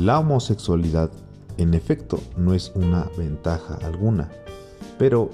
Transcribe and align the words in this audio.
La 0.00 0.18
homosexualidad, 0.18 1.10
en 1.58 1.74
efecto, 1.74 2.20
no 2.34 2.54
es 2.54 2.72
una 2.74 3.10
ventaja 3.18 3.74
alguna, 3.82 4.30
pero 4.98 5.28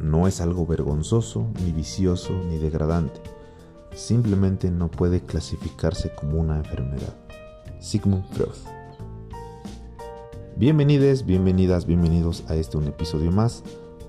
no 0.00 0.26
es 0.26 0.40
algo 0.40 0.64
vergonzoso, 0.64 1.46
ni 1.62 1.72
vicioso, 1.72 2.32
ni 2.48 2.56
degradante. 2.56 3.20
Simplemente 3.94 4.70
no 4.70 4.90
puede 4.90 5.20
clasificarse 5.20 6.14
como 6.14 6.40
una 6.40 6.56
enfermedad. 6.56 7.14
Sigmund 7.80 8.24
Freud. 8.30 8.56
Bienvenidos, 10.56 11.26
bienvenidas, 11.26 11.84
bienvenidos 11.84 12.44
a 12.48 12.54
este 12.54 12.78
un 12.78 12.86
episodio 12.86 13.30
más 13.30 13.62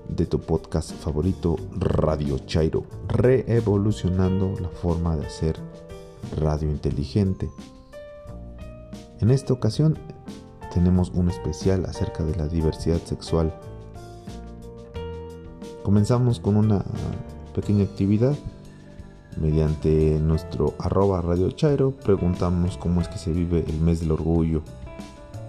de 0.07 0.25
tu 0.25 0.39
podcast 0.39 0.91
favorito 0.91 1.57
Radio 1.77 2.39
Chairo, 2.45 2.85
reevolucionando 3.09 4.53
la 4.61 4.69
forma 4.69 5.17
de 5.17 5.25
hacer 5.25 5.57
radio 6.37 6.69
inteligente. 6.69 7.49
En 9.21 9.31
esta 9.31 9.51
ocasión 9.51 9.97
tenemos 10.73 11.09
un 11.09 11.29
especial 11.29 11.85
acerca 11.85 12.23
de 12.23 12.35
la 12.35 12.47
diversidad 12.47 13.01
sexual. 13.03 13.53
Comenzamos 15.83 16.39
con 16.39 16.55
una 16.55 16.85
pequeña 17.53 17.83
actividad. 17.83 18.33
Mediante 19.35 20.19
nuestro 20.21 20.73
arroba 20.79 21.21
Radio 21.21 21.49
preguntamos 22.03 22.77
cómo 22.77 23.01
es 23.01 23.09
que 23.09 23.17
se 23.17 23.33
vive 23.33 23.65
el 23.67 23.81
mes 23.81 23.99
del 23.99 24.13
orgullo. 24.13 24.61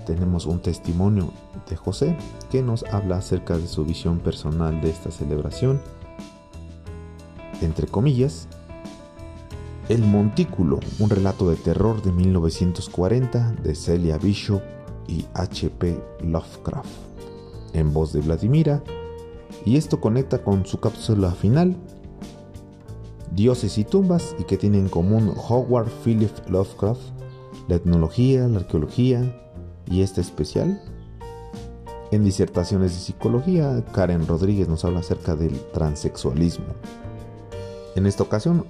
Tenemos 0.05 0.47
un 0.47 0.61
testimonio 0.61 1.31
de 1.69 1.77
José 1.77 2.17
que 2.51 2.63
nos 2.63 2.83
habla 2.85 3.19
acerca 3.19 3.57
de 3.57 3.69
su 3.69 3.85
visión 3.85 4.19
personal 4.19 4.81
de 4.81 4.91
esta 4.91 5.13
celebración. 5.13 5.81
Entre 7.63 7.87
comillas, 7.87 8.49
El 9.91 10.03
Montículo, 10.03 10.79
un 11.01 11.11
relato 11.11 11.51
de 11.51 11.57
terror 11.57 12.01
de 12.01 12.13
1940 12.13 13.57
de 13.65 13.75
Celia 13.75 14.19
Bishop 14.19 14.63
y 15.09 15.27
H.P. 15.35 16.01
Lovecraft, 16.23 16.87
en 17.73 17.93
voz 17.93 18.13
de 18.13 18.21
Vladimira, 18.21 18.85
y 19.65 19.77
esto 19.77 20.01
conecta 20.01 20.45
con 20.45 20.65
su 20.65 20.79
cápsula 20.79 21.33
final, 21.33 21.77
Dioses 23.33 23.79
y 23.79 23.85
tumbas, 23.85 24.37
y 24.39 24.45
que 24.45 24.57
tiene 24.57 24.79
en 24.79 24.89
común 24.89 25.35
Howard 25.49 25.91
Philip 26.05 26.31
Lovecraft, 26.49 27.03
la 27.67 27.75
etnología, 27.75 28.47
la 28.47 28.61
arqueología 28.61 29.25
y 29.91 30.03
este 30.03 30.21
especial. 30.21 30.81
En 32.13 32.23
disertaciones 32.23 32.93
de 32.93 33.01
psicología, 33.01 33.85
Karen 33.93 34.29
Rodríguez 34.29 34.69
nos 34.69 34.85
habla 34.85 35.01
acerca 35.01 35.35
del 35.35 35.61
transexualismo. 35.73 36.67
En 37.97 38.07
esta 38.07 38.23
ocasión, 38.23 38.67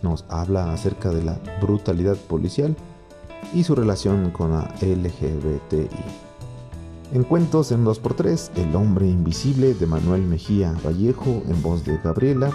nos 0.03 0.25
habla 0.29 0.73
acerca 0.73 1.11
de 1.11 1.23
la 1.23 1.39
brutalidad 1.61 2.17
policial 2.17 2.75
y 3.55 3.65
su 3.65 3.75
relación 3.75 4.31
con 4.31 4.53
la 4.53 4.75
LGBTI. 4.81 5.89
En 7.13 7.25
cuentos 7.25 7.73
en 7.73 7.85
2x3, 7.85 8.53
El 8.57 8.75
hombre 8.75 9.07
invisible 9.07 9.75
de 9.75 9.87
Manuel 9.87 10.23
Mejía 10.23 10.75
Vallejo 10.85 11.43
en 11.47 11.61
voz 11.61 11.85
de 11.85 11.99
Gabriela. 11.99 12.51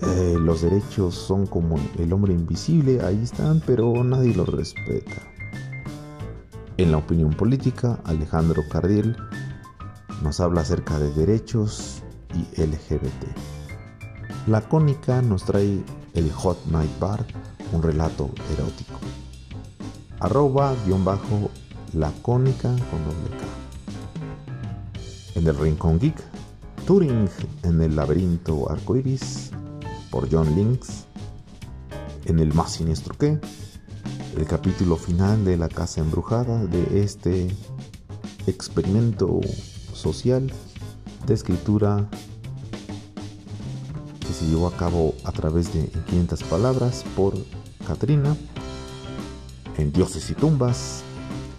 Eh, 0.00 0.36
los 0.38 0.60
derechos 0.60 1.14
son 1.14 1.46
como 1.46 1.76
el 1.98 2.12
hombre 2.12 2.34
invisible, 2.34 3.00
ahí 3.00 3.20
están, 3.22 3.62
pero 3.66 4.04
nadie 4.04 4.34
los 4.34 4.48
respeta. 4.48 5.27
En 6.78 6.92
la 6.92 6.98
opinión 6.98 7.32
política, 7.32 7.98
Alejandro 8.04 8.62
Cardiel 8.70 9.16
nos 10.22 10.38
habla 10.38 10.60
acerca 10.60 10.96
de 11.00 11.10
derechos 11.10 12.04
y 12.32 12.60
LGBT. 12.60 13.36
La 14.46 14.60
cónica 14.60 15.20
nos 15.20 15.42
trae 15.42 15.82
el 16.14 16.32
Hot 16.32 16.66
Night 16.66 17.00
Bar, 17.00 17.26
un 17.72 17.82
relato 17.82 18.30
erótico. 18.54 19.00
Arroba 20.20 20.72
guion 20.86 21.04
bajo 21.04 21.50
la 21.94 22.12
cónica 22.22 22.68
con 22.68 23.04
doble 23.04 23.36
K. 23.40 23.44
En 25.34 25.48
el 25.48 25.58
Rincón 25.58 25.98
Geek, 25.98 26.22
Turing 26.86 27.28
en 27.64 27.82
el 27.82 27.96
laberinto 27.96 28.70
arcoiris 28.70 29.50
por 30.12 30.30
John 30.30 30.54
Links. 30.54 31.06
En 32.26 32.38
el 32.38 32.54
más 32.54 32.74
siniestro 32.74 33.16
que, 33.16 33.40
el 34.36 34.46
capítulo 34.46 34.96
final 34.96 35.44
de 35.44 35.56
la 35.56 35.68
casa 35.68 36.00
embrujada 36.00 36.64
de 36.66 37.02
este 37.02 37.48
experimento 38.46 39.40
social 39.92 40.52
de 41.26 41.34
escritura 41.34 42.08
que 44.20 44.32
se 44.32 44.46
llevó 44.46 44.68
a 44.68 44.76
cabo 44.76 45.14
a 45.24 45.32
través 45.32 45.72
de 45.74 45.88
500 45.88 46.42
palabras 46.44 47.04
por 47.16 47.34
Katrina. 47.86 48.36
En 49.76 49.92
Dioses 49.92 50.30
y 50.30 50.34
Tumbas, 50.34 51.02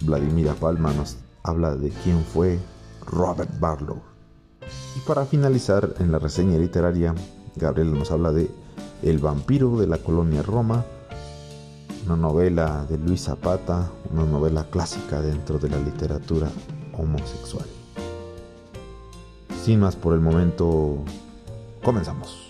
Vladimira 0.02 0.54
Palma 0.54 0.94
nos 0.94 1.18
habla 1.44 1.76
de 1.76 1.90
quién 2.04 2.24
fue 2.24 2.60
Robert 3.06 3.60
Barlow. 3.60 4.02
Y 4.96 5.00
para 5.08 5.26
finalizar, 5.26 5.96
en 6.00 6.12
la 6.12 6.20
reseña 6.20 6.58
literaria, 6.58 7.16
Gabriel 7.56 7.94
nos 7.94 8.12
habla 8.12 8.32
de 8.32 8.50
El 9.02 9.20
vampiro 9.20 9.78
de 9.78 9.88
la 9.88 9.98
colonia 9.98 10.44
Roma, 10.44 10.86
una 12.06 12.16
novela 12.16 12.86
de 12.90 12.98
Luis 12.98 13.24
Zapata, 13.24 13.90
una 14.12 14.26
novela 14.26 14.66
clásica 14.70 15.22
dentro 15.22 15.60
de 15.60 15.70
la 15.70 15.78
literatura 15.78 16.50
homosexual. 16.98 17.66
Sin 19.64 19.80
más 19.82 19.96
por 19.96 20.14
el 20.14 20.20
momento, 20.20 20.98
comenzamos. 21.84 22.49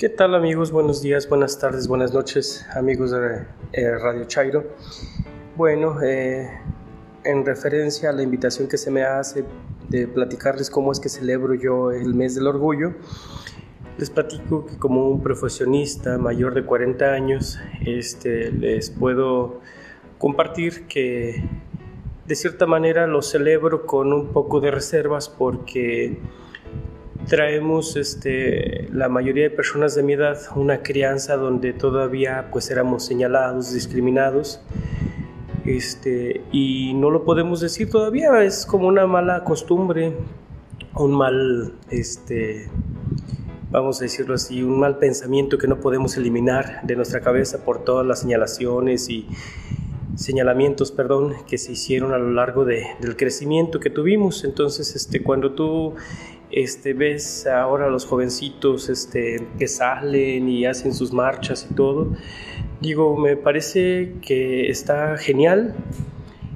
¿Qué 0.00 0.08
tal 0.08 0.34
amigos? 0.34 0.72
Buenos 0.72 1.02
días, 1.02 1.28
buenas 1.28 1.58
tardes, 1.58 1.86
buenas 1.86 2.14
noches 2.14 2.64
amigos 2.74 3.10
de 3.10 3.44
eh, 3.74 3.98
Radio 3.98 4.24
Chairo. 4.24 4.64
Bueno, 5.56 6.00
eh, 6.02 6.48
en 7.22 7.44
referencia 7.44 8.08
a 8.08 8.14
la 8.14 8.22
invitación 8.22 8.66
que 8.66 8.78
se 8.78 8.90
me 8.90 9.02
hace 9.02 9.44
de 9.90 10.08
platicarles 10.08 10.70
cómo 10.70 10.90
es 10.90 11.00
que 11.00 11.10
celebro 11.10 11.52
yo 11.52 11.92
el 11.92 12.14
mes 12.14 12.34
del 12.34 12.46
orgullo, 12.46 12.94
les 13.98 14.08
platico 14.08 14.64
que 14.64 14.78
como 14.78 15.06
un 15.06 15.22
profesionista 15.22 16.16
mayor 16.16 16.54
de 16.54 16.64
40 16.64 17.04
años, 17.04 17.60
este, 17.84 18.50
les 18.52 18.88
puedo 18.88 19.60
compartir 20.16 20.86
que 20.86 21.44
de 22.26 22.34
cierta 22.36 22.64
manera 22.64 23.06
lo 23.06 23.20
celebro 23.20 23.84
con 23.84 24.14
un 24.14 24.28
poco 24.28 24.60
de 24.60 24.70
reservas 24.70 25.28
porque 25.28 26.16
traemos 27.26 27.96
este, 27.96 28.88
la 28.92 29.08
mayoría 29.08 29.44
de 29.44 29.50
personas 29.50 29.94
de 29.94 30.02
mi 30.02 30.14
edad 30.14 30.38
una 30.56 30.82
crianza 30.82 31.36
donde 31.36 31.72
todavía 31.72 32.48
pues 32.50 32.70
éramos 32.70 33.04
señalados, 33.04 33.72
discriminados 33.72 34.60
este, 35.64 36.42
y 36.52 36.94
no 36.94 37.10
lo 37.10 37.24
podemos 37.24 37.60
decir 37.60 37.90
todavía, 37.90 38.42
es 38.42 38.64
como 38.64 38.88
una 38.88 39.06
mala 39.06 39.44
costumbre, 39.44 40.16
un 40.94 41.12
mal, 41.12 41.74
este, 41.90 42.68
vamos 43.70 44.00
a 44.00 44.04
decirlo 44.04 44.34
así, 44.34 44.62
un 44.62 44.80
mal 44.80 44.98
pensamiento 44.98 45.58
que 45.58 45.68
no 45.68 45.78
podemos 45.80 46.16
eliminar 46.16 46.80
de 46.82 46.96
nuestra 46.96 47.20
cabeza 47.20 47.64
por 47.64 47.84
todas 47.84 48.06
las 48.06 48.20
señalaciones 48.20 49.08
y 49.10 49.28
señalamientos, 50.16 50.92
perdón, 50.92 51.34
que 51.46 51.56
se 51.56 51.72
hicieron 51.72 52.12
a 52.12 52.18
lo 52.18 52.30
largo 52.32 52.64
de, 52.64 52.86
del 53.00 53.16
crecimiento 53.16 53.80
que 53.80 53.90
tuvimos. 53.90 54.44
Entonces, 54.44 54.96
este, 54.96 55.22
cuando 55.22 55.52
tú 55.52 55.94
este, 56.52 56.94
ves 56.94 57.46
ahora 57.46 57.86
a 57.86 57.90
los 57.90 58.06
jovencitos 58.06 58.88
este, 58.88 59.46
que 59.58 59.68
salen 59.68 60.48
y 60.48 60.66
hacen 60.66 60.94
sus 60.94 61.12
marchas 61.12 61.68
y 61.70 61.74
todo. 61.74 62.08
Digo, 62.80 63.16
me 63.16 63.36
parece 63.36 64.14
que 64.22 64.68
está 64.68 65.16
genial. 65.16 65.74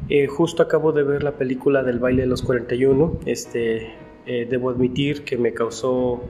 Eh, 0.08 0.26
justo 0.26 0.62
acabo 0.62 0.93
de 0.93 1.02
ver 1.02 1.23
la 1.23 1.32
película 1.32 1.82
del 1.82 1.99
baile 1.99 2.23
de 2.23 2.29
los 2.29 2.43
41. 2.43 3.20
Este, 3.26 3.94
eh, 4.26 4.46
debo 4.49 4.70
admitir 4.70 5.25
que 5.25 5.37
me 5.37 5.52
causó 5.52 6.23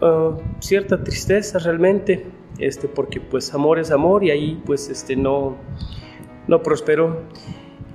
uh, 0.00 0.36
cierta 0.60 1.02
tristeza 1.02 1.58
realmente, 1.58 2.24
este, 2.58 2.88
porque 2.88 3.20
pues 3.20 3.52
amor 3.54 3.78
es 3.78 3.90
amor 3.90 4.24
y 4.24 4.30
ahí 4.30 4.62
pues 4.64 4.88
este, 4.88 5.16
no, 5.16 5.56
no 6.48 6.62
prosperó. 6.62 7.22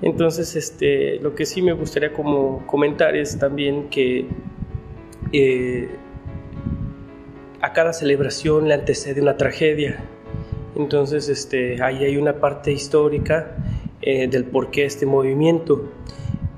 Entonces, 0.01 0.55
este, 0.55 1.19
lo 1.19 1.35
que 1.35 1.45
sí 1.45 1.61
me 1.61 1.73
gustaría 1.73 2.13
como 2.13 2.65
comentar 2.67 3.15
es 3.15 3.39
también 3.39 3.89
que 3.89 4.27
eh, 5.31 5.89
a 7.61 7.73
cada 7.73 7.93
celebración 7.93 8.67
le 8.67 8.73
antecede 8.73 9.21
una 9.21 9.37
tragedia. 9.37 10.03
Entonces, 10.75 11.29
este, 11.29 11.81
ahí 11.81 12.03
hay 12.03 12.17
una 12.17 12.39
parte 12.39 12.71
histórica 12.71 13.55
eh, 14.01 14.27
del 14.27 14.45
por 14.45 14.71
qué 14.71 14.85
este 14.85 15.05
movimiento. 15.05 15.91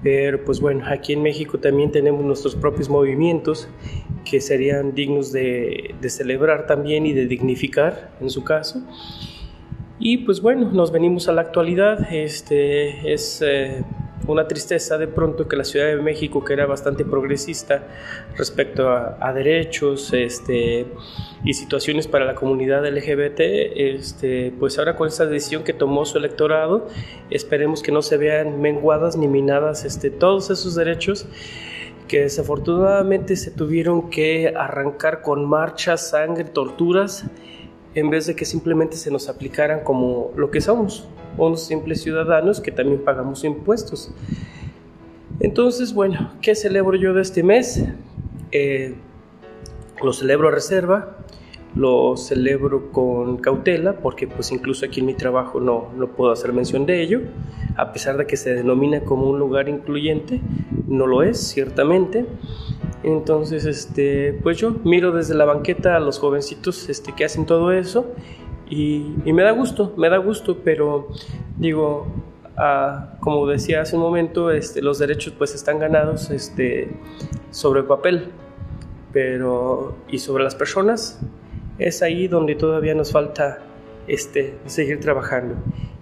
Pero 0.04 0.44
pues 0.46 0.60
bueno, 0.60 0.86
aquí 0.88 1.14
en 1.14 1.24
México 1.24 1.60
también 1.60 1.92
tenemos 1.92 2.24
nuestros 2.24 2.56
propios 2.56 2.88
movimientos 2.88 3.68
que 4.30 4.42
serían 4.42 4.94
dignos 4.94 5.32
de, 5.32 5.96
de 6.00 6.10
celebrar 6.10 6.68
también 6.68 7.06
y 7.06 7.14
de 7.14 7.26
dignificar 7.26 8.12
en 8.22 8.30
su 8.30 8.44
caso. 8.44 8.84
Y 10.00 10.18
pues 10.18 10.42
bueno, 10.42 10.72
nos 10.72 10.92
venimos 10.92 11.28
a 11.28 11.34
la 11.34 11.42
actualidad. 11.42 12.14
Este 12.14 13.12
es 13.12 13.42
eh, 13.46 13.84
una 14.28 14.48
tristeza 14.48 14.98
de 14.98 15.08
pronto 15.08 15.48
que 15.48 15.56
la 15.56 15.64
Ciudad 15.64 15.88
de 15.88 15.98
México, 15.98 16.44
que 16.44 16.54
era 16.54 16.66
bastante 16.66 17.06
progresista 17.06 17.84
respecto 18.36 18.90
a, 18.90 19.34
derechos 19.34 20.14
este, 20.14 20.88
y 21.44 21.54
situaciones 21.54 22.08
para 22.08 22.26
la 22.26 22.36
comunidad 22.36 22.86
LGBT, 22.88 23.40
este, 23.40 24.54
pues 24.60 24.80
ahora 24.80 24.96
con 24.96 25.08
esta 25.08 25.26
decisión 25.26 25.64
que 25.64 25.74
tomó 25.74 26.06
su 26.06 26.18
electorado, 26.18 26.88
esperemos 27.30 27.82
que 27.84 27.92
no 27.92 28.02
se 28.02 28.18
vean 28.18 28.62
menguadas 28.62 29.16
ni 29.16 29.28
minadas 29.28 29.86
este, 29.86 30.10
todos 30.10 30.50
esos 30.50 30.76
derechos 30.76 31.28
que 32.08 32.22
desafortunadamente 32.22 33.36
se 33.36 33.52
tuvieron 33.52 34.10
que 34.10 34.54
arrancar 34.56 35.22
con 35.22 35.46
marchas, 35.46 36.10
sangre, 36.10 36.46
torturas, 36.46 37.26
en 37.96 38.10
vez 38.10 38.28
de 38.28 38.36
que 38.36 38.46
simplemente 38.46 38.96
se 38.98 39.12
nos 39.12 39.30
aplicaran 39.30 39.84
como 39.84 40.32
lo 40.36 40.52
que 40.52 40.62
somos, 40.62 41.08
unos 41.38 41.66
simples 41.66 42.02
ciudadanos 42.02 42.62
que 42.62 42.72
también 42.72 43.04
pagamos 43.04 43.44
impuestos. 43.44 44.12
Entonces, 45.40 45.94
bueno, 45.94 46.34
¿qué 46.42 46.56
celebro 46.56 46.98
yo 46.98 47.14
de 47.14 47.22
este 47.22 47.44
mes? 47.44 47.84
Eh, 48.52 48.96
lo 50.04 50.14
celebro 50.14 50.48
a 50.48 50.52
reserva, 50.52 51.18
lo 51.78 52.18
celebro 52.18 52.92
con 52.92 53.38
cautela, 53.38 53.94
porque 53.98 54.28
pues 54.28 54.52
incluso 54.52 54.86
aquí 54.86 55.02
en 55.02 55.06
mi 55.06 55.14
trabajo 55.14 55.60
no, 55.60 55.90
no 55.96 56.08
puedo 56.08 56.32
hacer 56.32 56.52
mención 56.52 56.86
de 56.86 57.02
ello, 57.02 57.22
a 57.76 57.94
pesar 57.94 58.18
de 58.18 58.26
que 58.26 58.36
se 58.36 58.54
denomina 58.54 59.02
como 59.02 59.30
un 59.30 59.38
lugar 59.38 59.70
incluyente, 59.70 60.42
no 60.88 61.06
lo 61.06 61.22
es, 61.22 61.38
ciertamente. 61.40 62.26
Entonces, 63.04 63.66
este, 63.66 64.34
pues 64.42 64.58
yo 64.58 64.76
miro 64.84 65.12
desde 65.12 65.36
la 65.36 65.46
banqueta 65.46 65.96
a 65.96 66.00
los 66.00 66.18
jovencitos 66.18 66.90
este, 66.90 67.14
que 67.14 67.26
hacen 67.26 67.46
todo 67.46 67.72
eso 67.72 68.08
y, 68.70 69.14
me 69.26 69.44
da 69.44 69.52
gusto, 69.52 69.94
me 69.98 70.10
da 70.10 70.18
gusto, 70.18 70.58
pero 70.64 71.10
digo, 71.58 72.08
ah, 72.58 73.14
como 73.20 73.46
decía 73.46 73.82
hace 73.82 73.96
un 73.96 74.02
momento, 74.02 74.50
este, 74.50 74.82
los 74.82 74.98
derechos 74.98 75.34
pues 75.38 75.54
están 75.54 75.78
ganados 75.78 76.32
este, 76.32 76.90
sobre 77.52 77.82
el 77.82 77.86
papel, 77.86 78.32
pero 79.14 79.96
y 80.10 80.18
sobre 80.18 80.44
las 80.44 80.56
personas 80.56 81.22
es 81.80 82.02
ahí 82.02 82.28
donde 82.28 82.56
todavía 82.56 82.94
nos 82.96 83.12
falta 83.12 83.60
este, 84.08 84.56
seguir 84.66 85.00
trabajando. 85.00 85.56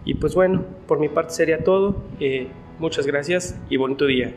Y 0.06 0.16
pues 0.16 0.36
bueno, 0.36 0.64
por 0.88 1.00
mi 1.00 1.10
parte 1.10 1.34
sería 1.34 1.64
todo. 1.64 1.96
Eh, 2.20 2.48
muchas 2.80 3.06
gracias 3.06 3.60
y 3.70 3.78
bonito 3.78 4.06
día. 4.06 4.34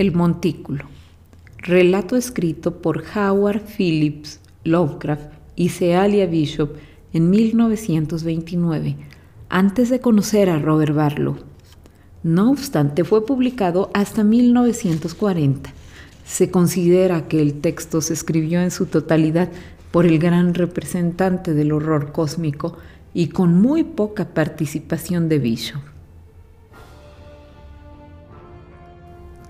El 0.00 0.14
Montículo. 0.14 0.84
Relato 1.58 2.16
escrito 2.16 2.80
por 2.80 3.04
Howard 3.14 3.60
Phillips 3.76 4.40
Lovecraft 4.64 5.30
y 5.56 5.68
Cealia 5.68 6.24
Bishop 6.24 6.70
en 7.12 7.28
1929, 7.28 8.96
antes 9.50 9.90
de 9.90 10.00
conocer 10.00 10.48
a 10.48 10.58
Robert 10.58 10.94
Barlow. 10.94 11.36
No 12.22 12.50
obstante, 12.50 13.04
fue 13.04 13.26
publicado 13.26 13.90
hasta 13.92 14.24
1940. 14.24 15.70
Se 16.24 16.50
considera 16.50 17.28
que 17.28 17.42
el 17.42 17.60
texto 17.60 18.00
se 18.00 18.14
escribió 18.14 18.62
en 18.62 18.70
su 18.70 18.86
totalidad 18.86 19.50
por 19.90 20.06
el 20.06 20.18
gran 20.18 20.54
representante 20.54 21.52
del 21.52 21.72
horror 21.72 22.10
cósmico 22.10 22.78
y 23.12 23.26
con 23.26 23.60
muy 23.60 23.84
poca 23.84 24.32
participación 24.32 25.28
de 25.28 25.38
Bishop. 25.40 25.82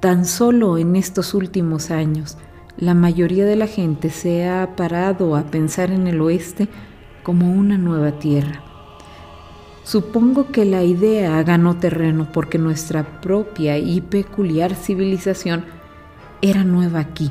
Tan 0.00 0.24
solo 0.24 0.78
en 0.78 0.96
estos 0.96 1.34
últimos 1.34 1.90
años, 1.90 2.38
la 2.78 2.94
mayoría 2.94 3.44
de 3.44 3.56
la 3.56 3.66
gente 3.66 4.08
se 4.08 4.48
ha 4.48 4.74
parado 4.74 5.36
a 5.36 5.42
pensar 5.50 5.90
en 5.90 6.06
el 6.06 6.22
oeste 6.22 6.68
como 7.22 7.52
una 7.52 7.76
nueva 7.76 8.12
tierra. 8.12 8.62
Supongo 9.84 10.52
que 10.52 10.64
la 10.64 10.84
idea 10.84 11.42
ganó 11.42 11.76
terreno 11.76 12.28
porque 12.32 12.56
nuestra 12.56 13.20
propia 13.20 13.76
y 13.76 14.00
peculiar 14.00 14.74
civilización 14.74 15.66
era 16.40 16.64
nueva 16.64 17.00
aquí. 17.00 17.30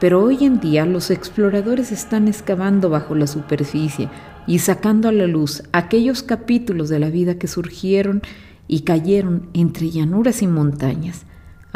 Pero 0.00 0.24
hoy 0.24 0.44
en 0.44 0.58
día 0.58 0.84
los 0.84 1.12
exploradores 1.12 1.92
están 1.92 2.26
excavando 2.26 2.90
bajo 2.90 3.14
la 3.14 3.28
superficie 3.28 4.08
y 4.48 4.58
sacando 4.58 5.08
a 5.08 5.12
la 5.12 5.28
luz 5.28 5.62
aquellos 5.70 6.24
capítulos 6.24 6.88
de 6.88 6.98
la 6.98 7.10
vida 7.10 7.38
que 7.38 7.46
surgieron 7.46 8.20
y 8.66 8.80
cayeron 8.80 9.48
entre 9.52 9.90
llanuras 9.90 10.42
y 10.42 10.48
montañas 10.48 11.27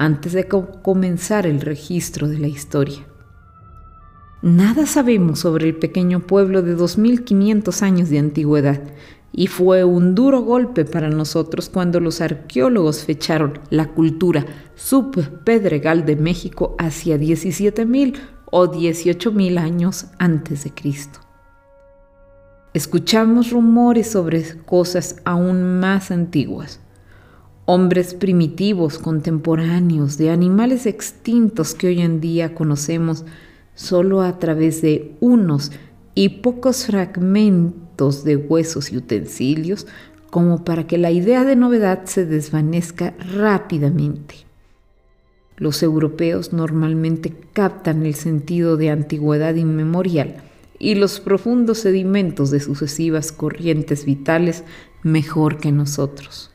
antes 0.02 0.32
de 0.32 0.48
comenzar 0.48 1.46
el 1.46 1.60
registro 1.60 2.28
de 2.28 2.38
la 2.38 2.48
historia. 2.48 3.06
Nada 4.42 4.86
sabemos 4.86 5.38
sobre 5.38 5.68
el 5.68 5.76
pequeño 5.76 6.26
pueblo 6.26 6.62
de 6.62 6.74
2500 6.74 7.82
años 7.82 8.10
de 8.10 8.18
antigüedad 8.18 8.82
y 9.30 9.46
fue 9.46 9.84
un 9.84 10.16
duro 10.16 10.40
golpe 10.40 10.84
para 10.84 11.08
nosotros 11.08 11.68
cuando 11.68 12.00
los 12.00 12.20
arqueólogos 12.20 13.04
fecharon 13.04 13.60
la 13.70 13.90
cultura 13.90 14.44
subpedregal 14.74 16.04
de 16.04 16.16
México 16.16 16.74
hacia 16.80 17.16
17.000 17.16 18.16
o 18.50 18.66
18.000 18.66 19.58
años 19.58 20.06
antes 20.18 20.64
de 20.64 20.72
Cristo. 20.72 21.20
Escuchamos 22.74 23.52
rumores 23.52 24.10
sobre 24.10 24.56
cosas 24.64 25.16
aún 25.24 25.78
más 25.78 26.10
antiguas, 26.10 26.80
hombres 27.64 28.14
primitivos 28.14 28.98
contemporáneos 28.98 30.18
de 30.18 30.30
animales 30.30 30.86
extintos 30.86 31.74
que 31.74 31.88
hoy 31.88 32.00
en 32.00 32.20
día 32.20 32.54
conocemos 32.54 33.24
solo 33.74 34.22
a 34.22 34.38
través 34.38 34.82
de 34.82 35.16
unos 35.20 35.72
y 36.14 36.28
pocos 36.40 36.86
fragmentos 36.86 38.24
de 38.24 38.36
huesos 38.36 38.92
y 38.92 38.96
utensilios 38.96 39.86
como 40.30 40.64
para 40.64 40.86
que 40.86 40.98
la 40.98 41.10
idea 41.10 41.44
de 41.44 41.56
novedad 41.56 42.04
se 42.06 42.26
desvanezca 42.26 43.14
rápidamente. 43.18 44.34
Los 45.56 45.82
europeos 45.82 46.52
normalmente 46.52 47.32
captan 47.52 48.04
el 48.04 48.14
sentido 48.14 48.76
de 48.76 48.90
antigüedad 48.90 49.54
inmemorial 49.54 50.42
y 50.78 50.96
los 50.96 51.20
profundos 51.20 51.78
sedimentos 51.78 52.50
de 52.50 52.60
sucesivas 52.60 53.30
corrientes 53.30 54.04
vitales 54.04 54.64
mejor 55.02 55.58
que 55.58 55.70
nosotros. 55.70 56.51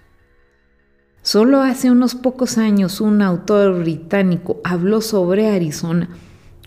Solo 1.28 1.60
hace 1.60 1.92
unos 1.92 2.16
pocos 2.16 2.58
años 2.58 3.02
un 3.02 3.22
autor 3.22 3.80
británico 3.80 4.62
habló 4.64 5.02
sobre 5.02 5.50
Arizona 5.50 6.08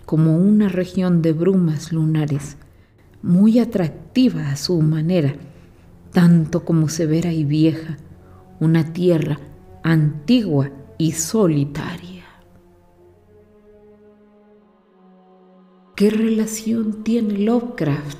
como 0.05 0.37
una 0.37 0.69
región 0.69 1.23
de 1.23 1.33
brumas 1.33 1.91
lunares, 1.91 2.57
muy 3.23 3.57
atractiva 3.57 4.51
a 4.51 4.55
su 4.57 4.79
manera, 4.83 5.33
tanto 6.13 6.63
como 6.63 6.89
severa 6.89 7.33
y 7.33 7.43
vieja, 7.43 7.97
una 8.59 8.93
tierra 8.93 9.39
antigua 9.81 10.69
y 10.99 11.13
solitaria. 11.13 12.25
¿Qué 15.95 16.11
relación 16.11 17.01
tiene 17.01 17.39
Lovecraft, 17.39 18.19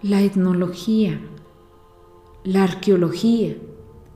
la 0.00 0.22
etnología, 0.22 1.20
la 2.44 2.64
arqueología, 2.64 3.56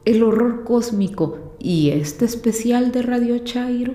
el 0.07 0.23
horror 0.23 0.65
cósmico 0.65 1.46
y 1.59 1.91
este 1.91 2.25
especial 2.25 2.93
de 2.93 3.03
Radio 3.03 3.39
Chairo? 3.39 3.95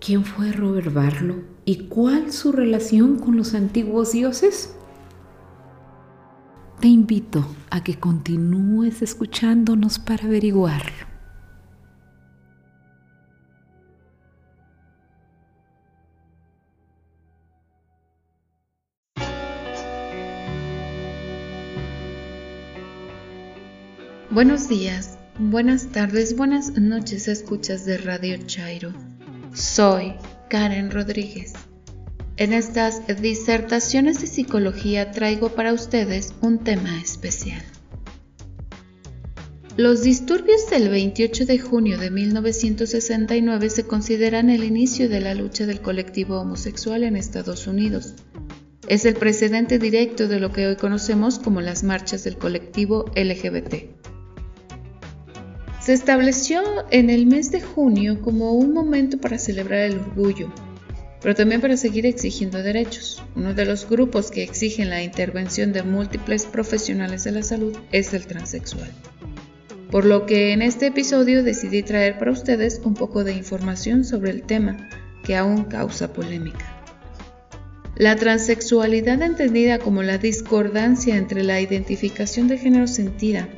¿Quién 0.00 0.24
fue 0.24 0.52
Robert 0.52 0.92
Barlow 0.92 1.42
y 1.64 1.88
cuál 1.88 2.32
su 2.32 2.52
relación 2.52 3.18
con 3.18 3.36
los 3.36 3.54
antiguos 3.54 4.12
dioses? 4.12 4.74
Te 6.80 6.86
invito 6.86 7.44
a 7.70 7.82
que 7.82 7.98
continúes 7.98 9.02
escuchándonos 9.02 9.98
para 9.98 10.24
averiguarlo. 10.24 11.08
Buenos 24.30 24.68
días, 24.68 25.17
buenas 25.38 25.92
tardes, 25.92 26.36
buenas 26.36 26.76
noches, 26.76 27.28
escuchas 27.28 27.84
de 27.84 27.98
Radio 27.98 28.36
Chairo. 28.46 28.92
Soy 29.54 30.14
Karen 30.50 30.90
Rodríguez. 30.90 31.52
En 32.36 32.52
estas 32.52 33.02
disertaciones 33.20 34.20
de 34.20 34.26
psicología 34.26 35.12
traigo 35.12 35.50
para 35.50 35.72
ustedes 35.72 36.34
un 36.40 36.58
tema 36.58 37.00
especial. 37.00 37.62
Los 39.76 40.02
disturbios 40.02 40.68
del 40.70 40.88
28 40.88 41.46
de 41.46 41.58
junio 41.60 41.98
de 41.98 42.10
1969 42.10 43.70
se 43.70 43.84
consideran 43.84 44.50
el 44.50 44.64
inicio 44.64 45.08
de 45.08 45.20
la 45.20 45.34
lucha 45.34 45.66
del 45.66 45.80
colectivo 45.80 46.40
homosexual 46.40 47.04
en 47.04 47.14
Estados 47.14 47.68
Unidos. 47.68 48.14
Es 48.88 49.04
el 49.04 49.14
precedente 49.14 49.78
directo 49.78 50.26
de 50.26 50.40
lo 50.40 50.50
que 50.50 50.66
hoy 50.66 50.76
conocemos 50.76 51.38
como 51.38 51.60
las 51.60 51.84
marchas 51.84 52.24
del 52.24 52.38
colectivo 52.38 53.04
LGBT. 53.14 53.97
Se 55.88 55.94
estableció 55.94 56.60
en 56.90 57.08
el 57.08 57.24
mes 57.24 57.50
de 57.50 57.62
junio 57.62 58.20
como 58.20 58.52
un 58.52 58.74
momento 58.74 59.16
para 59.16 59.38
celebrar 59.38 59.78
el 59.78 59.96
orgullo, 59.96 60.52
pero 61.22 61.34
también 61.34 61.62
para 61.62 61.78
seguir 61.78 62.04
exigiendo 62.04 62.62
derechos. 62.62 63.22
Uno 63.34 63.54
de 63.54 63.64
los 63.64 63.88
grupos 63.88 64.30
que 64.30 64.42
exigen 64.42 64.90
la 64.90 65.02
intervención 65.02 65.72
de 65.72 65.82
múltiples 65.82 66.44
profesionales 66.44 67.24
de 67.24 67.32
la 67.32 67.42
salud 67.42 67.74
es 67.90 68.12
el 68.12 68.26
transexual. 68.26 68.90
Por 69.90 70.04
lo 70.04 70.26
que 70.26 70.52
en 70.52 70.60
este 70.60 70.88
episodio 70.88 71.42
decidí 71.42 71.82
traer 71.82 72.18
para 72.18 72.32
ustedes 72.32 72.82
un 72.84 72.92
poco 72.92 73.24
de 73.24 73.32
información 73.32 74.04
sobre 74.04 74.30
el 74.32 74.42
tema 74.42 74.90
que 75.24 75.36
aún 75.36 75.64
causa 75.64 76.12
polémica. 76.12 76.82
La 77.96 78.14
transexualidad 78.16 79.22
entendida 79.22 79.78
como 79.78 80.02
la 80.02 80.18
discordancia 80.18 81.16
entre 81.16 81.44
la 81.44 81.62
identificación 81.62 82.46
de 82.46 82.58
género 82.58 82.86
sentida 82.86 83.48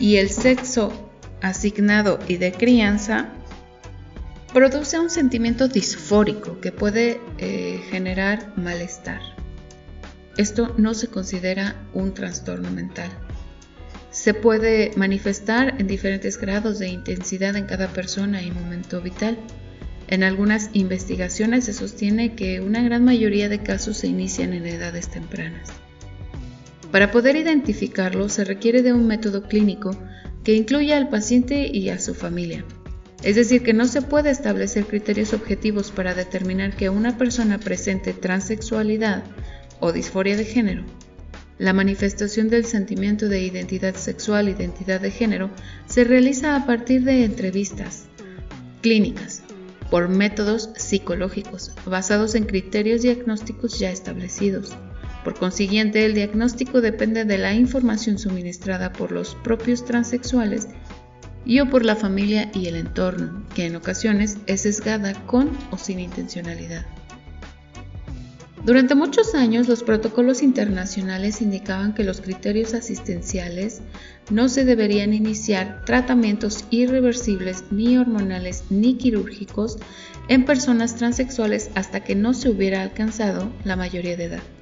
y 0.00 0.16
el 0.16 0.30
sexo 0.30 1.05
asignado 1.40 2.18
y 2.28 2.36
de 2.36 2.52
crianza, 2.52 3.28
produce 4.52 4.98
un 4.98 5.10
sentimiento 5.10 5.68
disfórico 5.68 6.60
que 6.60 6.72
puede 6.72 7.20
eh, 7.38 7.80
generar 7.90 8.52
malestar. 8.56 9.20
Esto 10.36 10.74
no 10.76 10.94
se 10.94 11.08
considera 11.08 11.76
un 11.94 12.14
trastorno 12.14 12.70
mental. 12.70 13.10
Se 14.10 14.32
puede 14.32 14.92
manifestar 14.96 15.74
en 15.78 15.86
diferentes 15.86 16.38
grados 16.38 16.78
de 16.78 16.88
intensidad 16.88 17.56
en 17.56 17.66
cada 17.66 17.88
persona 17.88 18.42
y 18.42 18.50
momento 18.50 19.00
vital. 19.02 19.38
En 20.08 20.22
algunas 20.22 20.70
investigaciones 20.72 21.64
se 21.66 21.72
sostiene 21.72 22.34
que 22.34 22.60
una 22.60 22.82
gran 22.82 23.04
mayoría 23.04 23.48
de 23.48 23.62
casos 23.62 23.98
se 23.98 24.06
inician 24.06 24.52
en 24.52 24.66
edades 24.66 25.08
tempranas. 25.08 25.68
Para 26.92 27.10
poder 27.10 27.36
identificarlo 27.36 28.28
se 28.28 28.44
requiere 28.44 28.82
de 28.82 28.92
un 28.92 29.06
método 29.06 29.42
clínico 29.42 29.90
que 30.46 30.54
incluya 30.54 30.96
al 30.96 31.08
paciente 31.08 31.68
y 31.72 31.88
a 31.88 31.98
su 31.98 32.14
familia. 32.14 32.64
Es 33.24 33.34
decir, 33.34 33.64
que 33.64 33.72
no 33.72 33.84
se 33.86 34.00
puede 34.00 34.30
establecer 34.30 34.86
criterios 34.86 35.32
objetivos 35.32 35.90
para 35.90 36.14
determinar 36.14 36.76
que 36.76 36.88
una 36.88 37.18
persona 37.18 37.58
presente 37.58 38.12
transexualidad 38.12 39.24
o 39.80 39.90
disforia 39.90 40.36
de 40.36 40.44
género. 40.44 40.84
La 41.58 41.72
manifestación 41.72 42.48
del 42.48 42.64
sentimiento 42.64 43.28
de 43.28 43.40
identidad 43.40 43.96
sexual, 43.96 44.48
identidad 44.48 45.00
de 45.00 45.10
género, 45.10 45.50
se 45.88 46.04
realiza 46.04 46.54
a 46.54 46.64
partir 46.64 47.02
de 47.02 47.24
entrevistas 47.24 48.04
clínicas, 48.82 49.42
por 49.90 50.08
métodos 50.08 50.70
psicológicos, 50.76 51.72
basados 51.86 52.36
en 52.36 52.44
criterios 52.44 53.02
diagnósticos 53.02 53.80
ya 53.80 53.90
establecidos. 53.90 54.76
Por 55.26 55.34
consiguiente, 55.34 56.06
el 56.06 56.14
diagnóstico 56.14 56.80
depende 56.80 57.24
de 57.24 57.36
la 57.36 57.52
información 57.52 58.16
suministrada 58.16 58.92
por 58.92 59.10
los 59.10 59.34
propios 59.34 59.84
transexuales 59.84 60.68
y 61.44 61.58
o 61.58 61.68
por 61.68 61.84
la 61.84 61.96
familia 61.96 62.48
y 62.54 62.68
el 62.68 62.76
entorno, 62.76 63.44
que 63.52 63.66
en 63.66 63.74
ocasiones 63.74 64.38
es 64.46 64.60
sesgada 64.60 65.14
con 65.26 65.50
o 65.72 65.78
sin 65.78 65.98
intencionalidad. 65.98 66.86
Durante 68.64 68.94
muchos 68.94 69.34
años 69.34 69.66
los 69.66 69.82
protocolos 69.82 70.44
internacionales 70.44 71.42
indicaban 71.42 71.92
que 71.92 72.04
los 72.04 72.20
criterios 72.20 72.72
asistenciales 72.72 73.80
no 74.30 74.48
se 74.48 74.64
deberían 74.64 75.12
iniciar 75.12 75.84
tratamientos 75.84 76.66
irreversibles 76.70 77.64
ni 77.72 77.98
hormonales 77.98 78.62
ni 78.70 78.94
quirúrgicos 78.94 79.76
en 80.28 80.44
personas 80.44 80.94
transexuales 80.94 81.70
hasta 81.74 82.04
que 82.04 82.14
no 82.14 82.32
se 82.32 82.48
hubiera 82.48 82.80
alcanzado 82.80 83.50
la 83.64 83.74
mayoría 83.74 84.16
de 84.16 84.24
edad 84.26 84.55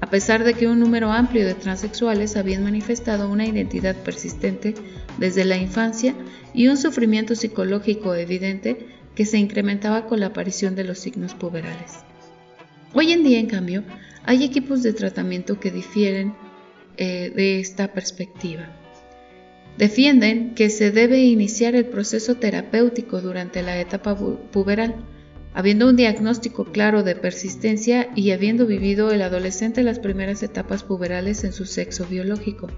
a 0.00 0.08
pesar 0.08 0.44
de 0.44 0.54
que 0.54 0.66
un 0.66 0.80
número 0.80 1.12
amplio 1.12 1.46
de 1.46 1.54
transexuales 1.54 2.36
habían 2.36 2.64
manifestado 2.64 3.28
una 3.28 3.46
identidad 3.46 3.96
persistente 3.96 4.74
desde 5.18 5.44
la 5.44 5.58
infancia 5.58 6.14
y 6.54 6.68
un 6.68 6.76
sufrimiento 6.76 7.34
psicológico 7.34 8.14
evidente 8.14 8.86
que 9.14 9.26
se 9.26 9.38
incrementaba 9.38 10.06
con 10.06 10.20
la 10.20 10.26
aparición 10.26 10.74
de 10.74 10.84
los 10.84 10.98
signos 10.98 11.34
puberales. 11.34 11.98
Hoy 12.94 13.12
en 13.12 13.22
día, 13.22 13.38
en 13.38 13.46
cambio, 13.46 13.84
hay 14.24 14.42
equipos 14.44 14.82
de 14.82 14.92
tratamiento 14.92 15.60
que 15.60 15.70
difieren 15.70 16.34
eh, 16.96 17.32
de 17.34 17.60
esta 17.60 17.92
perspectiva. 17.92 18.68
Defienden 19.78 20.54
que 20.54 20.70
se 20.70 20.90
debe 20.90 21.20
iniciar 21.20 21.74
el 21.74 21.86
proceso 21.86 22.36
terapéutico 22.36 23.20
durante 23.20 23.62
la 23.62 23.80
etapa 23.80 24.16
puberal, 24.16 24.96
Habiendo 25.52 25.88
un 25.88 25.96
diagnóstico 25.96 26.64
claro 26.64 27.02
de 27.02 27.16
persistencia 27.16 28.08
y 28.14 28.30
habiendo 28.30 28.66
vivido 28.66 29.10
el 29.10 29.22
adolescente 29.22 29.82
las 29.82 29.98
primeras 29.98 30.42
etapas 30.42 30.84
puberales 30.84 31.42
en 31.42 31.52
su 31.52 31.66
sexo 31.66 32.06
biológico, 32.06 32.68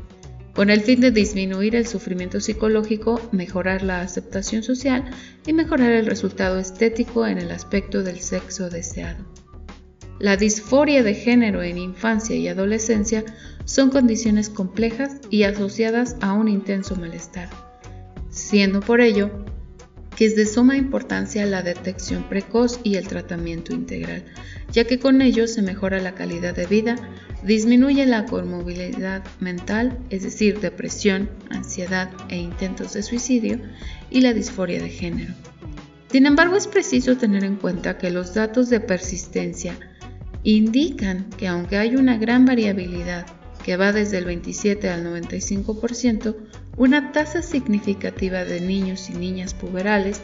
con 0.54 0.70
el 0.70 0.80
fin 0.80 1.00
de 1.00 1.10
disminuir 1.10 1.76
el 1.76 1.86
sufrimiento 1.86 2.40
psicológico, 2.40 3.20
mejorar 3.32 3.82
la 3.82 4.00
aceptación 4.00 4.62
social 4.62 5.10
y 5.46 5.52
mejorar 5.52 5.92
el 5.92 6.06
resultado 6.06 6.58
estético 6.58 7.26
en 7.26 7.38
el 7.38 7.50
aspecto 7.50 8.02
del 8.02 8.20
sexo 8.20 8.68
deseado. 8.68 9.24
La 10.18 10.36
disforia 10.36 11.02
de 11.02 11.14
género 11.14 11.62
en 11.62 11.78
infancia 11.78 12.36
y 12.36 12.48
adolescencia 12.48 13.24
son 13.64 13.90
condiciones 13.90 14.48
complejas 14.48 15.16
y 15.30 15.42
asociadas 15.42 16.16
a 16.20 16.32
un 16.32 16.48
intenso 16.48 16.96
malestar, 16.96 17.48
siendo 18.30 18.80
por 18.80 19.00
ello 19.00 19.30
que 20.16 20.26
es 20.26 20.36
de 20.36 20.46
suma 20.46 20.76
importancia 20.76 21.46
la 21.46 21.62
detección 21.62 22.28
precoz 22.28 22.80
y 22.82 22.96
el 22.96 23.08
tratamiento 23.08 23.74
integral, 23.74 24.24
ya 24.70 24.84
que 24.84 24.98
con 24.98 25.22
ello 25.22 25.46
se 25.46 25.62
mejora 25.62 26.00
la 26.00 26.14
calidad 26.14 26.54
de 26.54 26.66
vida, 26.66 26.96
disminuye 27.42 28.06
la 28.06 28.26
comorbilidad 28.26 29.24
mental, 29.40 29.98
es 30.10 30.22
decir, 30.22 30.60
depresión, 30.60 31.30
ansiedad 31.50 32.10
e 32.28 32.36
intentos 32.36 32.92
de 32.92 33.02
suicidio, 33.02 33.58
y 34.10 34.20
la 34.20 34.32
disforia 34.32 34.82
de 34.82 34.90
género. 34.90 35.34
Sin 36.10 36.26
embargo, 36.26 36.56
es 36.56 36.66
preciso 36.66 37.16
tener 37.16 37.42
en 37.42 37.56
cuenta 37.56 37.96
que 37.96 38.10
los 38.10 38.34
datos 38.34 38.68
de 38.68 38.80
persistencia 38.80 39.74
indican 40.44 41.30
que 41.30 41.48
aunque 41.48 41.78
hay 41.78 41.96
una 41.96 42.18
gran 42.18 42.44
variabilidad 42.44 43.26
que 43.64 43.76
va 43.76 43.92
desde 43.92 44.18
el 44.18 44.26
27 44.26 44.90
al 44.90 45.04
95%, 45.06 46.36
una 46.76 47.12
tasa 47.12 47.42
significativa 47.42 48.44
de 48.44 48.60
niños 48.60 49.10
y 49.10 49.14
niñas 49.14 49.54
puberales 49.54 50.20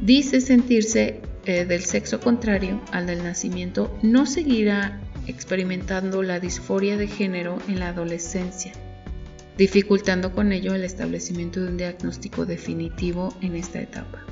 dice 0.00 0.40
sentirse 0.40 1.20
eh, 1.44 1.64
del 1.64 1.84
sexo 1.84 2.20
contrario 2.20 2.80
al 2.92 3.06
del 3.06 3.22
nacimiento 3.22 3.96
no 4.02 4.26
seguirá 4.26 5.00
experimentando 5.26 6.22
la 6.22 6.40
disforia 6.40 6.96
de 6.96 7.06
género 7.06 7.58
en 7.68 7.80
la 7.80 7.88
adolescencia, 7.88 8.72
dificultando 9.56 10.32
con 10.32 10.52
ello 10.52 10.74
el 10.74 10.84
establecimiento 10.84 11.60
de 11.60 11.68
un 11.68 11.76
diagnóstico 11.76 12.46
definitivo 12.46 13.34
en 13.40 13.56
esta 13.56 13.80
etapa. 13.80 14.24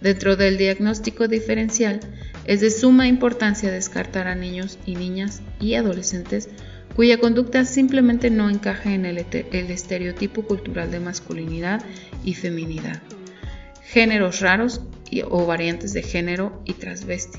Dentro 0.00 0.36
del 0.36 0.58
diagnóstico 0.58 1.28
diferencial, 1.28 2.00
es 2.44 2.60
de 2.60 2.70
suma 2.70 3.08
importancia 3.08 3.70
descartar 3.70 4.28
a 4.28 4.34
niños 4.34 4.78
y 4.86 4.94
niñas 4.94 5.42
y 5.60 5.74
adolescentes 5.74 6.48
cuya 6.98 7.20
conducta 7.20 7.64
simplemente 7.64 8.28
no 8.28 8.50
encaja 8.50 8.92
en 8.92 9.06
el, 9.06 9.18
estereotipo 9.18 10.42
cultural 10.42 10.90
de 10.90 10.98
masculinidad 10.98 11.80
y 12.24 12.34
feminidad, 12.34 13.00
géneros 13.84 14.40
raros 14.40 14.80
o 15.30 15.46
variantes 15.46 15.92
de 15.92 16.02
género 16.02 16.60
y 16.64 16.72
transvesti, 16.72 17.38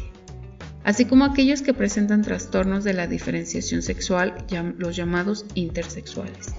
así 0.85 1.03
como 1.03 1.25
aquellos 1.25 1.61
que 1.61 1.73
presentan 1.73 2.21
trastornos 2.21 2.85
de 2.85 2.93
la 2.93 3.07
diferenciación 3.07 3.81
sexual, 3.81 4.33
los 4.77 4.95
llamados 4.95 5.45
intersexuales. 5.55 6.53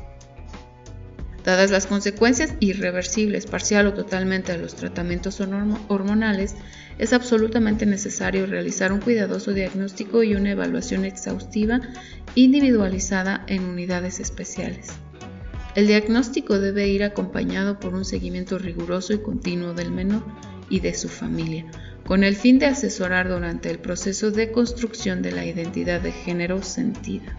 Dadas 1.43 1.71
las 1.71 1.87
consecuencias 1.87 2.53
irreversibles, 2.61 3.47
parcial 3.47 3.87
o 3.87 3.95
totalmente 3.95 4.53
de 4.53 4.59
los 4.59 4.75
tratamientos 4.75 5.41
hormonales, 5.41 6.55
es 7.01 7.15
absolutamente 7.15 7.87
necesario 7.87 8.45
realizar 8.45 8.93
un 8.93 9.01
cuidadoso 9.01 9.55
diagnóstico 9.55 10.23
y 10.23 10.35
una 10.35 10.51
evaluación 10.51 11.07
exhaustiva 11.07 11.81
individualizada 12.35 13.43
en 13.47 13.65
unidades 13.65 14.21
especiales. 14.21 14.89
El 15.75 15.87
diagnóstico 15.87 16.59
debe 16.59 16.89
ir 16.89 17.03
acompañado 17.03 17.81
por 17.81 17.95
un 17.95 18.05
seguimiento 18.05 18.59
riguroso 18.59 19.15
y 19.15 19.23
continuo 19.23 19.73
del 19.73 19.93
menor 19.93 20.23
y 20.69 20.81
de 20.81 20.93
su 20.93 21.09
familia, 21.09 21.65
con 22.05 22.23
el 22.23 22.37
fin 22.37 22.59
de 22.59 22.67
asesorar 22.67 23.31
durante 23.31 23.71
el 23.71 23.79
proceso 23.79 24.31
de 24.31 24.53
construcción 24.53 25.23
de 25.23 25.33
la 25.33 25.47
identidad 25.47 26.03
de 26.03 26.13
género 26.13 26.63
sentida. 26.63 27.35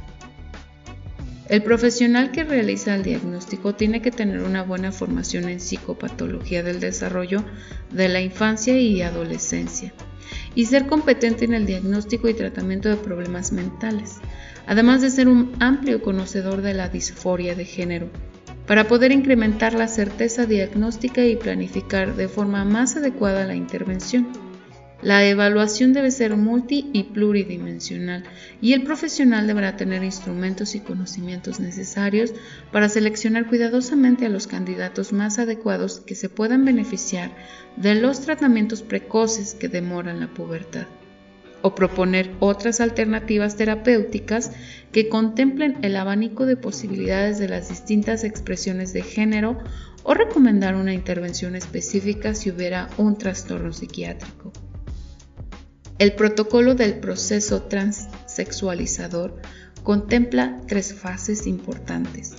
El 1.51 1.63
profesional 1.63 2.31
que 2.31 2.45
realiza 2.45 2.95
el 2.95 3.03
diagnóstico 3.03 3.75
tiene 3.75 4.01
que 4.01 4.09
tener 4.09 4.39
una 4.41 4.63
buena 4.63 4.93
formación 4.93 5.49
en 5.49 5.59
psicopatología 5.59 6.63
del 6.63 6.79
desarrollo 6.79 7.43
de 7.91 8.07
la 8.07 8.21
infancia 8.21 8.79
y 8.79 9.01
adolescencia 9.01 9.93
y 10.55 10.67
ser 10.67 10.87
competente 10.87 11.43
en 11.43 11.53
el 11.53 11.65
diagnóstico 11.65 12.29
y 12.29 12.35
tratamiento 12.35 12.87
de 12.87 12.95
problemas 12.95 13.51
mentales, 13.51 14.21
además 14.65 15.01
de 15.01 15.09
ser 15.09 15.27
un 15.27 15.51
amplio 15.59 16.01
conocedor 16.01 16.61
de 16.61 16.73
la 16.73 16.87
disforia 16.87 17.53
de 17.53 17.65
género, 17.65 18.07
para 18.65 18.87
poder 18.87 19.11
incrementar 19.11 19.73
la 19.73 19.89
certeza 19.89 20.45
diagnóstica 20.45 21.25
y 21.25 21.35
planificar 21.35 22.15
de 22.15 22.29
forma 22.29 22.63
más 22.63 22.95
adecuada 22.95 23.45
la 23.45 23.55
intervención. 23.55 24.50
La 25.01 25.25
evaluación 25.25 25.93
debe 25.93 26.11
ser 26.11 26.37
multi 26.37 26.91
y 26.93 27.03
pluridimensional 27.05 28.23
y 28.61 28.73
el 28.73 28.83
profesional 28.83 29.47
deberá 29.47 29.75
tener 29.75 30.03
instrumentos 30.03 30.75
y 30.75 30.79
conocimientos 30.79 31.59
necesarios 31.59 32.33
para 32.71 32.87
seleccionar 32.87 33.47
cuidadosamente 33.47 34.27
a 34.27 34.29
los 34.29 34.45
candidatos 34.45 35.11
más 35.11 35.39
adecuados 35.39 36.01
que 36.01 36.13
se 36.13 36.29
puedan 36.29 36.65
beneficiar 36.65 37.31
de 37.77 37.95
los 37.95 38.21
tratamientos 38.21 38.83
precoces 38.83 39.55
que 39.55 39.69
demoran 39.69 40.19
la 40.19 40.27
pubertad 40.27 40.85
o 41.63 41.73
proponer 41.73 42.31
otras 42.39 42.79
alternativas 42.79 43.55
terapéuticas 43.55 44.51
que 44.91 45.09
contemplen 45.09 45.77
el 45.81 45.95
abanico 45.95 46.45
de 46.45 46.57
posibilidades 46.57 47.39
de 47.39 47.49
las 47.49 47.69
distintas 47.69 48.23
expresiones 48.23 48.93
de 48.93 49.01
género 49.01 49.57
o 50.03 50.13
recomendar 50.13 50.75
una 50.75 50.93
intervención 50.93 51.55
específica 51.55 52.35
si 52.35 52.51
hubiera 52.51 52.89
un 52.97 53.17
trastorno 53.17 53.73
psiquiátrico. 53.73 54.51
El 56.01 56.13
protocolo 56.13 56.73
del 56.73 56.95
proceso 56.95 57.61
transsexualizador 57.61 59.39
contempla 59.83 60.59
tres 60.67 60.95
fases 60.95 61.45
importantes. 61.45 62.33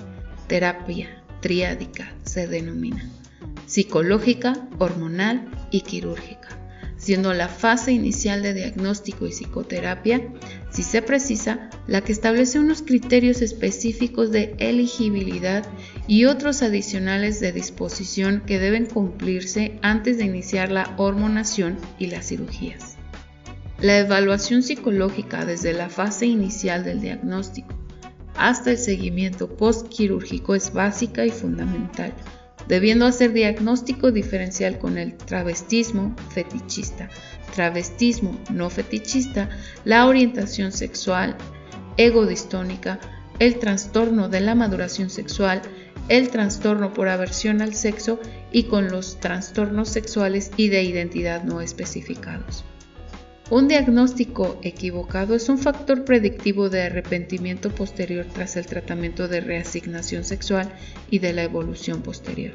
Terapia 0.48 1.22
triádica 1.40 2.12
se 2.24 2.48
denomina, 2.48 3.08
psicológica, 3.66 4.66
hormonal 4.80 5.48
y 5.70 5.82
quirúrgica, 5.82 6.48
siendo 6.96 7.32
la 7.34 7.46
fase 7.46 7.92
inicial 7.92 8.42
de 8.42 8.52
diagnóstico 8.52 9.28
y 9.28 9.30
psicoterapia, 9.30 10.26
si 10.72 10.82
se 10.82 11.00
precisa, 11.00 11.70
la 11.86 12.00
que 12.00 12.10
establece 12.10 12.58
unos 12.58 12.82
criterios 12.82 13.42
específicos 13.42 14.32
de 14.32 14.56
elegibilidad 14.58 15.64
y 16.08 16.24
otros 16.24 16.62
adicionales 16.62 17.38
de 17.38 17.52
disposición 17.52 18.42
que 18.44 18.58
deben 18.58 18.86
cumplirse 18.86 19.78
antes 19.82 20.18
de 20.18 20.24
iniciar 20.24 20.72
la 20.72 20.92
hormonación 20.96 21.78
y 22.00 22.06
las 22.06 22.26
cirugías. 22.26 22.91
La 23.82 23.98
evaluación 23.98 24.62
psicológica 24.62 25.44
desde 25.44 25.72
la 25.72 25.88
fase 25.88 26.26
inicial 26.26 26.84
del 26.84 27.00
diagnóstico 27.00 27.74
hasta 28.36 28.70
el 28.70 28.78
seguimiento 28.78 29.56
postquirúrgico 29.56 30.54
es 30.54 30.72
básica 30.72 31.26
y 31.26 31.30
fundamental, 31.30 32.12
debiendo 32.68 33.06
hacer 33.06 33.32
diagnóstico 33.32 34.12
diferencial 34.12 34.78
con 34.78 34.98
el 34.98 35.16
travestismo 35.16 36.14
fetichista, 36.30 37.10
travestismo 37.56 38.38
no 38.52 38.70
fetichista, 38.70 39.50
la 39.84 40.06
orientación 40.06 40.70
sexual, 40.70 41.36
egodistónica, 41.96 43.00
el 43.40 43.58
trastorno 43.58 44.28
de 44.28 44.42
la 44.42 44.54
maduración 44.54 45.10
sexual, 45.10 45.60
el 46.08 46.28
trastorno 46.28 46.94
por 46.94 47.08
aversión 47.08 47.60
al 47.60 47.74
sexo 47.74 48.20
y 48.52 48.64
con 48.64 48.92
los 48.92 49.18
trastornos 49.18 49.88
sexuales 49.88 50.52
y 50.56 50.68
de 50.68 50.84
identidad 50.84 51.42
no 51.42 51.60
especificados. 51.60 52.64
Un 53.52 53.68
diagnóstico 53.68 54.58
equivocado 54.62 55.34
es 55.34 55.50
un 55.50 55.58
factor 55.58 56.06
predictivo 56.06 56.70
de 56.70 56.84
arrepentimiento 56.84 57.68
posterior 57.68 58.24
tras 58.32 58.56
el 58.56 58.64
tratamiento 58.64 59.28
de 59.28 59.42
reasignación 59.42 60.24
sexual 60.24 60.72
y 61.10 61.18
de 61.18 61.34
la 61.34 61.42
evolución 61.42 62.00
posterior. 62.00 62.54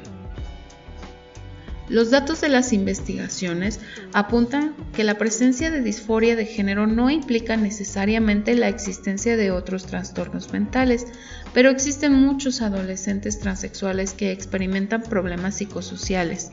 Los 1.88 2.10
datos 2.10 2.40
de 2.40 2.48
las 2.48 2.72
investigaciones 2.72 3.78
apuntan 4.12 4.74
que 4.92 5.04
la 5.04 5.18
presencia 5.18 5.70
de 5.70 5.82
disforia 5.82 6.34
de 6.34 6.46
género 6.46 6.88
no 6.88 7.10
implica 7.10 7.56
necesariamente 7.56 8.56
la 8.56 8.66
existencia 8.66 9.36
de 9.36 9.52
otros 9.52 9.86
trastornos 9.86 10.52
mentales, 10.52 11.06
pero 11.54 11.70
existen 11.70 12.12
muchos 12.12 12.60
adolescentes 12.60 13.38
transexuales 13.38 14.14
que 14.14 14.32
experimentan 14.32 15.04
problemas 15.04 15.58
psicosociales 15.58 16.50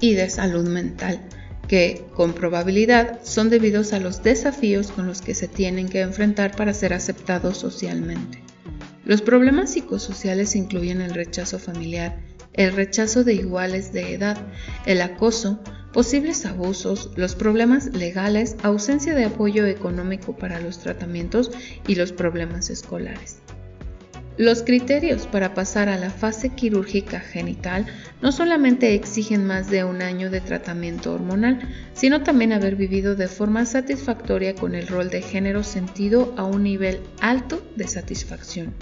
y 0.00 0.14
de 0.14 0.30
salud 0.30 0.68
mental 0.68 1.20
que, 1.68 2.06
con 2.14 2.32
probabilidad, 2.32 3.20
son 3.22 3.50
debidos 3.50 3.92
a 3.92 4.00
los 4.00 4.22
desafíos 4.22 4.90
con 4.90 5.06
los 5.06 5.22
que 5.22 5.34
se 5.34 5.46
tienen 5.46 5.88
que 5.88 6.00
enfrentar 6.00 6.56
para 6.56 6.74
ser 6.74 6.94
aceptados 6.94 7.58
socialmente. 7.58 8.42
Los 9.04 9.22
problemas 9.22 9.70
psicosociales 9.72 10.56
incluyen 10.56 11.00
el 11.00 11.14
rechazo 11.14 11.58
familiar, 11.58 12.18
el 12.54 12.72
rechazo 12.72 13.22
de 13.22 13.34
iguales 13.34 13.92
de 13.92 14.14
edad, 14.14 14.36
el 14.84 15.00
acoso, 15.00 15.60
posibles 15.92 16.44
abusos, 16.44 17.10
los 17.16 17.34
problemas 17.34 17.94
legales, 17.94 18.56
ausencia 18.62 19.14
de 19.14 19.26
apoyo 19.26 19.66
económico 19.66 20.36
para 20.36 20.60
los 20.60 20.78
tratamientos 20.78 21.50
y 21.86 21.94
los 21.94 22.12
problemas 22.12 22.70
escolares. 22.70 23.40
Los 24.38 24.62
criterios 24.62 25.26
para 25.26 25.52
pasar 25.52 25.88
a 25.88 25.98
la 25.98 26.10
fase 26.10 26.50
quirúrgica 26.50 27.18
genital 27.18 27.86
no 28.22 28.30
solamente 28.30 28.94
exigen 28.94 29.44
más 29.44 29.68
de 29.68 29.82
un 29.82 30.00
año 30.00 30.30
de 30.30 30.40
tratamiento 30.40 31.12
hormonal, 31.12 31.58
sino 31.92 32.22
también 32.22 32.52
haber 32.52 32.76
vivido 32.76 33.16
de 33.16 33.26
forma 33.26 33.66
satisfactoria 33.66 34.54
con 34.54 34.76
el 34.76 34.86
rol 34.86 35.10
de 35.10 35.22
género 35.22 35.64
sentido 35.64 36.34
a 36.36 36.44
un 36.44 36.62
nivel 36.62 37.00
alto 37.20 37.60
de 37.74 37.88
satisfacción. 37.88 38.74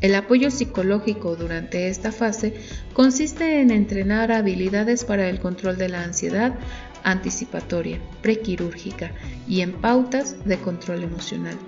El 0.00 0.14
apoyo 0.14 0.52
psicológico 0.52 1.34
durante 1.34 1.88
esta 1.88 2.12
fase 2.12 2.54
consiste 2.92 3.60
en 3.60 3.72
entrenar 3.72 4.30
habilidades 4.30 5.04
para 5.04 5.28
el 5.28 5.40
control 5.40 5.78
de 5.78 5.88
la 5.88 6.04
ansiedad 6.04 6.54
anticipatoria, 7.02 7.98
prequirúrgica 8.20 9.10
y 9.48 9.62
en 9.62 9.72
pautas 9.72 10.44
de 10.44 10.58
control 10.58 11.02
emocional. 11.02 11.58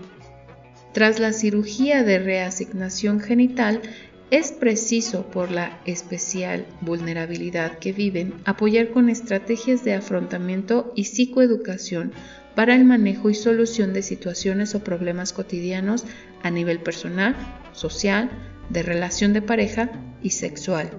Tras 0.94 1.18
la 1.18 1.32
cirugía 1.32 2.04
de 2.04 2.20
reasignación 2.20 3.18
genital, 3.18 3.82
es 4.30 4.52
preciso, 4.52 5.26
por 5.26 5.50
la 5.50 5.80
especial 5.86 6.66
vulnerabilidad 6.82 7.80
que 7.80 7.92
viven, 7.92 8.34
apoyar 8.44 8.90
con 8.90 9.08
estrategias 9.08 9.84
de 9.84 9.94
afrontamiento 9.94 10.92
y 10.94 11.04
psicoeducación 11.04 12.12
para 12.54 12.76
el 12.76 12.84
manejo 12.84 13.28
y 13.28 13.34
solución 13.34 13.92
de 13.92 14.02
situaciones 14.02 14.76
o 14.76 14.84
problemas 14.84 15.32
cotidianos 15.32 16.04
a 16.44 16.50
nivel 16.50 16.78
personal, 16.78 17.34
social, 17.72 18.30
de 18.70 18.84
relación 18.84 19.32
de 19.32 19.42
pareja 19.42 19.90
y 20.22 20.30
sexual. 20.30 20.92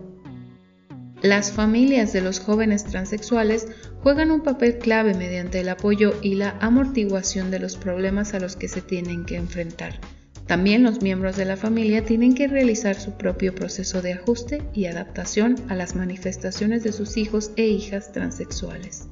Las 1.25 1.51
familias 1.51 2.13
de 2.13 2.21
los 2.21 2.39
jóvenes 2.39 2.83
transexuales 2.83 3.67
juegan 4.03 4.29
un 4.29 4.41
papel 4.41 4.77
clave 4.77 5.15
mediante 5.15 5.59
el 5.59 5.69
apoyo 5.69 6.13
y 6.21 6.35
la 6.35 6.55
amortiguación 6.61 7.49
de 7.49 7.57
los 7.57 7.77
problemas 7.77 8.35
a 8.35 8.39
los 8.39 8.55
que 8.55 8.67
se 8.67 8.83
tienen 8.83 9.25
que 9.25 9.35
enfrentar. 9.35 9.99
También 10.45 10.83
los 10.83 11.01
miembros 11.01 11.35
de 11.35 11.45
la 11.45 11.57
familia 11.57 12.05
tienen 12.05 12.35
que 12.35 12.47
realizar 12.47 12.93
su 12.93 13.13
propio 13.13 13.55
proceso 13.55 14.03
de 14.03 14.13
ajuste 14.13 14.61
y 14.75 14.85
adaptación 14.85 15.55
a 15.67 15.73
las 15.73 15.95
manifestaciones 15.95 16.83
de 16.83 16.91
sus 16.91 17.17
hijos 17.17 17.49
e 17.55 17.65
hijas 17.65 18.11
transexuales. 18.11 19.07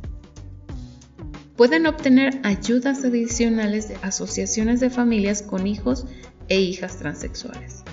Pueden 1.57 1.87
obtener 1.87 2.39
ayudas 2.43 3.03
adicionales 3.03 3.87
de 3.87 3.97
asociaciones 4.03 4.79
de 4.81 4.91
familias 4.91 5.41
con 5.41 5.65
hijos 5.65 6.05
e 6.47 6.61
hijas 6.61 6.97
transexuales. 6.97 7.83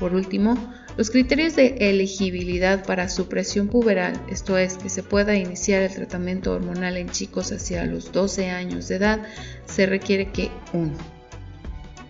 Por 0.00 0.14
último, 0.14 0.56
los 0.96 1.10
criterios 1.10 1.56
de 1.56 1.76
elegibilidad 1.80 2.84
para 2.84 3.08
supresión 3.08 3.68
puberal, 3.68 4.20
esto 4.28 4.58
es, 4.58 4.76
que 4.76 4.88
se 4.88 5.02
pueda 5.02 5.36
iniciar 5.36 5.82
el 5.82 5.94
tratamiento 5.94 6.52
hormonal 6.52 6.96
en 6.96 7.08
chicos 7.10 7.52
hacia 7.52 7.86
los 7.86 8.12
12 8.12 8.50
años 8.50 8.88
de 8.88 8.96
edad, 8.96 9.20
se 9.66 9.86
requiere 9.86 10.30
que 10.30 10.50
1. 10.72 10.92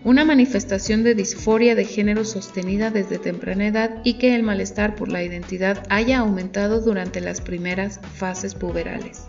Una 0.03 0.25
manifestación 0.25 1.03
de 1.03 1.15
disforia 1.15 1.75
de 1.75 1.85
género 1.85 2.25
sostenida 2.25 2.91
desde 2.91 3.19
temprana 3.19 3.67
edad 3.67 4.01
y 4.03 4.15
que 4.15 4.35
el 4.35 4.43
malestar 4.43 4.95
por 4.95 5.09
la 5.09 5.23
identidad 5.23 5.81
haya 5.89 6.19
aumentado 6.19 6.81
durante 6.81 7.21
las 7.21 7.39
primeras 7.39 8.01
fases 8.15 8.53
puberales. 8.53 9.23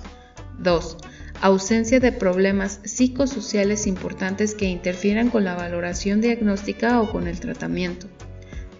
2 0.58 0.96
ausencia 1.40 2.00
de 2.00 2.12
problemas 2.12 2.80
psicosociales 2.84 3.86
importantes 3.86 4.54
que 4.54 4.66
interfieran 4.66 5.30
con 5.30 5.44
la 5.44 5.54
valoración 5.54 6.20
diagnóstica 6.20 7.00
o 7.02 7.10
con 7.10 7.26
el 7.26 7.40
tratamiento. 7.40 8.06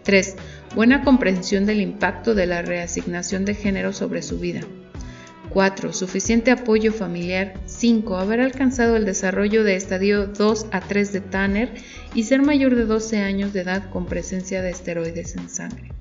3. 0.03 0.37
Buena 0.75 1.03
comprensión 1.03 1.67
del 1.67 1.81
impacto 1.81 2.35
de 2.35 2.47
la 2.47 2.63
reasignación 2.63 3.45
de 3.45 3.55
género 3.55 3.93
sobre 3.93 4.23
su 4.23 4.39
vida. 4.39 4.61
4. 5.51 5.93
Suficiente 5.93 6.51
apoyo 6.51 6.93
familiar. 6.93 7.55
5. 7.67 8.17
Haber 8.17 8.41
alcanzado 8.41 8.97
el 8.97 9.05
desarrollo 9.05 9.63
de 9.63 9.77
estadio 9.77 10.27
2 10.27 10.67
a 10.73 10.81
3 10.81 11.13
de 11.13 11.21
Tanner 11.21 11.75
y 12.13 12.25
ser 12.25 12.43
mayor 12.43 12.75
de 12.75 12.87
12 12.87 13.19
años 13.19 13.53
de 13.53 13.61
edad 13.61 13.89
con 13.91 14.07
presencia 14.07 14.63
de 14.63 14.71
esteroides 14.71 15.37
en 15.37 15.49
sangre. 15.49 15.93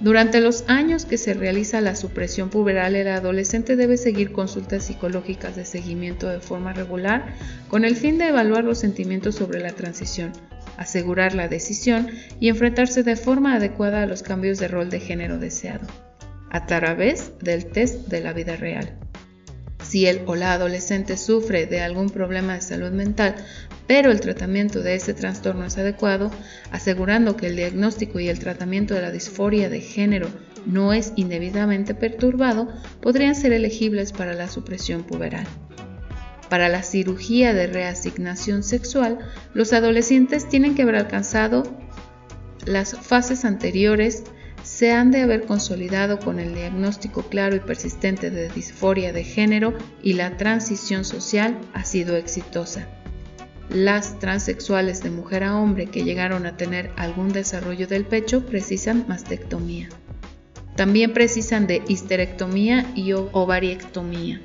Durante 0.00 0.40
los 0.40 0.64
años 0.68 1.06
que 1.06 1.16
se 1.16 1.32
realiza 1.32 1.80
la 1.80 1.96
supresión 1.96 2.50
puberal, 2.50 2.94
el 2.96 3.08
adolescente 3.08 3.76
debe 3.76 3.96
seguir 3.96 4.32
consultas 4.32 4.84
psicológicas 4.84 5.56
de 5.56 5.64
seguimiento 5.64 6.28
de 6.28 6.40
forma 6.40 6.74
regular 6.74 7.34
con 7.68 7.86
el 7.86 7.96
fin 7.96 8.18
de 8.18 8.28
evaluar 8.28 8.64
los 8.64 8.78
sentimientos 8.78 9.36
sobre 9.36 9.60
la 9.60 9.72
transición, 9.72 10.32
asegurar 10.76 11.34
la 11.34 11.48
decisión 11.48 12.10
y 12.40 12.48
enfrentarse 12.48 13.02
de 13.02 13.16
forma 13.16 13.54
adecuada 13.54 14.02
a 14.02 14.06
los 14.06 14.22
cambios 14.22 14.58
de 14.58 14.68
rol 14.68 14.90
de 14.90 15.00
género 15.00 15.38
deseado, 15.38 15.86
a 16.50 16.66
través 16.66 17.32
del 17.40 17.66
test 17.66 18.08
de 18.08 18.20
la 18.20 18.32
vida 18.32 18.56
real. 18.56 18.98
Si 19.82 20.06
el 20.06 20.22
o 20.26 20.34
la 20.34 20.54
adolescente 20.54 21.16
sufre 21.16 21.66
de 21.66 21.82
algún 21.82 22.08
problema 22.10 22.54
de 22.54 22.62
salud 22.62 22.90
mental, 22.90 23.36
pero 23.86 24.10
el 24.10 24.20
tratamiento 24.20 24.80
de 24.80 24.94
ese 24.94 25.12
trastorno 25.12 25.66
es 25.66 25.76
adecuado, 25.76 26.30
asegurando 26.70 27.36
que 27.36 27.48
el 27.48 27.56
diagnóstico 27.56 28.18
y 28.18 28.28
el 28.28 28.38
tratamiento 28.38 28.94
de 28.94 29.02
la 29.02 29.10
disforia 29.10 29.68
de 29.68 29.80
género 29.80 30.28
no 30.64 30.94
es 30.94 31.12
indebidamente 31.16 31.94
perturbado, 31.94 32.68
podrían 33.00 33.34
ser 33.34 33.52
elegibles 33.52 34.12
para 34.12 34.32
la 34.32 34.48
supresión 34.48 35.04
puberal. 35.04 35.46
Para 36.54 36.68
la 36.68 36.84
cirugía 36.84 37.52
de 37.52 37.66
reasignación 37.66 38.62
sexual, 38.62 39.18
los 39.54 39.72
adolescentes 39.72 40.48
tienen 40.48 40.76
que 40.76 40.82
haber 40.82 40.94
alcanzado 40.94 41.64
las 42.64 42.96
fases 42.96 43.44
anteriores 43.44 44.22
se 44.62 44.92
han 44.92 45.10
de 45.10 45.22
haber 45.22 45.46
consolidado 45.46 46.20
con 46.20 46.38
el 46.38 46.54
diagnóstico 46.54 47.24
claro 47.24 47.56
y 47.56 47.58
persistente 47.58 48.30
de 48.30 48.50
disforia 48.50 49.12
de 49.12 49.24
género 49.24 49.74
y 50.00 50.12
la 50.12 50.36
transición 50.36 51.04
social 51.04 51.58
ha 51.72 51.84
sido 51.84 52.14
exitosa. 52.14 52.86
Las 53.68 54.20
transexuales 54.20 55.02
de 55.02 55.10
mujer 55.10 55.42
a 55.42 55.56
hombre 55.56 55.86
que 55.86 56.04
llegaron 56.04 56.46
a 56.46 56.56
tener 56.56 56.92
algún 56.94 57.32
desarrollo 57.32 57.88
del 57.88 58.04
pecho 58.04 58.46
precisan 58.46 59.06
mastectomía. 59.08 59.88
También 60.76 61.14
precisan 61.14 61.66
de 61.66 61.82
histerectomía 61.88 62.92
y 62.94 63.10
ovariectomía. 63.12 64.40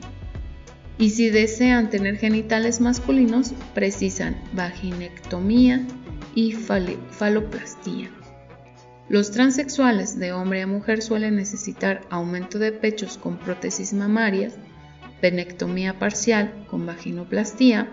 Y 1.00 1.12
si 1.12 1.30
desean 1.30 1.90
tener 1.90 2.18
genitales 2.18 2.82
masculinos, 2.82 3.54
precisan 3.74 4.36
vaginectomía 4.52 5.88
y 6.36 6.52
faloplastía. 6.52 8.12
Los 9.08 9.32
transexuales 9.32 10.20
de 10.20 10.34
hombre 10.34 10.62
a 10.62 10.68
mujer 10.68 11.02
suelen 11.02 11.38
necesitar 11.38 12.02
aumento 12.10 12.60
de 12.60 12.74
pechos 12.74 13.18
con 13.18 13.38
prótesis 13.38 13.94
mamarias, 13.94 14.56
penectomía 15.22 15.98
parcial 15.98 16.66
con 16.70 16.86
vaginoplastía, 16.86 17.90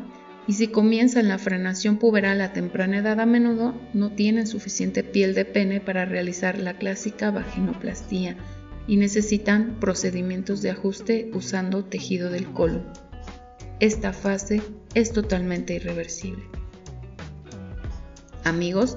y 0.49 0.55
si 0.55 0.67
comienzan 0.67 1.29
la 1.29 1.39
frenación 1.39 1.99
puberal 1.99 2.41
a 2.41 2.53
temprana 2.53 2.99
edad 2.99 3.21
a 3.21 3.27
menudo 3.27 3.75
no 3.95 4.13
tienen 4.13 4.49
suficiente 4.49 5.05
piel 5.05 5.35
de 5.35 5.45
pene 5.45 5.81
para 5.81 6.05
realizar 6.05 6.59
la 6.59 6.75
clásica 6.75 7.31
vaginoplastía 7.31 8.37
y 8.87 8.97
necesitan 8.97 9.79
procedimientos 9.81 10.63
de 10.63 10.71
ajuste 10.71 11.31
usando 11.35 11.85
tejido 11.85 12.31
del 12.31 12.47
colon. 12.53 12.85
Esta 13.81 14.13
fase 14.13 14.63
es 14.95 15.13
totalmente 15.13 15.75
irreversible. 15.75 16.45
Amigos, 18.45 18.97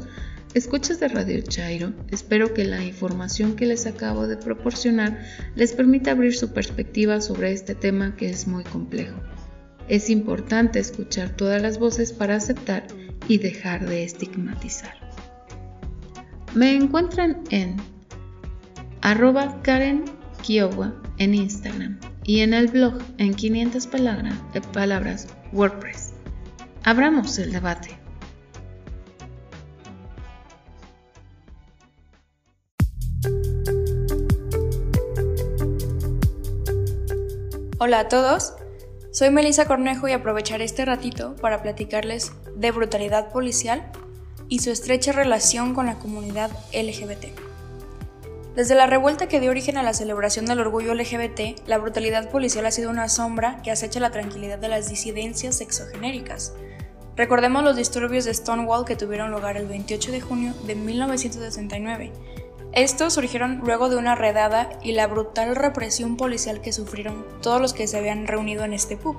escuchas 0.54 1.00
de 1.00 1.08
Radio 1.08 1.42
Chairo, 1.42 1.94
espero 2.12 2.54
que 2.54 2.66
la 2.66 2.84
información 2.84 3.56
que 3.56 3.66
les 3.66 3.88
acabo 3.88 4.28
de 4.28 4.38
proporcionar 4.38 5.22
les 5.56 5.74
permita 5.74 6.12
abrir 6.12 6.36
su 6.36 6.54
perspectiva 6.54 7.20
sobre 7.20 7.52
este 7.52 7.76
tema 7.76 8.16
que 8.16 8.30
es 8.30 8.48
muy 8.48 8.64
complejo. 8.64 9.20
Es 9.88 10.12
importante 10.12 10.80
escuchar 10.80 11.36
todas 11.36 11.62
las 11.62 11.80
voces 11.80 12.14
para 12.14 12.36
aceptar 12.36 12.86
y 13.28 13.40
dejar 13.40 13.90
de 13.90 14.04
estigmatizar. 14.04 14.94
Me 16.54 16.76
encuentran 16.76 17.44
en 17.50 17.76
arroba 19.02 19.62
Karen 19.62 20.06
Kiowa 20.42 20.94
en 21.18 21.36
Instagram 21.36 22.00
y 22.24 22.42
en 22.42 22.54
el 22.54 22.68
blog 22.68 22.94
en 23.18 23.34
500 23.34 23.88
palabras, 23.88 24.36
palabras 24.74 25.28
WordPress. 25.52 26.14
Abramos 26.84 27.38
el 27.40 27.52
debate. 27.52 27.98
Hola 37.82 38.02
a 38.02 38.08
todos, 38.10 38.54
soy 39.12 39.32
Melissa 39.32 39.66
Cornejo 39.66 40.08
y 40.08 40.12
aprovecharé 40.12 40.66
este 40.66 40.84
ratito 40.84 41.36
para 41.38 41.62
platicarles 41.62 42.34
de 42.56 42.72
brutalidad 42.72 43.32
policial 43.32 43.90
y 44.50 44.60
su 44.60 44.70
estrecha 44.70 45.14
relación 45.14 45.74
con 45.74 45.86
la 45.86 45.96
comunidad 45.96 46.52
LGBT. 46.74 47.49
Desde 48.60 48.76
la 48.76 48.88
revuelta 48.88 49.30
que 49.30 49.40
dio 49.40 49.52
origen 49.52 49.78
a 49.78 49.84
la 49.84 49.94
celebración 49.94 50.46
del 50.46 50.60
orgullo 50.60 50.94
LGBT, 50.94 51.66
la 51.66 51.78
brutalidad 51.78 52.30
policial 52.30 52.66
ha 52.66 52.72
sido 52.72 52.90
una 52.90 53.08
sombra 53.08 53.62
que 53.64 53.72
acecha 53.72 54.02
la 54.02 54.12
tranquilidad 54.12 54.60
de 54.60 54.68
las 54.68 54.90
disidencias 54.90 55.56
sexogenéricas. 55.56 56.52
Recordemos 57.16 57.64
los 57.64 57.78
disturbios 57.78 58.26
de 58.26 58.34
Stonewall 58.34 58.84
que 58.84 58.98
tuvieron 58.98 59.32
lugar 59.32 59.56
el 59.56 59.66
28 59.66 60.12
de 60.12 60.20
junio 60.20 60.54
de 60.68 60.76
1969 60.76 62.12
estos 62.74 63.14
surgieron 63.14 63.62
luego 63.64 63.88
de 63.88 63.96
una 63.96 64.16
redada 64.16 64.70
y 64.84 64.92
la 64.92 65.08
brutal 65.08 65.56
represión 65.56 66.18
policial 66.18 66.60
que 66.60 66.74
sufrieron 66.74 67.26
todos 67.42 67.62
los 67.62 67.74
que 67.74 67.88
se 67.88 67.98
habían 67.98 68.28
reunido 68.28 68.66
en 68.66 68.74
este 68.74 68.98
pub, 68.98 69.16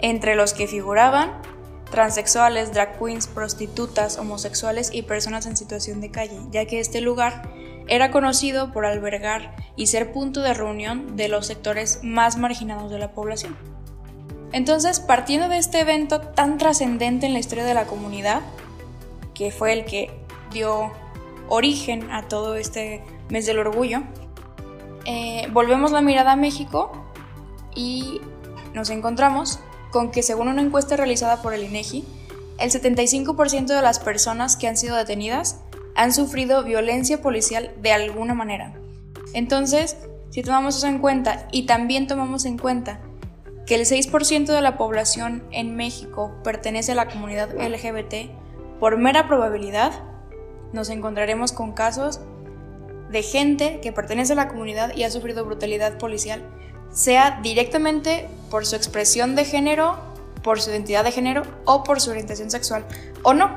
entre 0.00 0.34
los 0.34 0.52
que 0.52 0.66
figuraban 0.66 1.40
transexuales, 1.90 2.72
drag 2.72 2.98
queens, 2.98 3.26
prostitutas, 3.26 4.18
homosexuales 4.18 4.90
y 4.92 5.02
personas 5.02 5.46
en 5.46 5.56
situación 5.56 6.00
de 6.00 6.10
calle, 6.10 6.38
ya 6.50 6.66
que 6.66 6.80
este 6.80 7.00
lugar 7.00 7.50
era 7.88 8.10
conocido 8.10 8.72
por 8.72 8.84
albergar 8.84 9.54
y 9.76 9.86
ser 9.86 10.12
punto 10.12 10.42
de 10.42 10.54
reunión 10.54 11.16
de 11.16 11.28
los 11.28 11.46
sectores 11.46 12.00
más 12.02 12.36
marginados 12.36 12.90
de 12.90 12.98
la 12.98 13.12
población. 13.12 13.56
Entonces, 14.52 15.00
partiendo 15.00 15.48
de 15.48 15.58
este 15.58 15.80
evento 15.80 16.20
tan 16.20 16.58
trascendente 16.58 17.26
en 17.26 17.32
la 17.32 17.38
historia 17.38 17.64
de 17.64 17.74
la 17.74 17.86
comunidad, 17.86 18.42
que 19.34 19.50
fue 19.50 19.72
el 19.72 19.84
que 19.84 20.10
dio 20.52 20.92
origen 21.48 22.10
a 22.10 22.26
todo 22.26 22.56
este 22.56 23.02
mes 23.28 23.46
del 23.46 23.58
orgullo, 23.58 24.02
eh, 25.04 25.46
volvemos 25.52 25.92
la 25.92 26.00
mirada 26.00 26.32
a 26.32 26.36
México 26.36 26.90
y 27.74 28.20
nos 28.72 28.90
encontramos 28.90 29.60
con 29.96 30.10
que 30.10 30.22
según 30.22 30.48
una 30.48 30.60
encuesta 30.60 30.94
realizada 30.94 31.40
por 31.40 31.54
el 31.54 31.64
INEGI, 31.64 32.04
e 32.58 32.64
el 32.66 32.70
75% 32.70 33.64
de 33.64 33.80
las 33.80 33.98
personas 33.98 34.58
que 34.58 34.68
han 34.68 34.76
sido 34.76 34.94
detenidas 34.94 35.62
han 35.94 36.12
sufrido 36.12 36.62
violencia 36.64 37.22
policial 37.22 37.72
de 37.80 37.92
alguna 37.92 38.34
manera. 38.34 38.78
Entonces, 39.32 39.96
si 40.28 40.42
tomamos 40.42 40.76
eso 40.76 40.86
en 40.86 40.98
cuenta 40.98 41.48
y 41.50 41.64
también 41.64 42.06
tomamos 42.06 42.44
en 42.44 42.58
cuenta 42.58 43.00
que 43.64 43.74
el 43.74 43.86
6% 43.86 44.44
de 44.44 44.60
la 44.60 44.76
población 44.76 45.44
en 45.50 45.76
México 45.76 46.30
pertenece 46.44 46.92
a 46.92 46.96
la 46.96 47.08
comunidad 47.08 47.54
LGBT, 47.58 48.30
por 48.78 48.98
mera 48.98 49.28
probabilidad, 49.28 49.92
nos 50.74 50.90
encontraremos 50.90 51.52
con 51.52 51.72
casos 51.72 52.20
de 53.10 53.22
gente 53.22 53.80
que 53.80 53.92
pertenece 53.92 54.34
a 54.34 54.36
la 54.36 54.48
comunidad 54.48 54.94
y 54.94 55.04
ha 55.04 55.10
sufrido 55.10 55.46
brutalidad 55.46 55.96
policial, 55.96 56.42
sea 56.92 57.40
directamente 57.42 58.28
por 58.50 58.66
su 58.66 58.76
expresión 58.76 59.34
de 59.34 59.44
género, 59.44 59.96
por 60.42 60.60
su 60.60 60.70
identidad 60.70 61.04
de 61.04 61.12
género 61.12 61.42
o 61.64 61.82
por 61.82 62.00
su 62.00 62.10
orientación 62.10 62.50
sexual, 62.50 62.86
o 63.22 63.34
no, 63.34 63.56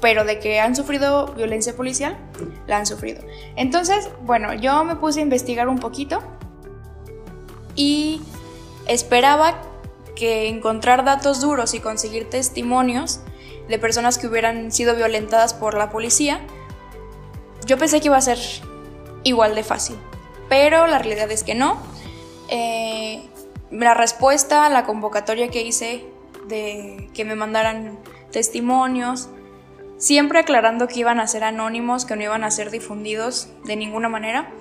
pero 0.00 0.24
de 0.24 0.38
que 0.38 0.60
han 0.60 0.74
sufrido 0.74 1.26
violencia 1.34 1.74
policial, 1.76 2.18
la 2.66 2.78
han 2.78 2.86
sufrido. 2.86 3.22
Entonces, 3.56 4.08
bueno, 4.22 4.52
yo 4.54 4.84
me 4.84 4.96
puse 4.96 5.20
a 5.20 5.22
investigar 5.22 5.68
un 5.68 5.78
poquito 5.78 6.22
y 7.74 8.20
esperaba 8.86 9.62
que 10.16 10.48
encontrar 10.48 11.04
datos 11.04 11.40
duros 11.40 11.74
y 11.74 11.80
conseguir 11.80 12.28
testimonios 12.28 13.20
de 13.68 13.78
personas 13.78 14.18
que 14.18 14.26
hubieran 14.26 14.72
sido 14.72 14.94
violentadas 14.94 15.54
por 15.54 15.76
la 15.76 15.90
policía, 15.90 16.40
yo 17.64 17.78
pensé 17.78 18.00
que 18.00 18.08
iba 18.08 18.16
a 18.16 18.20
ser 18.20 18.38
igual 19.22 19.54
de 19.54 19.62
fácil, 19.62 19.96
pero 20.48 20.86
la 20.86 20.98
realidad 20.98 21.30
es 21.30 21.44
que 21.44 21.54
no. 21.54 21.78
Eh, 22.48 23.28
la 23.72 23.94
respuesta 23.94 24.66
a 24.66 24.68
la 24.68 24.84
convocatoria 24.84 25.48
que 25.48 25.62
hice 25.62 26.04
de 26.46 27.08
que 27.14 27.24
me 27.24 27.34
mandaran 27.34 27.98
testimonios, 28.30 29.30
siempre 29.96 30.40
aclarando 30.40 30.88
que 30.88 31.00
iban 31.00 31.20
a 31.20 31.26
ser 31.26 31.44
anónimos, 31.44 32.04
que 32.04 32.14
no 32.16 32.22
iban 32.22 32.44
a 32.44 32.50
ser 32.50 32.70
difundidos 32.70 33.48
de 33.64 33.76
ninguna 33.76 34.08
manera, 34.08 34.52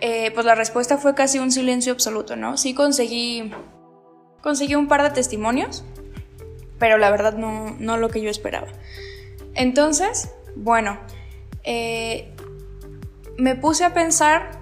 eh, 0.00 0.30
pues 0.32 0.46
la 0.46 0.54
respuesta 0.54 0.96
fue 0.96 1.14
casi 1.14 1.38
un 1.38 1.50
silencio 1.50 1.92
absoluto, 1.92 2.36
¿no? 2.36 2.56
Sí 2.56 2.74
conseguí, 2.74 3.50
conseguí 4.40 4.76
un 4.76 4.88
par 4.88 5.02
de 5.02 5.10
testimonios, 5.10 5.84
pero 6.78 6.96
la 6.96 7.10
verdad 7.10 7.34
no, 7.36 7.96
lo 7.96 8.08
que 8.08 8.22
yo 8.22 8.30
esperaba. 8.30 8.68
Entonces, 9.54 10.30
bueno, 10.54 10.98
eh, 11.64 12.32
me 13.36 13.56
puse 13.56 13.84
a 13.84 13.92
pensar 13.92 14.52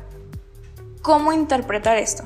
cómo 1.03 1.33
interpretar 1.33 1.99
esto. 1.99 2.25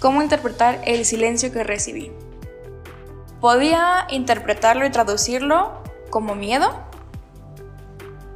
Cómo 0.00 0.22
interpretar 0.22 0.80
el 0.84 1.04
silencio 1.04 1.52
que 1.52 1.64
recibí. 1.64 2.12
Podía 3.40 4.06
interpretarlo 4.10 4.86
y 4.86 4.90
traducirlo 4.90 5.82
como 6.10 6.34
miedo, 6.34 6.70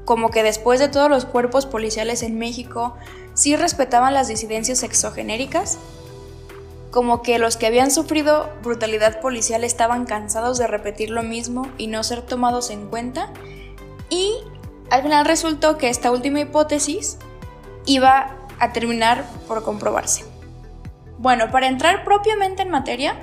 como 0.05 0.31
que 0.31 0.43
después 0.43 0.81
de 0.81 0.89
todos 0.89 1.09
los 1.09 1.25
cuerpos 1.25 1.67
policiales 1.67 2.23
en 2.23 2.39
México 2.39 2.97
sí 3.35 3.57
respetaban 3.57 4.15
las 4.15 4.29
disidencias 4.29 4.79
sexogenéricas, 4.79 5.79
como 6.91 7.23
que 7.23 7.39
los 7.39 7.57
que 7.57 7.67
habían 7.67 7.91
sufrido 7.91 8.51
brutalidad 8.63 9.21
policial 9.21 9.65
estaban 9.65 10.05
cansados 10.05 10.59
de 10.59 10.67
repetir 10.67 11.11
lo 11.11 11.23
mismo 11.23 11.69
y 11.79 11.87
no 11.87 12.03
ser 12.03 12.23
tomados 12.23 12.71
en 12.71 12.89
cuenta, 12.89 13.33
y 14.11 14.35
al 14.91 15.03
final 15.03 15.25
resultó 15.25 15.79
que 15.79 15.89
esta 15.89 16.11
última 16.11 16.41
hipótesis 16.41 17.17
iba 17.87 18.37
a 18.59 18.73
terminar 18.73 19.25
por 19.49 19.63
comprobarse. 19.63 20.32
Bueno, 21.23 21.53
para 21.53 21.69
entrar 21.69 22.03
propiamente 22.03 22.63
en 22.63 22.71
materia, 22.71 23.15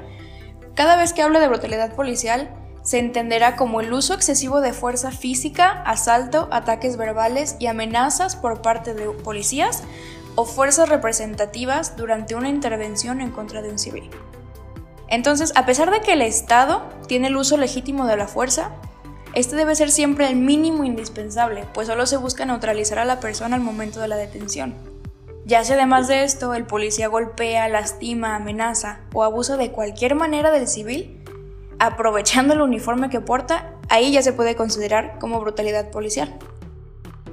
cada 0.74 0.96
vez 0.96 1.12
que 1.12 1.22
hablo 1.22 1.42
de 1.42 1.50
brutalidad 1.50 1.94
policial, 1.96 2.50
se 2.82 2.98
entenderá 2.98 3.58
como 3.58 3.82
el 3.82 3.92
uso 3.92 4.14
excesivo 4.14 4.62
de 4.62 4.72
fuerza 4.72 5.12
física, 5.12 5.84
asalto, 5.86 6.48
ataques 6.50 6.96
verbales 6.96 7.58
y 7.60 7.68
amenazas 7.68 8.38
por 8.38 8.62
parte 8.62 8.94
de 8.94 9.10
policías 9.10 9.84
o 10.36 10.46
fuerzas 10.46 10.88
representativas 10.88 11.98
durante 11.98 12.36
una 12.36 12.48
intervención 12.48 13.20
en 13.20 13.32
contra 13.32 13.62
de 13.62 13.70
un 13.70 13.78
civil. 13.78 14.10
Entonces, 15.10 15.52
a 15.56 15.66
pesar 15.66 15.92
de 15.92 16.00
que 16.00 16.14
el 16.14 16.22
Estado 16.22 16.84
tiene 17.10 17.28
el 17.28 17.36
uso 17.36 17.58
legítimo 17.58 18.08
de 18.08 18.16
la 18.16 18.28
fuerza, 18.28 18.72
este 19.34 19.58
debe 19.58 19.76
ser 19.76 19.92
siempre 19.92 20.30
el 20.30 20.38
mínimo 20.38 20.86
indispensable, 20.86 21.66
pues 21.74 21.88
solo 21.88 22.06
se 22.06 22.16
busca 22.16 22.46
neutralizar 22.46 22.98
a 22.98 23.04
la 23.04 23.20
persona 23.20 23.58
al 23.58 23.62
momento 23.62 24.00
de 24.00 24.08
la 24.08 24.16
detención. 24.16 24.99
Ya 25.50 25.64
si 25.64 25.74
además 25.74 26.08
de 26.08 26.26
esto 26.26 26.54
el 26.54 26.68
policía 26.68 27.08
golpea, 27.08 27.70
lastima, 27.70 28.36
amenaza 28.36 29.00
o 29.16 29.24
abusa 29.24 29.58
de 29.58 29.72
cualquier 29.72 30.14
manera 30.14 30.52
del 30.52 30.68
civil, 30.68 31.24
aprovechando 31.80 32.54
el 32.54 32.62
uniforme 32.62 33.10
que 33.10 33.20
porta, 33.20 33.74
ahí 33.90 34.12
ya 34.12 34.22
se 34.22 34.32
puede 34.32 34.56
considerar 34.56 35.18
como 35.18 35.40
brutalidad 35.40 35.90
policial. 35.90 36.38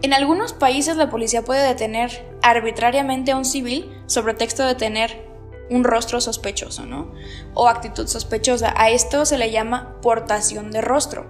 En 0.00 0.14
algunos 0.14 0.54
países 0.54 0.96
la 0.96 1.10
policía 1.10 1.42
puede 1.42 1.68
detener 1.68 2.26
arbitrariamente 2.42 3.32
a 3.32 3.36
un 3.36 3.44
civil 3.44 3.94
sobre 4.06 4.32
texto 4.32 4.64
de 4.64 4.76
tener 4.76 5.28
un 5.68 5.84
rostro 5.84 6.18
sospechoso, 6.22 6.86
¿no? 6.86 7.12
O 7.52 7.68
actitud 7.68 8.06
sospechosa. 8.06 8.72
A 8.78 8.88
esto 8.88 9.26
se 9.26 9.36
le 9.36 9.50
llama 9.50 10.00
portación 10.00 10.70
de 10.70 10.80
rostro. 10.80 11.26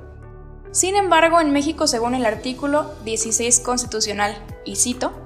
Sin 0.70 0.94
embargo, 0.94 1.40
en 1.40 1.50
México, 1.50 1.88
según 1.88 2.14
el 2.14 2.24
artículo 2.24 2.94
16 3.04 3.58
constitucional, 3.58 4.36
y 4.64 4.76
cito, 4.76 5.25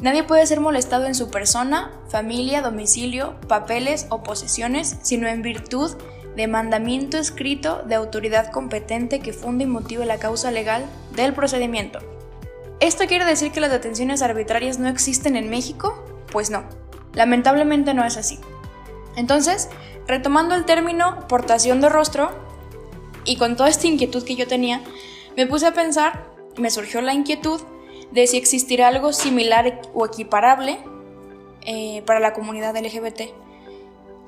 nadie 0.00 0.24
puede 0.24 0.46
ser 0.46 0.60
molestado 0.60 1.06
en 1.06 1.14
su 1.14 1.30
persona, 1.30 1.92
familia, 2.08 2.62
domicilio, 2.62 3.40
papeles 3.48 4.06
o 4.10 4.22
posesiones, 4.22 4.96
sino 5.02 5.28
en 5.28 5.42
virtud 5.42 5.96
de 6.36 6.46
mandamiento 6.46 7.18
escrito 7.18 7.82
de 7.82 7.96
autoridad 7.96 8.50
competente 8.52 9.20
que 9.20 9.32
funde 9.32 9.64
y 9.64 9.66
motive 9.66 10.06
la 10.06 10.18
causa 10.18 10.50
legal 10.50 10.84
del 11.14 11.34
procedimiento. 11.34 11.98
¿Esto 12.80 13.06
quiere 13.06 13.24
decir 13.24 13.50
que 13.50 13.60
las 13.60 13.72
detenciones 13.72 14.22
arbitrarias 14.22 14.78
no 14.78 14.88
existen 14.88 15.34
en 15.34 15.50
México? 15.50 16.04
Pues 16.30 16.50
no, 16.50 16.62
lamentablemente 17.12 17.92
no 17.92 18.04
es 18.04 18.16
así. 18.16 18.38
Entonces, 19.16 19.68
retomando 20.06 20.54
el 20.54 20.64
término 20.64 21.26
portación 21.26 21.80
de 21.80 21.88
rostro, 21.88 22.30
y 23.24 23.36
con 23.36 23.56
toda 23.56 23.68
esta 23.68 23.86
inquietud 23.86 24.24
que 24.24 24.36
yo 24.36 24.46
tenía, 24.46 24.80
me 25.36 25.46
puse 25.46 25.66
a 25.66 25.74
pensar, 25.74 26.24
me 26.56 26.70
surgió 26.70 27.00
la 27.00 27.12
inquietud 27.12 27.60
de 28.12 28.26
si 28.26 28.36
existirá 28.36 28.88
algo 28.88 29.12
similar 29.12 29.80
o 29.94 30.06
equiparable 30.06 30.78
eh, 31.62 32.02
para 32.06 32.20
la 32.20 32.32
comunidad 32.32 32.76
LGBT 32.76 33.22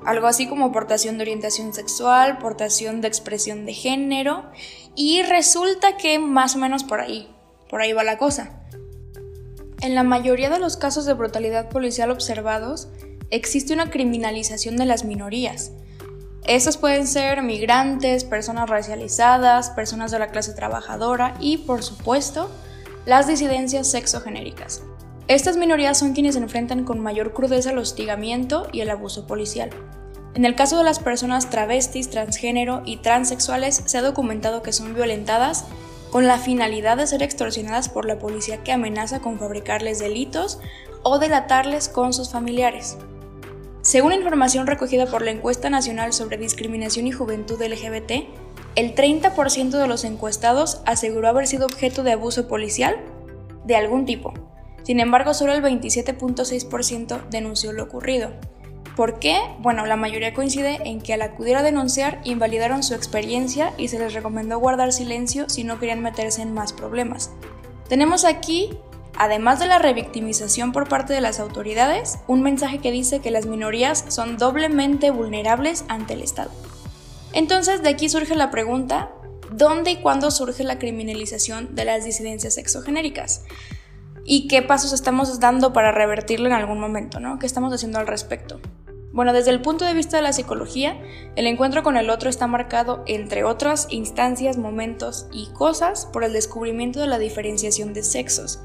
algo 0.05 0.27
así 0.27 0.47
como 0.47 0.71
portación 0.71 1.17
de 1.17 1.23
orientación 1.23 1.73
sexual, 1.73 2.37
portación 2.39 3.01
de 3.01 3.07
expresión 3.07 3.65
de 3.65 3.73
género, 3.73 4.45
y 4.95 5.21
resulta 5.23 5.97
que 5.97 6.19
más 6.19 6.55
o 6.55 6.59
menos 6.59 6.83
por 6.83 7.01
ahí, 7.01 7.33
por 7.69 7.81
ahí 7.81 7.93
va 7.93 8.03
la 8.03 8.17
cosa. 8.17 8.61
En 9.81 9.95
la 9.95 10.03
mayoría 10.03 10.49
de 10.49 10.59
los 10.59 10.77
casos 10.77 11.05
de 11.05 11.13
brutalidad 11.13 11.69
policial 11.69 12.11
observados, 12.11 12.89
existe 13.29 13.73
una 13.73 13.89
criminalización 13.89 14.77
de 14.77 14.85
las 14.85 15.05
minorías. 15.05 15.71
Estos 16.45 16.77
pueden 16.77 17.07
ser 17.07 17.43
migrantes, 17.43 18.23
personas 18.23 18.69
racializadas, 18.69 19.69
personas 19.69 20.11
de 20.11 20.19
la 20.19 20.27
clase 20.29 20.53
trabajadora 20.53 21.35
y, 21.39 21.59
por 21.59 21.83
supuesto, 21.83 22.49
las 23.05 23.27
disidencias 23.27 23.89
sexogenéricas. 23.89 24.83
Estas 25.27 25.57
minorías 25.57 25.97
son 25.97 26.13
quienes 26.13 26.35
enfrentan 26.35 26.83
con 26.83 26.99
mayor 26.99 27.33
crudeza 27.33 27.71
el 27.71 27.77
hostigamiento 27.77 28.67
y 28.71 28.81
el 28.81 28.89
abuso 28.89 29.27
policial. 29.27 29.69
En 30.33 30.45
el 30.45 30.55
caso 30.55 30.77
de 30.77 30.83
las 30.83 30.99
personas 30.99 31.49
travestis, 31.49 32.09
transgénero 32.09 32.83
y 32.85 32.97
transexuales 32.97 33.83
se 33.85 33.97
ha 33.97 34.01
documentado 34.01 34.61
que 34.61 34.71
son 34.71 34.93
violentadas 34.93 35.65
con 36.09 36.27
la 36.27 36.37
finalidad 36.37 36.97
de 36.97 37.07
ser 37.07 37.23
extorsionadas 37.23 37.89
por 37.89 38.05
la 38.05 38.19
policía 38.19 38.63
que 38.63 38.71
amenaza 38.71 39.19
con 39.19 39.39
fabricarles 39.39 39.99
delitos 39.99 40.59
o 41.03 41.19
delatarles 41.19 41.89
con 41.89 42.13
sus 42.13 42.29
familiares. 42.29 42.97
Según 43.81 44.13
información 44.13 44.67
recogida 44.67 45.07
por 45.07 45.23
la 45.23 45.31
Encuesta 45.31 45.69
Nacional 45.69 46.13
sobre 46.13 46.37
Discriminación 46.37 47.07
y 47.07 47.11
Juventud 47.11 47.61
LGBT, 47.61 48.27
el 48.75 48.95
30% 48.95 49.69
de 49.71 49.87
los 49.87 50.03
encuestados 50.03 50.81
aseguró 50.85 51.27
haber 51.27 51.47
sido 51.47 51.65
objeto 51.65 52.03
de 52.03 52.13
abuso 52.13 52.47
policial 52.47 52.95
de 53.65 53.75
algún 53.75 54.05
tipo, 54.05 54.33
sin 54.83 54.99
embargo, 54.99 55.33
solo 55.33 55.53
el 55.53 55.63
27.6% 55.63 57.29
denunció 57.29 57.71
lo 57.73 57.83
ocurrido. 57.83 58.31
¿Por 58.95 59.19
qué? 59.19 59.39
Bueno, 59.59 59.85
la 59.85 59.95
mayoría 59.95 60.33
coincide 60.33 60.79
en 60.83 61.01
que 61.01 61.13
al 61.13 61.21
acudir 61.21 61.55
a 61.55 61.63
denunciar 61.63 62.19
invalidaron 62.23 62.83
su 62.83 62.93
experiencia 62.93 63.73
y 63.77 63.87
se 63.87 63.99
les 63.99 64.13
recomendó 64.13 64.59
guardar 64.59 64.91
silencio 64.91 65.49
si 65.49 65.63
no 65.63 65.79
querían 65.79 66.01
meterse 66.01 66.41
en 66.41 66.53
más 66.53 66.73
problemas. 66.73 67.31
Tenemos 67.87 68.25
aquí, 68.25 68.77
además 69.15 69.59
de 69.59 69.67
la 69.67 69.79
revictimización 69.79 70.71
por 70.71 70.89
parte 70.89 71.13
de 71.13 71.21
las 71.21 71.39
autoridades, 71.39 72.19
un 72.27 72.41
mensaje 72.41 72.79
que 72.79 72.91
dice 72.91 73.19
que 73.19 73.31
las 73.31 73.45
minorías 73.45 74.05
son 74.09 74.37
doblemente 74.37 75.09
vulnerables 75.11 75.85
ante 75.87 76.13
el 76.13 76.21
Estado. 76.21 76.51
Entonces, 77.33 77.81
de 77.83 77.89
aquí 77.89 78.09
surge 78.09 78.35
la 78.35 78.51
pregunta, 78.51 79.11
¿dónde 79.51 79.91
y 79.91 79.97
cuándo 79.97 80.31
surge 80.31 80.63
la 80.63 80.79
criminalización 80.79 81.75
de 81.75 81.85
las 81.85 82.03
disidencias 82.03 82.55
sexogenéricas? 82.55 83.43
y 84.23 84.47
qué 84.47 84.61
pasos 84.61 84.93
estamos 84.93 85.39
dando 85.39 85.73
para 85.73 85.91
revertirlo 85.91 86.47
en 86.47 86.53
algún 86.53 86.79
momento, 86.79 87.19
¿no? 87.19 87.39
¿Qué 87.39 87.45
estamos 87.45 87.73
haciendo 87.73 87.99
al 87.99 88.07
respecto? 88.07 88.59
Bueno, 89.13 89.33
desde 89.33 89.51
el 89.51 89.61
punto 89.61 89.83
de 89.83 89.93
vista 89.93 90.15
de 90.15 90.23
la 90.23 90.31
psicología, 90.31 90.97
el 91.35 91.47
encuentro 91.47 91.83
con 91.83 91.97
el 91.97 92.09
otro 92.09 92.29
está 92.29 92.47
marcado, 92.47 93.03
entre 93.07 93.43
otras 93.43 93.87
instancias, 93.89 94.57
momentos 94.57 95.27
y 95.33 95.47
cosas, 95.47 96.05
por 96.13 96.23
el 96.23 96.31
descubrimiento 96.31 97.01
de 97.01 97.07
la 97.07 97.19
diferenciación 97.19 97.93
de 97.93 98.03
sexos. 98.03 98.61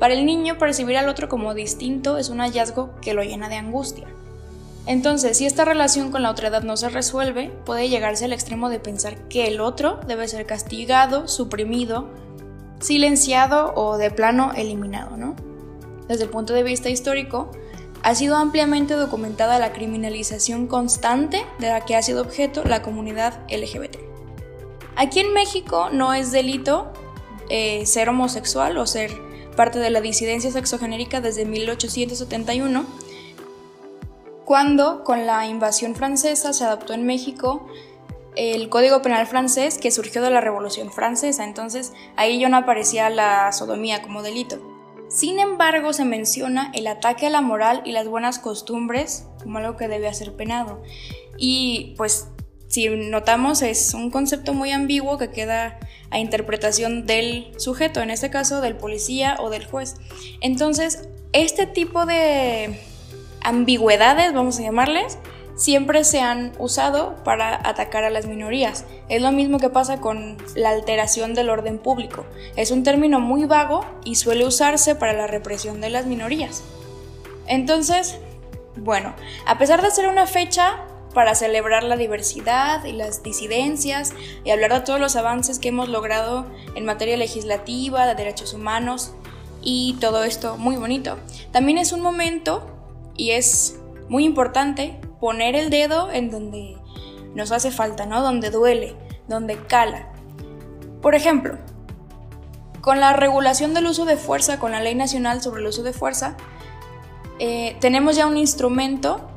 Para 0.00 0.14
el 0.14 0.24
niño, 0.24 0.56
percibir 0.56 0.96
al 0.96 1.08
otro 1.08 1.28
como 1.28 1.52
distinto 1.52 2.16
es 2.16 2.30
un 2.30 2.38
hallazgo 2.38 2.94
que 3.02 3.12
lo 3.12 3.22
llena 3.22 3.50
de 3.50 3.56
angustia. 3.56 4.08
Entonces, 4.86 5.38
si 5.38 5.46
esta 5.46 5.64
relación 5.64 6.10
con 6.10 6.22
la 6.22 6.30
otredad 6.30 6.62
no 6.62 6.76
se 6.76 6.88
resuelve, 6.88 7.50
puede 7.64 7.88
llegarse 7.88 8.24
al 8.24 8.32
extremo 8.32 8.68
de 8.68 8.80
pensar 8.80 9.28
que 9.28 9.46
el 9.46 9.60
otro 9.60 10.00
debe 10.06 10.26
ser 10.26 10.44
castigado, 10.46 11.28
suprimido 11.28 12.10
silenciado 12.82 13.72
o 13.74 13.96
de 13.96 14.10
plano 14.10 14.52
eliminado, 14.54 15.16
¿no? 15.16 15.36
Desde 16.08 16.24
el 16.24 16.30
punto 16.30 16.52
de 16.52 16.62
vista 16.62 16.90
histórico, 16.90 17.50
ha 18.02 18.14
sido 18.14 18.36
ampliamente 18.36 18.94
documentada 18.94 19.58
la 19.58 19.72
criminalización 19.72 20.66
constante 20.66 21.46
de 21.60 21.68
la 21.68 21.84
que 21.84 21.94
ha 21.94 22.02
sido 22.02 22.20
objeto 22.20 22.64
la 22.64 22.82
comunidad 22.82 23.40
LGBT. 23.48 23.98
Aquí 24.96 25.20
en 25.20 25.32
México 25.32 25.88
no 25.90 26.12
es 26.12 26.32
delito 26.32 26.92
eh, 27.48 27.86
ser 27.86 28.08
homosexual 28.08 28.76
o 28.76 28.86
ser 28.86 29.12
parte 29.56 29.78
de 29.78 29.90
la 29.90 30.00
disidencia 30.00 30.50
sexogenérica 30.50 31.20
desde 31.20 31.44
1871, 31.44 32.84
cuando 34.52 35.02
con 35.02 35.24
la 35.24 35.46
invasión 35.46 35.94
francesa 35.94 36.52
se 36.52 36.62
adoptó 36.62 36.92
en 36.92 37.06
México 37.06 37.66
el 38.36 38.68
Código 38.68 39.00
Penal 39.00 39.26
francés 39.26 39.78
que 39.78 39.90
surgió 39.90 40.20
de 40.20 40.28
la 40.28 40.42
Revolución 40.42 40.92
Francesa, 40.92 41.44
entonces 41.44 41.94
ahí 42.16 42.38
ya 42.38 42.50
no 42.50 42.58
aparecía 42.58 43.08
la 43.08 43.50
sodomía 43.52 44.02
como 44.02 44.22
delito. 44.22 44.60
Sin 45.08 45.38
embargo, 45.38 45.94
se 45.94 46.04
menciona 46.04 46.70
el 46.74 46.86
ataque 46.86 47.28
a 47.28 47.30
la 47.30 47.40
moral 47.40 47.80
y 47.86 47.92
las 47.92 48.06
buenas 48.06 48.38
costumbres 48.38 49.26
como 49.42 49.56
algo 49.56 49.78
que 49.78 49.88
debe 49.88 50.12
ser 50.12 50.36
penado. 50.36 50.82
Y 51.38 51.94
pues 51.96 52.28
si 52.68 52.90
notamos 52.90 53.62
es 53.62 53.94
un 53.94 54.10
concepto 54.10 54.52
muy 54.52 54.70
ambiguo 54.70 55.16
que 55.16 55.30
queda 55.30 55.78
a 56.10 56.18
interpretación 56.18 57.06
del 57.06 57.54
sujeto, 57.56 58.02
en 58.02 58.10
este 58.10 58.28
caso 58.28 58.60
del 58.60 58.76
policía 58.76 59.38
o 59.40 59.48
del 59.48 59.64
juez. 59.64 59.94
Entonces, 60.42 61.08
este 61.32 61.64
tipo 61.64 62.04
de 62.04 62.78
ambigüedades, 63.44 64.32
vamos 64.32 64.58
a 64.58 64.62
llamarles, 64.62 65.18
siempre 65.54 66.04
se 66.04 66.20
han 66.20 66.52
usado 66.58 67.16
para 67.24 67.56
atacar 67.68 68.04
a 68.04 68.10
las 68.10 68.26
minorías. 68.26 68.84
Es 69.08 69.22
lo 69.22 69.32
mismo 69.32 69.58
que 69.58 69.68
pasa 69.68 70.00
con 70.00 70.36
la 70.54 70.70
alteración 70.70 71.34
del 71.34 71.50
orden 71.50 71.78
público. 71.78 72.24
Es 72.56 72.70
un 72.70 72.82
término 72.82 73.20
muy 73.20 73.44
vago 73.44 73.84
y 74.04 74.16
suele 74.16 74.46
usarse 74.46 74.94
para 74.94 75.12
la 75.12 75.26
represión 75.26 75.80
de 75.80 75.90
las 75.90 76.06
minorías. 76.06 76.62
Entonces, 77.46 78.18
bueno, 78.76 79.14
a 79.46 79.58
pesar 79.58 79.82
de 79.82 79.90
ser 79.90 80.08
una 80.08 80.26
fecha 80.26 80.84
para 81.12 81.34
celebrar 81.34 81.82
la 81.82 81.96
diversidad 81.96 82.84
y 82.84 82.92
las 82.92 83.22
disidencias 83.22 84.14
y 84.44 84.50
hablar 84.50 84.72
de 84.72 84.80
todos 84.80 84.98
los 84.98 85.16
avances 85.16 85.58
que 85.58 85.68
hemos 85.68 85.88
logrado 85.88 86.46
en 86.74 86.86
materia 86.86 87.18
legislativa, 87.18 88.06
de 88.06 88.14
derechos 88.14 88.54
humanos 88.54 89.12
y 89.60 89.96
todo 90.00 90.24
esto 90.24 90.56
muy 90.56 90.76
bonito. 90.76 91.18
También 91.50 91.76
es 91.76 91.92
un 91.92 92.00
momento 92.00 92.66
y 93.16 93.32
es 93.32 93.78
muy 94.08 94.24
importante 94.24 95.00
poner 95.20 95.54
el 95.54 95.70
dedo 95.70 96.10
en 96.10 96.30
donde 96.30 96.76
nos 97.34 97.52
hace 97.52 97.70
falta, 97.70 98.06
¿no? 98.06 98.22
Donde 98.22 98.50
duele, 98.50 98.96
donde 99.28 99.56
cala. 99.66 100.12
Por 101.00 101.14
ejemplo, 101.14 101.58
con 102.80 103.00
la 103.00 103.12
regulación 103.12 103.74
del 103.74 103.86
uso 103.86 104.04
de 104.04 104.16
fuerza, 104.16 104.58
con 104.58 104.72
la 104.72 104.80
Ley 104.80 104.94
Nacional 104.94 105.40
sobre 105.40 105.60
el 105.60 105.68
Uso 105.68 105.82
de 105.82 105.92
Fuerza, 105.92 106.36
eh, 107.38 107.76
tenemos 107.80 108.16
ya 108.16 108.26
un 108.26 108.36
instrumento 108.36 109.28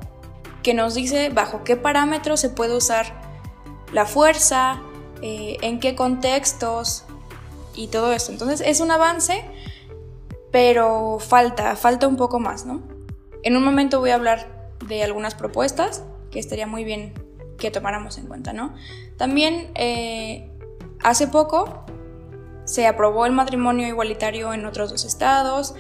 que 0.64 0.74
nos 0.74 0.96
dice 0.96 1.30
bajo 1.30 1.64
qué 1.64 1.76
parámetros 1.76 2.40
se 2.40 2.50
puede 2.50 2.76
usar 2.76 3.22
la 3.94 4.06
fuerza, 4.06 4.82
eh, 5.22 5.58
en 5.62 5.80
qué 5.80 5.96
contextos 5.96 7.06
y 7.76 7.88
todo 7.88 8.12
esto. 8.14 8.32
Entonces 8.32 8.62
es 8.66 8.80
un 8.80 8.92
avance, 8.92 9.46
pero 10.52 11.20
falta, 11.20 11.76
falta 11.76 12.08
un 12.08 12.18
poco 12.18 12.40
más, 12.40 12.66
¿no? 12.66 12.95
En 13.46 13.56
un 13.56 13.64
momento 13.64 14.00
voy 14.00 14.10
a 14.10 14.16
hablar 14.16 14.48
de 14.88 15.04
algunas 15.04 15.36
propuestas 15.36 16.04
que 16.32 16.40
estaría 16.40 16.66
muy 16.66 16.84
bien 16.84 17.14
que 17.60 17.70
tomáramos 17.70 18.18
en 18.18 18.26
cuenta, 18.26 18.54
¿no? 18.54 18.74
También 19.18 19.70
eh, 19.76 20.50
hace 21.04 21.28
poco 21.28 21.86
se 22.66 22.88
aprobó 22.88 23.28
el 23.28 23.34
matrimonio 23.34 23.88
igualitario 23.88 24.52
en 24.52 24.66
otros 24.66 24.90
dos 24.90 25.06
estados, 25.06 25.76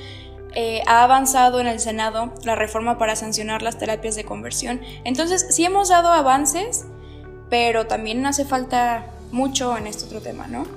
eh, 0.53 0.83
ha 0.85 1.03
avanzado 1.03 1.59
en 1.59 1.65
el 1.65 1.79
Senado 1.79 2.31
la 2.43 2.55
reforma 2.55 2.99
para 2.99 3.15
sancionar 3.15 3.63
las 3.63 3.79
terapias 3.79 4.15
de 4.15 4.25
conversión. 4.25 4.79
Entonces, 5.03 5.47
sí 5.49 5.65
hemos 5.65 5.89
dado 5.89 6.09
avances, 6.09 6.85
pero 7.49 7.87
también 7.87 8.23
hace 8.27 8.45
falta 8.45 9.07
mucho 9.31 9.75
en 9.75 9.87
este 9.87 10.05
otro 10.05 10.21
tema, 10.21 10.45
¿no? 10.45 10.67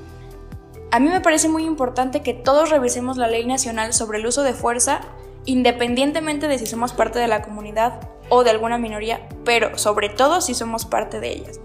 A 0.91 1.01
mí 1.01 1.11
me 1.11 1.21
parece 1.21 1.51
muy 1.51 1.65
importante 1.65 2.23
que 2.23 2.33
todos 2.33 2.71
revisemos 2.71 3.19
la 3.19 3.29
ley 3.29 3.45
nacional 3.45 3.93
sobre 3.93 4.19
el 4.19 4.27
uso 4.27 4.43
de 4.43 4.55
fuerza, 4.55 5.03
independientemente 5.49 6.47
de 6.47 6.59
si 6.59 6.67
somos 6.67 6.93
parte 6.93 7.19
de 7.19 7.27
la 7.27 7.41
comunidad 7.41 8.01
o 8.29 8.45
de 8.45 8.51
alguna 8.51 8.77
minoría, 8.77 9.27
pero 9.47 9.79
sobre 9.79 10.11
todo 10.11 10.43
si 10.43 10.53
somos 10.53 10.85
parte 10.85 11.21
de 11.21 11.33
ellas. 11.33 11.59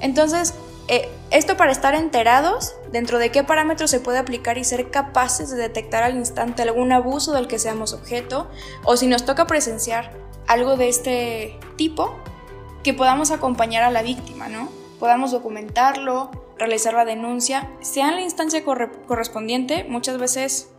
Entonces, 0.00 0.54
eh, 0.88 1.08
esto 1.30 1.56
para 1.56 1.70
estar 1.70 1.94
enterados 1.94 2.74
dentro 2.90 3.20
de 3.20 3.30
qué 3.30 3.44
parámetros 3.44 3.92
se 3.92 4.00
puede 4.00 4.18
aplicar 4.18 4.58
y 4.58 4.64
ser 4.64 4.90
capaces 4.90 5.50
de 5.50 5.56
detectar 5.56 6.02
al 6.02 6.16
instante 6.16 6.62
algún 6.62 6.90
abuso 6.90 7.32
del 7.32 7.46
que 7.46 7.60
seamos 7.60 7.92
objeto 7.92 8.50
o 8.82 8.96
si 8.96 9.06
nos 9.06 9.24
toca 9.24 9.46
presenciar 9.46 10.10
algo 10.48 10.76
de 10.76 10.88
este 10.88 11.60
tipo, 11.76 12.16
que 12.82 12.92
podamos 12.92 13.30
acompañar 13.30 13.84
a 13.84 13.92
la 13.92 14.02
víctima, 14.02 14.48
¿no? 14.48 14.68
Podamos 14.98 15.30
documentarlo, 15.30 16.32
realizar 16.58 16.94
la 16.94 17.04
denuncia, 17.04 17.70
sea 17.82 18.08
en 18.08 18.16
la 18.16 18.22
instancia 18.22 18.64
correspondiente, 18.64 19.84
muchas 19.84 20.18
veces, 20.18 20.71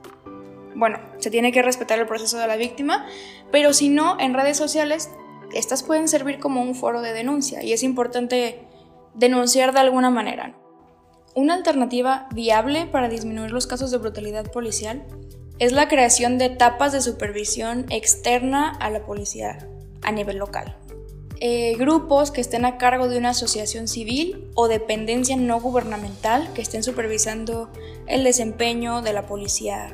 bueno, 0.76 1.00
se 1.20 1.30
tiene 1.30 1.52
que 1.52 1.62
respetar 1.62 2.00
el 2.00 2.08
proceso 2.08 2.38
de 2.38 2.48
la 2.48 2.56
víctima, 2.56 3.06
pero 3.52 3.74
si 3.74 3.90
no, 3.90 4.20
en 4.20 4.34
redes 4.34 4.58
sociales, 4.58 5.10
estas 5.54 5.84
pueden 5.84 6.08
servir 6.08 6.40
como 6.40 6.62
un 6.62 6.76
foro 6.76 7.02
de 7.02 7.14
denuncia 7.14 7.64
y 7.64 7.74
es 7.74 7.84
importante 7.84 8.60
denunciar 9.14 9.74
de 9.74 9.80
alguna 9.80 10.10
manera. 10.10 10.56
Una 11.36 11.56
alternativa 11.56 12.28
viable 12.34 12.86
para 12.86 13.10
disminuir 13.10 13.52
los 13.52 13.68
casos 13.68 13.92
de 13.92 13.98
brutalidad 13.98 14.52
policial 14.52 15.04
es 15.60 15.72
la 15.72 15.88
creación 15.88 16.38
de 16.38 16.46
etapas 16.46 16.92
de 16.92 17.02
supervisión 17.02 17.86
externa 17.90 18.70
a 18.80 18.90
la 18.90 19.06
policía 19.06 19.68
a 20.02 20.12
nivel 20.12 20.38
local. 20.38 20.78
Eh, 21.40 21.76
grupos 21.78 22.32
que 22.32 22.42
estén 22.42 22.66
a 22.66 22.78
cargo 22.78 23.08
de 23.08 23.18
una 23.18 23.30
asociación 23.30 23.88
civil 23.88 24.50
o 24.56 24.68
dependencia 24.68 25.36
no 25.36 25.60
gubernamental 25.60 26.52
que 26.54 26.62
estén 26.62 26.84
supervisando 26.84 27.70
el 28.08 28.24
desempeño 28.24 29.02
de 29.02 29.14
la 29.14 29.26
policía 29.26 29.94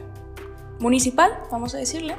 municipal, 0.80 1.32
vamos 1.52 1.76
a 1.76 1.78
decirle. 1.78 2.16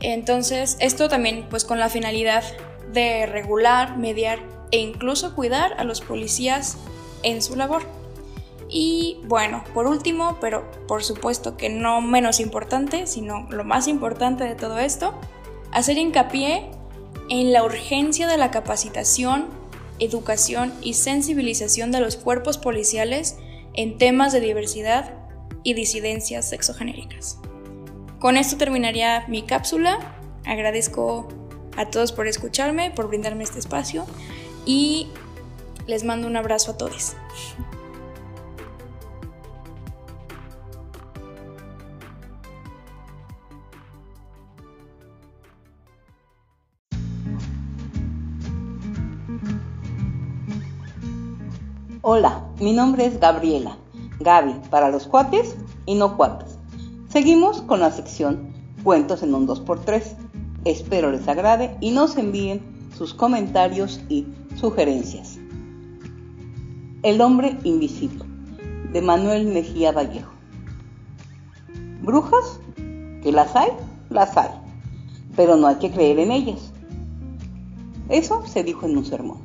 Entonces, 0.00 0.76
esto 0.80 1.08
también 1.08 1.46
pues 1.48 1.64
con 1.64 1.78
la 1.78 1.88
finalidad 1.88 2.44
de 2.92 3.26
regular, 3.26 3.96
mediar 3.96 4.38
e 4.70 4.78
incluso 4.78 5.34
cuidar 5.34 5.74
a 5.78 5.84
los 5.84 6.00
policías 6.00 6.76
en 7.22 7.42
su 7.42 7.56
labor. 7.56 7.82
Y 8.68 9.20
bueno, 9.24 9.62
por 9.74 9.86
último, 9.86 10.38
pero 10.40 10.68
por 10.88 11.04
supuesto 11.04 11.56
que 11.56 11.68
no 11.68 12.00
menos 12.00 12.40
importante, 12.40 13.06
sino 13.06 13.46
lo 13.50 13.64
más 13.64 13.86
importante 13.86 14.44
de 14.44 14.56
todo 14.56 14.78
esto, 14.78 15.14
hacer 15.72 15.98
hincapié 15.98 16.70
en 17.28 17.52
la 17.52 17.64
urgencia 17.64 18.26
de 18.26 18.36
la 18.36 18.50
capacitación, 18.50 19.46
educación 19.98 20.72
y 20.82 20.94
sensibilización 20.94 21.92
de 21.92 22.00
los 22.00 22.16
cuerpos 22.16 22.58
policiales 22.58 23.36
en 23.74 23.98
temas 23.98 24.32
de 24.32 24.40
diversidad 24.40 25.14
y 25.62 25.74
disidencias 25.74 26.48
sexogenéricas. 26.48 27.38
Con 28.26 28.36
esto 28.36 28.56
terminaría 28.56 29.24
mi 29.28 29.42
cápsula. 29.42 30.00
Agradezco 30.44 31.28
a 31.76 31.86
todos 31.86 32.10
por 32.10 32.26
escucharme, 32.26 32.90
por 32.90 33.06
brindarme 33.06 33.44
este 33.44 33.60
espacio 33.60 34.04
y 34.64 35.06
les 35.86 36.02
mando 36.02 36.26
un 36.26 36.34
abrazo 36.34 36.72
a 36.72 36.76
todos. 36.76 37.14
Hola, 52.02 52.42
mi 52.58 52.72
nombre 52.72 53.06
es 53.06 53.20
Gabriela, 53.20 53.76
Gaby 54.18 54.62
para 54.68 54.90
los 54.90 55.06
cuates 55.06 55.54
y 55.86 55.94
no 55.94 56.16
cuates. 56.16 56.45
Seguimos 57.16 57.62
con 57.62 57.80
la 57.80 57.90
sección 57.92 58.52
Cuentos 58.84 59.22
en 59.22 59.34
un 59.34 59.48
2x3. 59.48 60.02
Espero 60.66 61.10
les 61.10 61.26
agrade 61.26 61.74
y 61.80 61.90
nos 61.90 62.18
envíen 62.18 62.60
sus 62.94 63.14
comentarios 63.14 64.02
y 64.10 64.26
sugerencias. 64.54 65.38
El 67.02 67.22
hombre 67.22 67.56
invisible, 67.64 68.22
de 68.92 69.00
Manuel 69.00 69.46
Mejía 69.46 69.92
Vallejo. 69.92 70.30
¿Brujas? 72.02 72.60
¿Que 73.22 73.32
las 73.32 73.56
hay? 73.56 73.70
Las 74.10 74.36
hay, 74.36 74.50
pero 75.36 75.56
no 75.56 75.68
hay 75.68 75.76
que 75.76 75.90
creer 75.90 76.18
en 76.18 76.32
ellas. 76.32 76.70
Eso 78.10 78.46
se 78.46 78.62
dijo 78.62 78.84
en 78.84 78.94
un 78.94 79.06
sermón. 79.06 79.38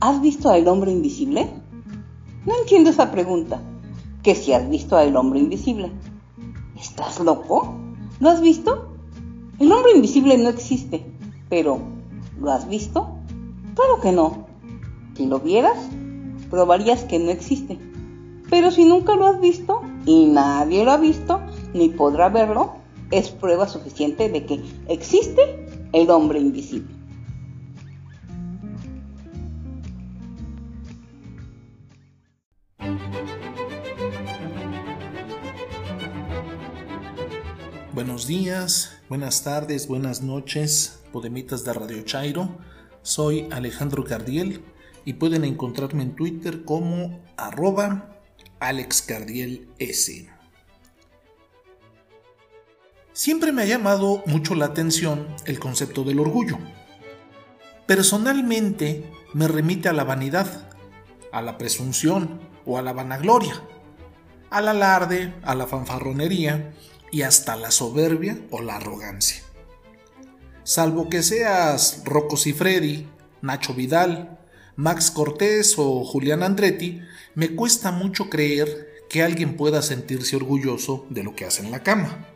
¿Has 0.00 0.20
visto 0.20 0.50
al 0.50 0.66
hombre 0.66 0.90
invisible? 0.90 1.48
No 2.44 2.52
entiendo 2.58 2.90
esa 2.90 3.12
pregunta. 3.12 3.62
¿Que 4.24 4.34
si 4.34 4.52
has 4.52 4.68
visto 4.68 4.96
al 4.96 5.14
hombre 5.14 5.38
invisible? 5.38 5.92
¿Estás 6.92 7.20
loco? 7.20 7.74
¿Lo 8.20 8.28
has 8.28 8.42
visto? 8.42 8.90
El 9.58 9.72
hombre 9.72 9.92
invisible 9.92 10.36
no 10.36 10.50
existe, 10.50 11.02
pero 11.48 11.80
¿lo 12.38 12.52
has 12.52 12.68
visto? 12.68 13.16
Claro 13.74 13.98
que 14.02 14.12
no. 14.12 14.44
Si 15.16 15.24
lo 15.24 15.40
vieras, 15.40 15.78
probarías 16.50 17.04
que 17.04 17.18
no 17.18 17.30
existe. 17.30 17.78
Pero 18.50 18.70
si 18.70 18.84
nunca 18.84 19.16
lo 19.16 19.26
has 19.26 19.40
visto 19.40 19.80
y 20.04 20.26
nadie 20.26 20.84
lo 20.84 20.90
ha 20.90 20.98
visto 20.98 21.40
ni 21.72 21.88
podrá 21.88 22.28
verlo, 22.28 22.74
es 23.10 23.30
prueba 23.30 23.66
suficiente 23.66 24.28
de 24.28 24.44
que 24.44 24.62
existe 24.86 25.88
el 25.94 26.10
hombre 26.10 26.40
invisible. 26.40 26.94
Buenos 37.92 38.26
días, 38.26 38.96
buenas 39.10 39.44
tardes, 39.44 39.86
buenas 39.86 40.22
noches, 40.22 41.02
podemitas 41.12 41.62
de 41.62 41.74
Radio 41.74 42.02
Chairo. 42.04 42.48
Soy 43.02 43.48
Alejandro 43.52 44.02
Cardiel 44.02 44.64
y 45.04 45.12
pueden 45.12 45.44
encontrarme 45.44 46.02
en 46.02 46.16
Twitter 46.16 46.64
como 46.64 47.20
arroba 47.36 48.16
AlexCardielS. 48.60 50.24
Siempre 53.12 53.52
me 53.52 53.60
ha 53.60 53.66
llamado 53.66 54.22
mucho 54.24 54.54
la 54.54 54.64
atención 54.64 55.26
el 55.44 55.58
concepto 55.58 56.02
del 56.02 56.20
orgullo. 56.20 56.56
Personalmente 57.86 59.04
me 59.34 59.48
remite 59.48 59.90
a 59.90 59.92
la 59.92 60.04
vanidad, 60.04 60.70
a 61.30 61.42
la 61.42 61.58
presunción 61.58 62.40
o 62.64 62.78
a 62.78 62.82
la 62.82 62.94
vanagloria, 62.94 63.52
al 64.48 64.68
alarde, 64.68 65.34
a 65.42 65.54
la 65.54 65.66
fanfarronería 65.66 66.72
y 67.12 67.22
hasta 67.22 67.54
la 67.54 67.70
soberbia 67.70 68.36
o 68.50 68.60
la 68.60 68.76
arrogancia. 68.76 69.44
Salvo 70.64 71.08
que 71.08 71.22
seas 71.22 72.02
Rocco 72.04 72.36
Freddy, 72.36 73.06
Nacho 73.42 73.74
Vidal, 73.74 74.40
Max 74.74 75.10
Cortés 75.10 75.74
o 75.76 76.04
Julián 76.04 76.42
Andretti, 76.42 77.00
me 77.34 77.54
cuesta 77.54 77.92
mucho 77.92 78.30
creer 78.30 78.88
que 79.08 79.22
alguien 79.22 79.56
pueda 79.56 79.82
sentirse 79.82 80.34
orgulloso 80.34 81.06
de 81.10 81.22
lo 81.22 81.36
que 81.36 81.44
hace 81.44 81.62
en 81.62 81.70
la 81.70 81.82
cama. 81.82 82.26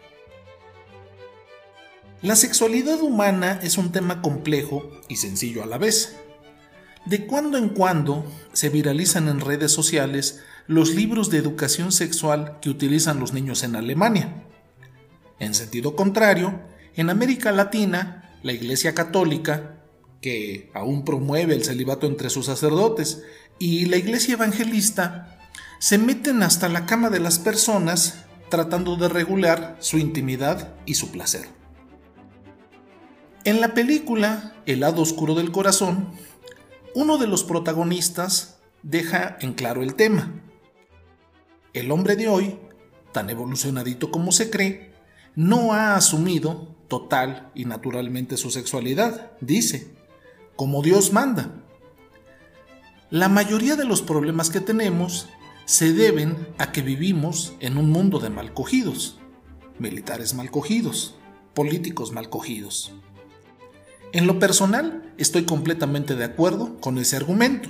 La 2.22 2.36
sexualidad 2.36 3.00
humana 3.00 3.60
es 3.62 3.78
un 3.78 3.92
tema 3.92 4.20
complejo 4.20 4.90
y 5.08 5.16
sencillo 5.16 5.62
a 5.62 5.66
la 5.66 5.78
vez. 5.78 6.16
De 7.06 7.26
cuando 7.26 7.56
en 7.56 7.70
cuando 7.70 8.24
se 8.52 8.68
viralizan 8.68 9.28
en 9.28 9.40
redes 9.40 9.72
sociales 9.72 10.40
los 10.66 10.94
libros 10.94 11.30
de 11.30 11.38
educación 11.38 11.92
sexual 11.92 12.58
que 12.60 12.68
utilizan 12.70 13.20
los 13.20 13.32
niños 13.32 13.62
en 13.62 13.76
Alemania. 13.76 14.45
En 15.38 15.54
sentido 15.54 15.96
contrario, 15.96 16.60
en 16.94 17.10
América 17.10 17.52
Latina, 17.52 18.38
la 18.42 18.52
Iglesia 18.52 18.94
Católica, 18.94 19.82
que 20.20 20.70
aún 20.74 21.04
promueve 21.04 21.54
el 21.54 21.64
celibato 21.64 22.06
entre 22.06 22.30
sus 22.30 22.46
sacerdotes, 22.46 23.22
y 23.58 23.86
la 23.86 23.96
Iglesia 23.96 24.34
Evangelista, 24.34 25.38
se 25.78 25.98
meten 25.98 26.42
hasta 26.42 26.68
la 26.68 26.86
cama 26.86 27.10
de 27.10 27.20
las 27.20 27.38
personas 27.38 28.24
tratando 28.48 28.96
de 28.96 29.08
regular 29.08 29.76
su 29.80 29.98
intimidad 29.98 30.74
y 30.86 30.94
su 30.94 31.10
placer. 31.10 31.48
En 33.44 33.60
la 33.60 33.74
película 33.74 34.54
El 34.66 34.80
lado 34.80 35.02
oscuro 35.02 35.34
del 35.34 35.52
corazón, 35.52 36.08
uno 36.94 37.18
de 37.18 37.28
los 37.28 37.44
protagonistas 37.44 38.58
deja 38.82 39.36
en 39.40 39.52
claro 39.52 39.82
el 39.82 39.94
tema. 39.94 40.32
El 41.72 41.92
hombre 41.92 42.16
de 42.16 42.26
hoy, 42.26 42.58
tan 43.12 43.30
evolucionadito 43.30 44.10
como 44.10 44.32
se 44.32 44.50
cree, 44.50 44.95
no 45.36 45.74
ha 45.74 45.94
asumido 45.94 46.74
total 46.88 47.52
y 47.54 47.66
naturalmente 47.66 48.36
su 48.36 48.50
sexualidad, 48.50 49.32
dice, 49.40 49.94
como 50.56 50.82
Dios 50.82 51.12
manda. 51.12 51.62
La 53.10 53.28
mayoría 53.28 53.76
de 53.76 53.84
los 53.84 54.02
problemas 54.02 54.50
que 54.50 54.60
tenemos 54.60 55.28
se 55.66 55.92
deben 55.92 56.48
a 56.58 56.72
que 56.72 56.82
vivimos 56.82 57.54
en 57.60 57.76
un 57.76 57.90
mundo 57.90 58.18
de 58.18 58.30
mal 58.30 58.54
cogidos, 58.54 59.18
militares 59.78 60.34
mal 60.34 60.50
cogidos, 60.50 61.16
políticos 61.54 62.12
mal 62.12 62.30
cogidos. 62.30 62.92
En 64.12 64.26
lo 64.26 64.38
personal, 64.38 65.12
estoy 65.18 65.44
completamente 65.44 66.16
de 66.16 66.24
acuerdo 66.24 66.80
con 66.80 66.96
ese 66.96 67.16
argumento. 67.16 67.68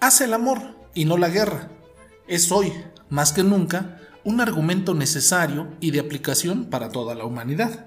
Hace 0.00 0.24
el 0.24 0.34
amor 0.34 0.60
y 0.92 1.06
no 1.06 1.16
la 1.16 1.30
guerra. 1.30 1.70
Es 2.26 2.52
hoy, 2.52 2.72
más 3.08 3.32
que 3.32 3.42
nunca, 3.42 4.00
un 4.24 4.40
argumento 4.40 4.94
necesario 4.94 5.68
y 5.80 5.90
de 5.90 6.00
aplicación 6.00 6.66
para 6.66 6.90
toda 6.90 7.14
la 7.14 7.24
humanidad. 7.24 7.86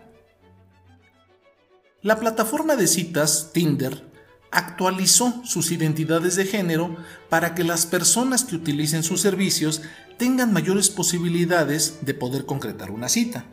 La 2.02 2.20
plataforma 2.20 2.76
de 2.76 2.88
citas 2.88 3.50
Tinder 3.54 4.08
actualizó 4.52 5.42
sus 5.44 5.72
identidades 5.72 6.36
de 6.36 6.46
género 6.46 6.96
para 7.30 7.54
que 7.54 7.64
las 7.64 7.86
personas 7.86 8.44
que 8.44 8.56
utilicen 8.56 9.04
sus 9.04 9.22
servicios 9.22 9.82
tengan 10.18 10.54
mayores 10.54 10.90
posibilidades 10.90 12.00
de 12.02 12.14
poder 12.14 12.46
concretar 12.46 12.92
una 12.92 13.10
cita. 13.10 13.46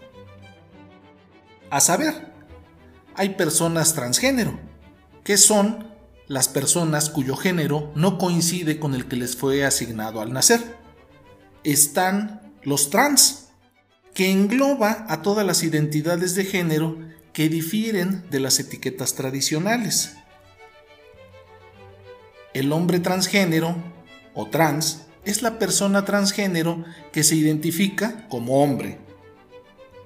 A 1.70 1.80
saber, 1.80 2.32
hay 3.16 3.30
personas 3.30 3.94
transgénero, 3.94 4.58
que 5.24 5.36
son 5.36 5.88
las 6.28 6.48
personas 6.48 7.10
cuyo 7.10 7.36
género 7.36 7.92
no 7.94 8.18
coincide 8.18 8.78
con 8.78 8.94
el 8.94 9.06
que 9.08 9.16
les 9.16 9.36
fue 9.36 9.64
asignado 9.64 10.20
al 10.20 10.32
nacer. 10.32 10.60
Están 11.64 12.43
los 12.64 12.90
trans, 12.90 13.48
que 14.14 14.30
engloba 14.30 15.06
a 15.08 15.22
todas 15.22 15.44
las 15.44 15.62
identidades 15.62 16.34
de 16.34 16.44
género 16.44 16.98
que 17.32 17.48
difieren 17.48 18.24
de 18.30 18.40
las 18.40 18.60
etiquetas 18.60 19.14
tradicionales. 19.14 20.14
El 22.54 22.72
hombre 22.72 23.00
transgénero 23.00 23.74
o 24.34 24.46
trans 24.46 25.06
es 25.24 25.42
la 25.42 25.58
persona 25.58 26.04
transgénero 26.04 26.84
que 27.12 27.24
se 27.24 27.34
identifica 27.34 28.28
como 28.28 28.62
hombre. 28.62 28.98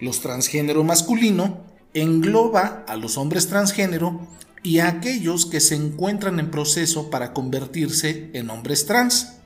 Los 0.01 0.21
transgénero 0.21 0.85
masculino 0.85 1.67
engloba 1.93 2.85
a 2.87 2.97
los 2.97 3.19
hombres 3.19 3.49
transgénero 3.49 4.27
y 4.63 4.79
a 4.79 4.89
aquellos 4.89 5.47
que 5.47 5.61
se 5.61 5.75
encuentran 5.75 6.41
en 6.41 6.51
proceso 6.51 7.11
para 7.11 7.33
convertirse 7.33 8.31
en 8.33 8.49
hombres 8.51 8.87
trans. 8.87 9.38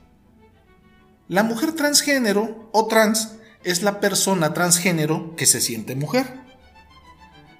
La 1.33 1.41
mujer 1.41 1.71
transgénero 1.71 2.69
o 2.73 2.85
trans 2.85 3.37
es 3.63 3.81
la 3.81 3.99
persona 3.99 4.53
transgénero 4.53 5.35
que 5.35 5.47
se 5.47 5.61
siente 5.61 5.95
mujer. 5.95 6.27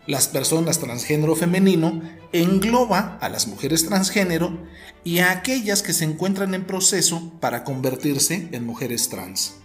Las 0.06 0.28
personas 0.28 0.78
transgénero 0.78 1.36
femenino 1.36 2.04
engloba 2.34 3.18
a 3.20 3.30
las 3.30 3.48
mujeres 3.48 3.88
transgénero 3.88 4.60
y 5.04 5.20
a 5.20 5.32
aquellas 5.32 5.82
que 5.82 5.94
se 5.94 6.06
encuentran 6.06 6.54
en 6.54 6.68
proceso 6.68 7.34
para 7.40 7.64
convertirse 7.64 8.48
en 8.52 8.64
mujeres 8.64 9.10
trans. 9.10 9.56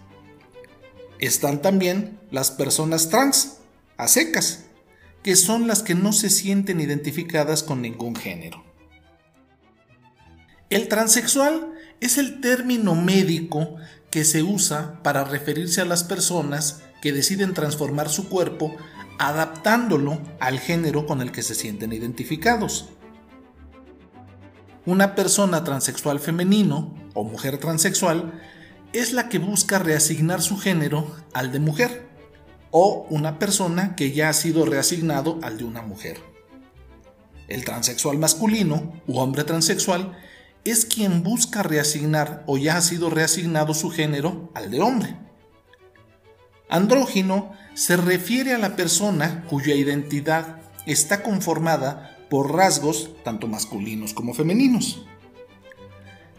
Están 1.19 1.61
también 1.61 2.19
las 2.31 2.49
personas 2.49 3.09
trans, 3.09 3.57
a 3.95 4.07
secas, 4.07 4.63
que 5.21 5.35
son 5.35 5.67
las 5.67 5.83
que 5.83 5.93
no 5.93 6.13
se 6.13 6.31
sienten 6.31 6.81
identificadas 6.81 7.61
con 7.61 7.83
ningún 7.83 8.15
género. 8.15 8.65
El 10.71 10.87
transexual 10.87 11.73
es 11.99 12.17
el 12.17 12.41
término 12.41 12.95
médico 12.95 13.75
que 14.11 14.25
se 14.25 14.43
usa 14.43 14.99
para 15.03 15.23
referirse 15.23 15.81
a 15.81 15.85
las 15.85 16.03
personas 16.03 16.81
que 17.01 17.13
deciden 17.13 17.53
transformar 17.53 18.09
su 18.09 18.29
cuerpo 18.29 18.75
adaptándolo 19.19 20.21
al 20.39 20.59
género 20.59 21.05
con 21.05 21.21
el 21.21 21.31
que 21.31 21.43
se 21.43 21.55
sienten 21.55 21.93
identificados. 21.93 22.89
Una 24.85 25.13
persona 25.13 25.63
transexual 25.63 26.19
femenino 26.19 26.95
o 27.13 27.23
mujer 27.23 27.57
transexual 27.57 28.41
es 28.93 29.13
la 29.13 29.29
que 29.29 29.37
busca 29.37 29.77
reasignar 29.77 30.41
su 30.41 30.57
género 30.57 31.15
al 31.33 31.51
de 31.51 31.59
mujer 31.59 32.09
o 32.71 33.05
una 33.09 33.39
persona 33.39 33.95
que 33.95 34.11
ya 34.11 34.29
ha 34.29 34.33
sido 34.33 34.65
reasignado 34.65 35.39
al 35.43 35.57
de 35.57 35.65
una 35.65 35.81
mujer. 35.81 36.19
El 37.47 37.65
transexual 37.65 38.17
masculino 38.17 39.01
u 39.07 39.17
hombre 39.17 39.43
transexual 39.43 40.17
es 40.65 40.85
quien 40.85 41.23
busca 41.23 41.63
reasignar 41.63 42.43
o 42.45 42.57
ya 42.57 42.77
ha 42.77 42.81
sido 42.81 43.09
reasignado 43.09 43.73
su 43.73 43.89
género 43.89 44.51
al 44.53 44.71
de 44.71 44.81
hombre. 44.81 45.15
Andrógino 46.69 47.51
se 47.73 47.97
refiere 47.97 48.53
a 48.53 48.57
la 48.57 48.75
persona 48.75 49.45
cuya 49.49 49.73
identidad 49.73 50.61
está 50.85 51.23
conformada 51.23 52.17
por 52.29 52.53
rasgos 52.53 53.11
tanto 53.23 53.47
masculinos 53.47 54.13
como 54.13 54.33
femeninos. 54.33 55.05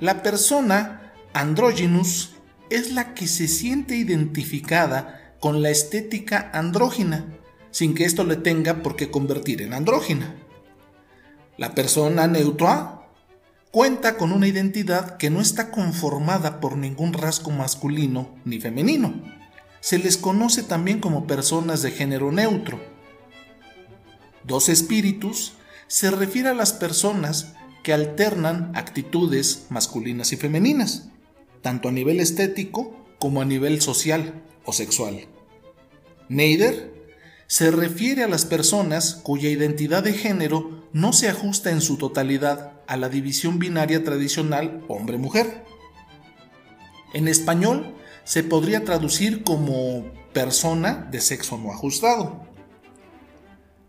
La 0.00 0.22
persona 0.22 1.12
androgynous 1.34 2.30
es 2.70 2.92
la 2.92 3.14
que 3.14 3.26
se 3.26 3.48
siente 3.48 3.96
identificada 3.96 5.34
con 5.40 5.62
la 5.62 5.70
estética 5.70 6.50
andrógina, 6.52 7.26
sin 7.70 7.94
que 7.94 8.04
esto 8.04 8.24
le 8.24 8.36
tenga 8.36 8.82
por 8.82 8.94
qué 8.94 9.10
convertir 9.10 9.62
en 9.62 9.74
andrógina. 9.74 10.36
La 11.56 11.74
persona 11.74 12.26
neutra 12.26 12.99
cuenta 13.70 14.16
con 14.16 14.32
una 14.32 14.48
identidad 14.48 15.16
que 15.16 15.30
no 15.30 15.40
está 15.40 15.70
conformada 15.70 16.60
por 16.60 16.76
ningún 16.76 17.12
rasgo 17.12 17.50
masculino 17.50 18.34
ni 18.44 18.60
femenino 18.60 19.40
se 19.80 19.98
les 19.98 20.16
conoce 20.18 20.62
también 20.62 21.00
como 21.00 21.26
personas 21.26 21.82
de 21.82 21.90
género 21.90 22.30
neutro. 22.30 22.80
Dos 24.44 24.68
espíritus 24.68 25.54
se 25.86 26.10
refiere 26.10 26.50
a 26.50 26.54
las 26.54 26.72
personas 26.72 27.54
que 27.82 27.92
alternan 27.92 28.72
actitudes 28.74 29.66
masculinas 29.70 30.32
y 30.32 30.36
femeninas, 30.36 31.08
tanto 31.62 31.88
a 31.88 31.92
nivel 31.92 32.20
estético 32.20 32.94
como 33.18 33.40
a 33.40 33.46
nivel 33.46 33.80
social 33.80 34.42
o 34.64 34.72
sexual. 34.72 35.26
Neider 36.28 36.99
se 37.50 37.72
refiere 37.72 38.22
a 38.22 38.28
las 38.28 38.44
personas 38.44 39.16
cuya 39.16 39.48
identidad 39.48 40.04
de 40.04 40.12
género 40.12 40.84
no 40.92 41.12
se 41.12 41.28
ajusta 41.28 41.72
en 41.72 41.80
su 41.80 41.96
totalidad 41.96 42.74
a 42.86 42.96
la 42.96 43.08
división 43.08 43.58
binaria 43.58 44.04
tradicional 44.04 44.84
hombre-mujer. 44.86 45.64
En 47.12 47.26
español 47.26 47.96
se 48.22 48.44
podría 48.44 48.84
traducir 48.84 49.42
como 49.42 50.04
persona 50.32 51.08
de 51.10 51.20
sexo 51.20 51.58
no 51.58 51.72
ajustado. 51.72 52.46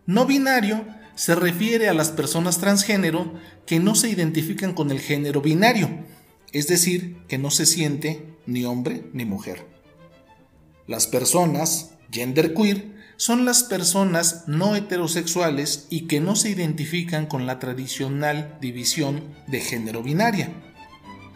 No 0.07 0.26
binario 0.26 0.84
se 1.14 1.36
refiere 1.36 1.88
a 1.88 1.93
las 1.93 2.09
personas 2.09 2.57
transgénero 2.57 3.32
que 3.68 3.80
no 3.80 3.93
se 3.93 4.09
identifican 4.09 4.74
con 4.74 4.89
el 4.89 4.99
género 4.99 5.39
binario, 5.39 5.88
es 6.51 6.66
decir, 6.66 7.28
que 7.28 7.38
no 7.38 7.51
se 7.51 7.68
siente 7.68 8.26
ni 8.47 8.66
hombre 8.66 9.03
ni 9.14 9.26
mujer. 9.26 9.68
Las 10.88 11.05
personas 11.05 11.91
genderqueer 12.12 13.01
son 13.18 13.45
las 13.45 13.64
personas 13.64 14.43
no 14.47 14.76
heterosexuales 14.76 15.88
y 15.89 16.07
que 16.07 16.20
no 16.20 16.36
se 16.36 16.49
identifican 16.49 17.26
con 17.26 17.45
la 17.45 17.59
tradicional 17.59 18.57
división 18.62 19.24
de 19.47 19.59
género 19.59 20.03
binaria. 20.03 20.51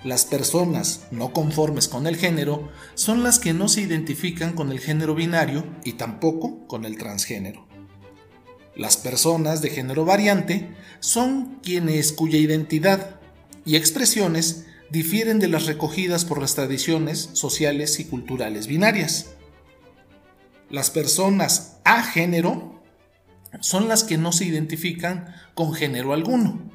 Las 0.04 0.26
personas 0.26 1.08
no 1.10 1.34
conformes 1.34 1.88
con 1.88 2.06
el 2.06 2.16
género 2.16 2.70
son 2.94 3.24
las 3.24 3.40
que 3.40 3.54
no 3.54 3.68
se 3.68 3.82
identifican 3.82 4.54
con 4.54 4.72
el 4.72 4.80
género 4.80 5.16
binario 5.16 5.66
y 5.84 5.94
tampoco 5.94 6.68
con 6.68 6.86
el 6.86 6.98
transgénero. 6.98 7.66
Las 8.76 8.98
personas 8.98 9.62
de 9.62 9.70
género 9.70 10.06
variante 10.06 10.76
son 11.00 11.60
quienes 11.64 12.12
cuya 12.12 12.38
identidad 12.38 13.20
y 13.66 13.78
expresiones 13.78 14.66
difieren 14.92 15.40
de 15.40 15.48
las 15.48 15.66
recogidas 15.66 16.26
por 16.26 16.40
las 16.40 16.56
tradiciones 16.56 17.30
sociales 17.34 18.00
y 18.00 18.06
culturales 18.06 18.68
binarias. 18.68 19.32
Las 20.70 20.90
personas 20.90 21.78
a 21.84 22.02
género 22.04 22.82
son 23.62 23.88
las 23.88 24.04
que 24.04 24.18
no 24.18 24.32
se 24.32 24.46
identifican 24.46 25.34
con 25.54 25.74
género 25.74 26.14
alguno. 26.14 26.72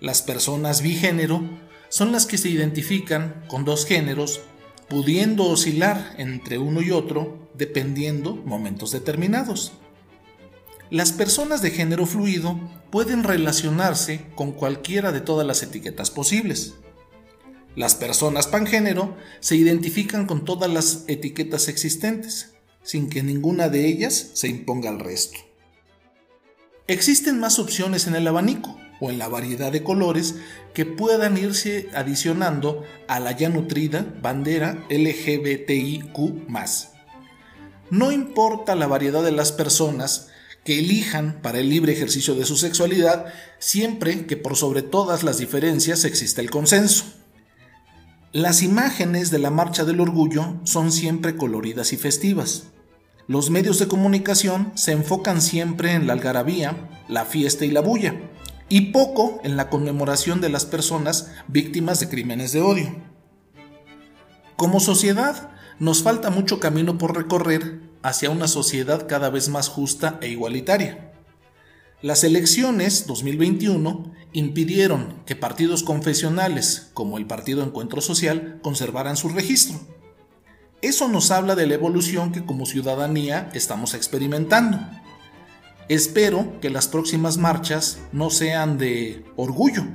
Las 0.00 0.22
personas 0.22 0.82
bigénero 0.82 1.42
son 1.88 2.12
las 2.12 2.26
que 2.26 2.38
se 2.38 2.48
identifican 2.48 3.44
con 3.46 3.64
dos 3.64 3.86
géneros, 3.86 4.40
pudiendo 4.88 5.44
oscilar 5.44 6.14
entre 6.18 6.58
uno 6.58 6.82
y 6.82 6.90
otro 6.90 7.50
dependiendo 7.54 8.36
momentos 8.36 8.90
determinados. 8.90 9.72
Las 10.90 11.12
personas 11.12 11.62
de 11.62 11.70
género 11.70 12.06
fluido 12.06 12.58
pueden 12.90 13.22
relacionarse 13.22 14.26
con 14.34 14.52
cualquiera 14.52 15.12
de 15.12 15.20
todas 15.20 15.46
las 15.46 15.62
etiquetas 15.62 16.10
posibles. 16.10 16.74
Las 17.76 17.94
personas 17.94 18.46
pangénero 18.46 19.16
se 19.40 19.56
identifican 19.56 20.26
con 20.26 20.44
todas 20.44 20.70
las 20.70 21.04
etiquetas 21.06 21.68
existentes, 21.68 22.53
sin 22.84 23.10
que 23.10 23.24
ninguna 23.24 23.68
de 23.68 23.88
ellas 23.88 24.30
se 24.34 24.46
imponga 24.46 24.90
al 24.90 25.00
resto. 25.00 25.38
Existen 26.86 27.40
más 27.40 27.58
opciones 27.58 28.06
en 28.06 28.14
el 28.14 28.28
abanico 28.28 28.78
o 29.00 29.10
en 29.10 29.18
la 29.18 29.26
variedad 29.26 29.72
de 29.72 29.82
colores 29.82 30.36
que 30.72 30.86
puedan 30.86 31.36
irse 31.36 31.88
adicionando 31.94 32.84
a 33.08 33.18
la 33.18 33.32
ya 33.32 33.48
nutrida 33.48 34.06
bandera 34.22 34.86
LGBTIQ. 34.88 36.48
No 37.90 38.12
importa 38.12 38.76
la 38.76 38.86
variedad 38.86 39.24
de 39.24 39.32
las 39.32 39.50
personas, 39.50 40.28
que 40.64 40.78
elijan 40.78 41.40
para 41.42 41.58
el 41.58 41.68
libre 41.68 41.92
ejercicio 41.92 42.34
de 42.34 42.46
su 42.46 42.56
sexualidad, 42.56 43.26
siempre 43.58 44.26
que 44.26 44.36
por 44.36 44.56
sobre 44.56 44.82
todas 44.82 45.22
las 45.22 45.38
diferencias 45.38 46.04
exista 46.04 46.40
el 46.40 46.50
consenso. 46.50 47.04
Las 48.32 48.62
imágenes 48.62 49.30
de 49.30 49.38
la 49.38 49.50
Marcha 49.50 49.84
del 49.84 50.00
Orgullo 50.00 50.60
son 50.64 50.90
siempre 50.90 51.36
coloridas 51.36 51.92
y 51.92 51.96
festivas. 51.96 52.64
Los 53.26 53.48
medios 53.48 53.78
de 53.78 53.88
comunicación 53.88 54.72
se 54.74 54.92
enfocan 54.92 55.40
siempre 55.40 55.92
en 55.92 56.06
la 56.06 56.12
algarabía, 56.12 56.90
la 57.08 57.24
fiesta 57.24 57.64
y 57.64 57.70
la 57.70 57.80
bulla, 57.80 58.20
y 58.68 58.92
poco 58.92 59.40
en 59.44 59.56
la 59.56 59.70
conmemoración 59.70 60.42
de 60.42 60.50
las 60.50 60.66
personas 60.66 61.30
víctimas 61.48 62.00
de 62.00 62.10
crímenes 62.10 62.52
de 62.52 62.60
odio. 62.60 62.94
Como 64.56 64.78
sociedad, 64.78 65.50
nos 65.78 66.02
falta 66.02 66.28
mucho 66.28 66.60
camino 66.60 66.98
por 66.98 67.16
recorrer 67.16 67.80
hacia 68.02 68.28
una 68.28 68.46
sociedad 68.46 69.08
cada 69.08 69.30
vez 69.30 69.48
más 69.48 69.68
justa 69.68 70.18
e 70.20 70.28
igualitaria. 70.28 71.12
Las 72.02 72.24
elecciones 72.24 73.06
2021 73.06 74.12
impidieron 74.34 75.22
que 75.24 75.34
partidos 75.34 75.82
confesionales 75.82 76.90
como 76.92 77.16
el 77.16 77.26
Partido 77.26 77.62
Encuentro 77.62 78.02
Social 78.02 78.58
conservaran 78.62 79.16
su 79.16 79.30
registro. 79.30 79.80
Eso 80.84 81.08
nos 81.08 81.30
habla 81.30 81.54
de 81.54 81.66
la 81.66 81.76
evolución 81.76 82.30
que 82.30 82.44
como 82.44 82.66
ciudadanía 82.66 83.50
estamos 83.54 83.94
experimentando. 83.94 84.78
Espero 85.88 86.60
que 86.60 86.68
las 86.68 86.88
próximas 86.88 87.38
marchas 87.38 88.00
no 88.12 88.28
sean 88.28 88.76
de 88.76 89.24
orgullo, 89.34 89.86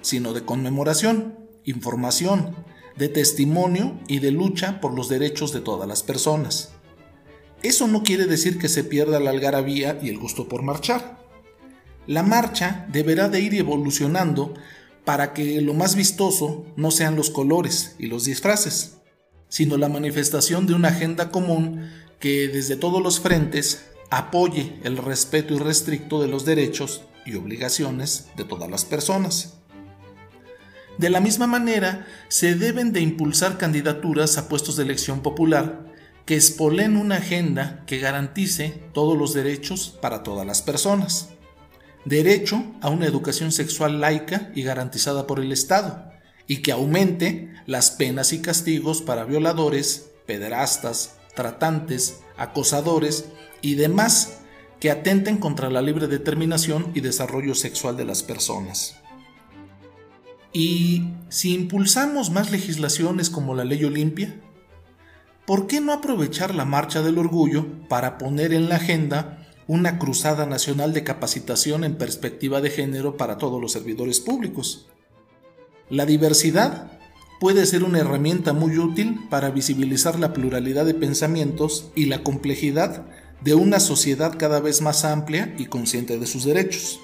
sino 0.00 0.32
de 0.32 0.44
conmemoración, 0.44 1.38
información, 1.62 2.56
de 2.96 3.08
testimonio 3.08 4.00
y 4.08 4.18
de 4.18 4.32
lucha 4.32 4.80
por 4.80 4.94
los 4.94 5.08
derechos 5.08 5.52
de 5.52 5.60
todas 5.60 5.86
las 5.86 6.02
personas. 6.02 6.72
Eso 7.62 7.86
no 7.86 8.02
quiere 8.02 8.24
decir 8.24 8.58
que 8.58 8.68
se 8.68 8.82
pierda 8.82 9.20
la 9.20 9.30
algarabía 9.30 10.00
y 10.02 10.08
el 10.08 10.18
gusto 10.18 10.48
por 10.48 10.64
marchar. 10.64 11.20
La 12.08 12.24
marcha 12.24 12.88
deberá 12.90 13.28
de 13.28 13.38
ir 13.38 13.54
evolucionando 13.54 14.54
para 15.04 15.34
que 15.34 15.60
lo 15.60 15.74
más 15.74 15.94
vistoso 15.94 16.66
no 16.74 16.90
sean 16.90 17.14
los 17.14 17.30
colores 17.30 17.94
y 18.00 18.06
los 18.06 18.24
disfraces, 18.24 19.01
sino 19.52 19.76
la 19.76 19.90
manifestación 19.90 20.66
de 20.66 20.72
una 20.72 20.88
agenda 20.88 21.30
común 21.30 21.90
que 22.18 22.48
desde 22.48 22.74
todos 22.74 23.02
los 23.02 23.20
frentes 23.20 23.84
apoye 24.08 24.78
el 24.82 24.96
respeto 24.96 25.52
irrestricto 25.52 26.22
de 26.22 26.28
los 26.28 26.46
derechos 26.46 27.02
y 27.26 27.34
obligaciones 27.34 28.28
de 28.34 28.44
todas 28.44 28.70
las 28.70 28.86
personas. 28.86 29.58
De 30.96 31.10
la 31.10 31.20
misma 31.20 31.46
manera, 31.46 32.06
se 32.28 32.54
deben 32.54 32.94
de 32.94 33.02
impulsar 33.02 33.58
candidaturas 33.58 34.38
a 34.38 34.48
puestos 34.48 34.76
de 34.76 34.84
elección 34.84 35.20
popular 35.20 35.84
que 36.24 36.34
espolen 36.34 36.96
una 36.96 37.16
agenda 37.16 37.84
que 37.86 37.98
garantice 37.98 38.82
todos 38.94 39.18
los 39.18 39.34
derechos 39.34 39.98
para 40.00 40.22
todas 40.22 40.46
las 40.46 40.62
personas. 40.62 41.28
Derecho 42.06 42.64
a 42.80 42.88
una 42.88 43.04
educación 43.04 43.52
sexual 43.52 44.00
laica 44.00 44.50
y 44.54 44.62
garantizada 44.62 45.26
por 45.26 45.40
el 45.40 45.52
Estado, 45.52 46.11
y 46.52 46.58
que 46.58 46.70
aumente 46.70 47.50
las 47.64 47.92
penas 47.92 48.34
y 48.34 48.42
castigos 48.42 49.00
para 49.00 49.24
violadores, 49.24 50.10
pederastas, 50.26 51.16
tratantes, 51.34 52.20
acosadores 52.36 53.30
y 53.62 53.76
demás 53.76 54.40
que 54.78 54.90
atenten 54.90 55.38
contra 55.38 55.70
la 55.70 55.80
libre 55.80 56.08
determinación 56.08 56.88
y 56.92 57.00
desarrollo 57.00 57.54
sexual 57.54 57.96
de 57.96 58.04
las 58.04 58.22
personas. 58.22 58.96
Y 60.52 61.04
si 61.30 61.54
impulsamos 61.54 62.28
más 62.28 62.50
legislaciones 62.50 63.30
como 63.30 63.54
la 63.54 63.64
ley 63.64 63.82
Olimpia, 63.84 64.38
¿por 65.46 65.66
qué 65.66 65.80
no 65.80 65.94
aprovechar 65.94 66.54
la 66.54 66.66
Marcha 66.66 67.00
del 67.00 67.16
Orgullo 67.16 67.64
para 67.88 68.18
poner 68.18 68.52
en 68.52 68.68
la 68.68 68.76
agenda 68.76 69.48
una 69.66 69.98
cruzada 69.98 70.44
nacional 70.44 70.92
de 70.92 71.02
capacitación 71.02 71.84
en 71.84 71.96
perspectiva 71.96 72.60
de 72.60 72.68
género 72.68 73.16
para 73.16 73.38
todos 73.38 73.58
los 73.58 73.72
servidores 73.72 74.20
públicos? 74.20 74.90
La 75.92 76.06
diversidad 76.06 76.90
puede 77.38 77.66
ser 77.66 77.84
una 77.84 77.98
herramienta 77.98 78.54
muy 78.54 78.78
útil 78.78 79.26
para 79.28 79.50
visibilizar 79.50 80.18
la 80.18 80.32
pluralidad 80.32 80.86
de 80.86 80.94
pensamientos 80.94 81.90
y 81.94 82.06
la 82.06 82.22
complejidad 82.22 83.04
de 83.42 83.54
una 83.54 83.78
sociedad 83.78 84.38
cada 84.38 84.58
vez 84.60 84.80
más 84.80 85.04
amplia 85.04 85.54
y 85.58 85.66
consciente 85.66 86.18
de 86.18 86.26
sus 86.26 86.46
derechos. 86.46 86.98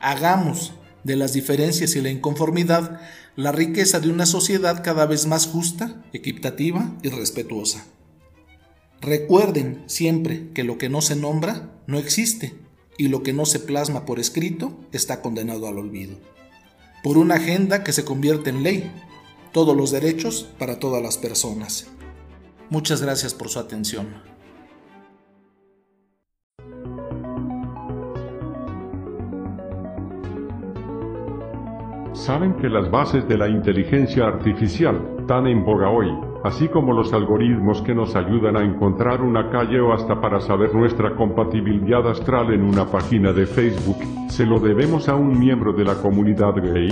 Hagamos 0.00 0.72
de 1.04 1.16
las 1.16 1.34
diferencias 1.34 1.94
y 1.94 2.00
la 2.00 2.08
inconformidad 2.08 3.02
la 3.36 3.52
riqueza 3.52 4.00
de 4.00 4.08
una 4.08 4.24
sociedad 4.24 4.82
cada 4.82 5.04
vez 5.04 5.26
más 5.26 5.46
justa, 5.46 6.02
equitativa 6.14 6.96
y 7.02 7.10
respetuosa. 7.10 7.84
Recuerden 9.02 9.82
siempre 9.84 10.48
que 10.54 10.64
lo 10.64 10.78
que 10.78 10.88
no 10.88 11.02
se 11.02 11.16
nombra 11.16 11.68
no 11.86 11.98
existe 11.98 12.54
y 12.96 13.08
lo 13.08 13.22
que 13.22 13.34
no 13.34 13.44
se 13.44 13.58
plasma 13.58 14.06
por 14.06 14.18
escrito 14.18 14.80
está 14.90 15.20
condenado 15.20 15.68
al 15.68 15.76
olvido. 15.76 16.16
Por 17.02 17.16
una 17.16 17.36
agenda 17.36 17.82
que 17.82 17.92
se 17.92 18.04
convierte 18.04 18.50
en 18.50 18.62
ley, 18.62 18.92
todos 19.52 19.76
los 19.76 19.90
derechos 19.90 20.46
para 20.58 20.78
todas 20.78 21.02
las 21.02 21.16
personas. 21.16 21.86
Muchas 22.68 23.00
gracias 23.00 23.32
por 23.32 23.48
su 23.48 23.58
atención. 23.58 24.22
Saben 32.20 32.52
que 32.56 32.68
las 32.68 32.90
bases 32.90 33.26
de 33.28 33.38
la 33.38 33.48
inteligencia 33.48 34.26
artificial, 34.26 35.24
tan 35.26 35.46
en 35.46 35.64
boga 35.64 35.88
hoy, 35.88 36.10
así 36.44 36.68
como 36.68 36.92
los 36.92 37.14
algoritmos 37.14 37.80
que 37.80 37.94
nos 37.94 38.14
ayudan 38.14 38.58
a 38.58 38.62
encontrar 38.62 39.22
una 39.22 39.48
calle 39.48 39.80
o 39.80 39.94
hasta 39.94 40.20
para 40.20 40.38
saber 40.38 40.74
nuestra 40.74 41.16
compatibilidad 41.16 42.06
astral 42.06 42.52
en 42.52 42.62
una 42.62 42.84
página 42.84 43.32
de 43.32 43.46
Facebook, 43.46 43.96
se 44.28 44.44
lo 44.44 44.60
debemos 44.60 45.08
a 45.08 45.14
un 45.14 45.40
miembro 45.40 45.72
de 45.72 45.84
la 45.84 45.94
comunidad 45.94 46.56
gay? 46.56 46.90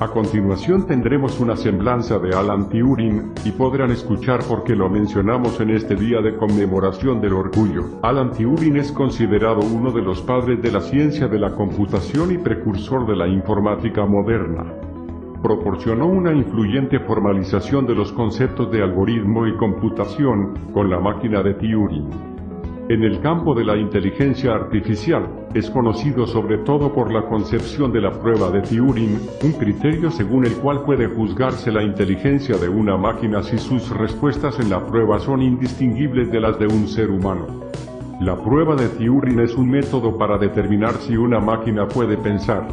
A 0.00 0.08
continuación 0.08 0.86
tendremos 0.86 1.38
una 1.40 1.56
semblanza 1.56 2.18
de 2.18 2.34
Alan 2.34 2.70
Turing, 2.70 3.34
y 3.44 3.50
podrán 3.50 3.90
escuchar 3.90 4.42
por 4.44 4.64
qué 4.64 4.74
lo 4.74 4.88
mencionamos 4.88 5.60
en 5.60 5.68
este 5.68 5.94
día 5.94 6.22
de 6.22 6.38
conmemoración 6.38 7.20
del 7.20 7.34
orgullo. 7.34 7.84
Alan 8.00 8.30
Turing 8.30 8.78
es 8.78 8.90
considerado 8.92 9.60
uno 9.60 9.92
de 9.92 10.00
los 10.00 10.22
padres 10.22 10.62
de 10.62 10.72
la 10.72 10.80
ciencia 10.80 11.28
de 11.28 11.38
la 11.38 11.54
computación 11.54 12.32
y 12.32 12.38
precursor 12.38 13.06
de 13.06 13.14
la 13.14 13.28
informática 13.28 14.06
moderna. 14.06 14.64
Proporcionó 15.42 16.06
una 16.06 16.32
influyente 16.32 16.98
formalización 17.00 17.86
de 17.86 17.94
los 17.94 18.10
conceptos 18.10 18.70
de 18.70 18.82
algoritmo 18.82 19.46
y 19.46 19.56
computación 19.58 20.54
con 20.72 20.88
la 20.88 20.98
máquina 20.98 21.42
de 21.42 21.52
Turing. 21.52 22.29
En 22.90 23.04
el 23.04 23.20
campo 23.20 23.54
de 23.54 23.64
la 23.64 23.76
inteligencia 23.76 24.52
artificial, 24.52 25.46
es 25.54 25.70
conocido 25.70 26.26
sobre 26.26 26.58
todo 26.58 26.92
por 26.92 27.12
la 27.12 27.22
concepción 27.28 27.92
de 27.92 28.00
la 28.00 28.10
prueba 28.10 28.50
de 28.50 28.62
Turing, 28.62 29.16
un 29.44 29.52
criterio 29.52 30.10
según 30.10 30.44
el 30.44 30.54
cual 30.54 30.82
puede 30.82 31.06
juzgarse 31.06 31.70
la 31.70 31.84
inteligencia 31.84 32.56
de 32.56 32.68
una 32.68 32.96
máquina 32.96 33.44
si 33.44 33.58
sus 33.58 33.96
respuestas 33.96 34.58
en 34.58 34.70
la 34.70 34.84
prueba 34.84 35.20
son 35.20 35.40
indistinguibles 35.40 36.32
de 36.32 36.40
las 36.40 36.58
de 36.58 36.66
un 36.66 36.88
ser 36.88 37.10
humano. 37.10 37.46
La 38.20 38.34
prueba 38.34 38.74
de 38.74 38.88
Turing 38.88 39.38
es 39.38 39.54
un 39.54 39.70
método 39.70 40.18
para 40.18 40.36
determinar 40.36 40.94
si 40.94 41.16
una 41.16 41.38
máquina 41.38 41.86
puede 41.86 42.16
pensar. 42.16 42.66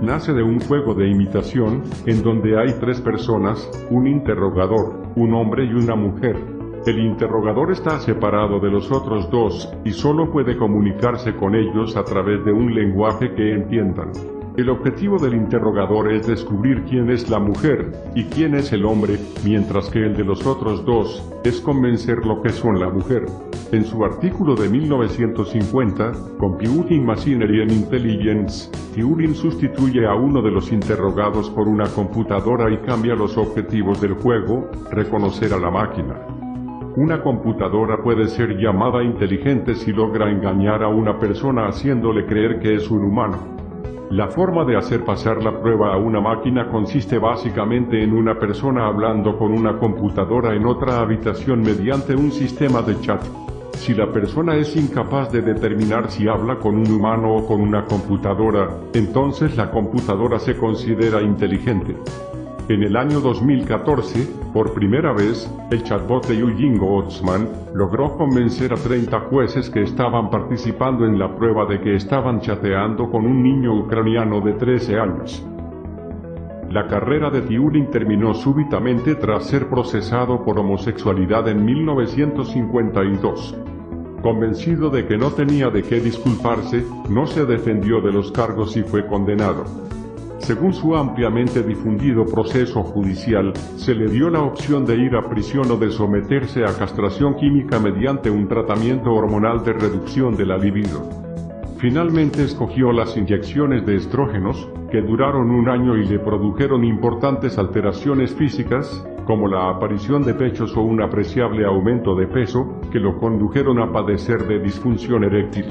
Nace 0.00 0.32
de 0.32 0.42
un 0.42 0.60
juego 0.60 0.94
de 0.94 1.10
imitación, 1.10 1.82
en 2.06 2.22
donde 2.22 2.58
hay 2.58 2.72
tres 2.80 3.02
personas, 3.02 3.70
un 3.90 4.06
interrogador, 4.06 5.02
un 5.14 5.34
hombre 5.34 5.66
y 5.66 5.74
una 5.74 5.94
mujer, 5.94 6.61
El 6.84 6.98
interrogador 6.98 7.70
está 7.70 8.00
separado 8.00 8.58
de 8.58 8.68
los 8.68 8.90
otros 8.90 9.30
dos 9.30 9.72
y 9.84 9.92
solo 9.92 10.32
puede 10.32 10.56
comunicarse 10.56 11.32
con 11.36 11.54
ellos 11.54 11.96
a 11.96 12.02
través 12.02 12.44
de 12.44 12.52
un 12.52 12.74
lenguaje 12.74 13.32
que 13.34 13.52
entiendan. 13.52 14.10
El 14.56 14.68
objetivo 14.68 15.16
del 15.16 15.34
interrogador 15.34 16.12
es 16.12 16.26
descubrir 16.26 16.82
quién 16.82 17.08
es 17.08 17.30
la 17.30 17.38
mujer 17.38 17.92
y 18.16 18.24
quién 18.24 18.56
es 18.56 18.72
el 18.72 18.84
hombre, 18.84 19.16
mientras 19.44 19.88
que 19.90 20.00
el 20.00 20.16
de 20.16 20.24
los 20.24 20.44
otros 20.44 20.84
dos 20.84 21.24
es 21.44 21.60
convencer 21.60 22.26
lo 22.26 22.42
que 22.42 22.50
son 22.50 22.80
la 22.80 22.90
mujer. 22.90 23.26
En 23.70 23.84
su 23.84 24.04
artículo 24.04 24.56
de 24.56 24.68
1950, 24.68 26.12
Computing 26.36 27.06
Machinery 27.06 27.62
and 27.62 27.70
Intelligence, 27.70 28.68
Turing 28.94 29.36
sustituye 29.36 30.04
a 30.04 30.16
uno 30.16 30.42
de 30.42 30.50
los 30.50 30.72
interrogados 30.72 31.48
por 31.50 31.68
una 31.68 31.88
computadora 31.94 32.72
y 32.72 32.78
cambia 32.78 33.14
los 33.14 33.38
objetivos 33.38 34.00
del 34.00 34.14
juego, 34.14 34.68
reconocer 34.90 35.54
a 35.54 35.58
la 35.58 35.70
máquina. 35.70 36.41
Una 36.94 37.22
computadora 37.22 38.02
puede 38.02 38.28
ser 38.28 38.58
llamada 38.58 39.02
inteligente 39.02 39.74
si 39.74 39.94
logra 39.94 40.30
engañar 40.30 40.82
a 40.82 40.88
una 40.88 41.18
persona 41.18 41.66
haciéndole 41.66 42.26
creer 42.26 42.60
que 42.60 42.74
es 42.74 42.90
un 42.90 43.04
humano. 43.04 43.38
La 44.10 44.28
forma 44.28 44.66
de 44.66 44.76
hacer 44.76 45.02
pasar 45.02 45.42
la 45.42 45.58
prueba 45.58 45.94
a 45.94 45.96
una 45.96 46.20
máquina 46.20 46.68
consiste 46.68 47.16
básicamente 47.16 48.02
en 48.02 48.12
una 48.12 48.38
persona 48.38 48.86
hablando 48.86 49.38
con 49.38 49.52
una 49.52 49.78
computadora 49.78 50.54
en 50.54 50.66
otra 50.66 51.00
habitación 51.00 51.62
mediante 51.62 52.14
un 52.14 52.30
sistema 52.30 52.82
de 52.82 53.00
chat. 53.00 53.22
Si 53.72 53.94
la 53.94 54.12
persona 54.12 54.56
es 54.56 54.76
incapaz 54.76 55.32
de 55.32 55.40
determinar 55.40 56.10
si 56.10 56.28
habla 56.28 56.58
con 56.58 56.76
un 56.76 56.92
humano 56.92 57.36
o 57.36 57.46
con 57.46 57.62
una 57.62 57.86
computadora, 57.86 58.68
entonces 58.92 59.56
la 59.56 59.70
computadora 59.70 60.38
se 60.38 60.58
considera 60.58 61.22
inteligente. 61.22 61.96
En 62.72 62.82
el 62.82 62.96
año 62.96 63.20
2014, 63.20 64.26
por 64.54 64.72
primera 64.72 65.12
vez, 65.12 65.46
el 65.70 65.82
chatbot 65.82 66.26
de 66.26 66.38
Eugene 66.38 66.78
Gotsman 66.78 67.46
logró 67.74 68.16
convencer 68.16 68.72
a 68.72 68.76
30 68.76 69.28
jueces 69.28 69.68
que 69.68 69.82
estaban 69.82 70.30
participando 70.30 71.04
en 71.04 71.18
la 71.18 71.36
prueba 71.36 71.66
de 71.66 71.82
que 71.82 71.96
estaban 71.96 72.40
chateando 72.40 73.10
con 73.10 73.26
un 73.26 73.42
niño 73.42 73.78
ucraniano 73.78 74.40
de 74.40 74.54
13 74.54 74.98
años. 74.98 75.46
La 76.70 76.86
carrera 76.86 77.28
de 77.28 77.42
Turing 77.42 77.90
terminó 77.90 78.32
súbitamente 78.32 79.16
tras 79.16 79.44
ser 79.44 79.68
procesado 79.68 80.42
por 80.42 80.58
homosexualidad 80.58 81.48
en 81.48 81.66
1952. 81.66 83.54
Convencido 84.22 84.88
de 84.88 85.06
que 85.06 85.18
no 85.18 85.30
tenía 85.32 85.68
de 85.68 85.82
qué 85.82 86.00
disculparse, 86.00 86.86
no 87.10 87.26
se 87.26 87.44
defendió 87.44 88.00
de 88.00 88.12
los 88.12 88.32
cargos 88.32 88.78
y 88.78 88.82
fue 88.82 89.06
condenado. 89.06 89.66
Según 90.42 90.72
su 90.72 90.96
ampliamente 90.96 91.62
difundido 91.62 92.26
proceso 92.26 92.82
judicial, 92.82 93.52
se 93.76 93.94
le 93.94 94.10
dio 94.10 94.28
la 94.28 94.42
opción 94.42 94.84
de 94.84 94.96
ir 94.96 95.14
a 95.14 95.28
prisión 95.30 95.70
o 95.70 95.76
de 95.76 95.88
someterse 95.92 96.64
a 96.64 96.76
castración 96.76 97.36
química 97.36 97.78
mediante 97.78 98.28
un 98.28 98.48
tratamiento 98.48 99.12
hormonal 99.12 99.62
de 99.62 99.72
reducción 99.72 100.36
de 100.36 100.44
la 100.44 100.58
libido. 100.58 101.08
Finalmente 101.78 102.42
escogió 102.42 102.90
las 102.92 103.16
inyecciones 103.16 103.86
de 103.86 103.94
estrógenos, 103.94 104.68
que 104.90 105.00
duraron 105.00 105.48
un 105.48 105.68
año 105.68 105.96
y 105.96 106.06
le 106.06 106.18
produjeron 106.18 106.84
importantes 106.84 107.56
alteraciones 107.56 108.34
físicas, 108.34 109.06
como 109.24 109.46
la 109.46 109.70
aparición 109.70 110.24
de 110.24 110.34
pechos 110.34 110.76
o 110.76 110.80
un 110.82 111.02
apreciable 111.02 111.64
aumento 111.64 112.16
de 112.16 112.26
peso, 112.26 112.80
que 112.90 112.98
lo 112.98 113.16
condujeron 113.16 113.78
a 113.78 113.92
padecer 113.92 114.44
de 114.48 114.58
disfunción 114.58 115.22
eréctil. 115.22 115.66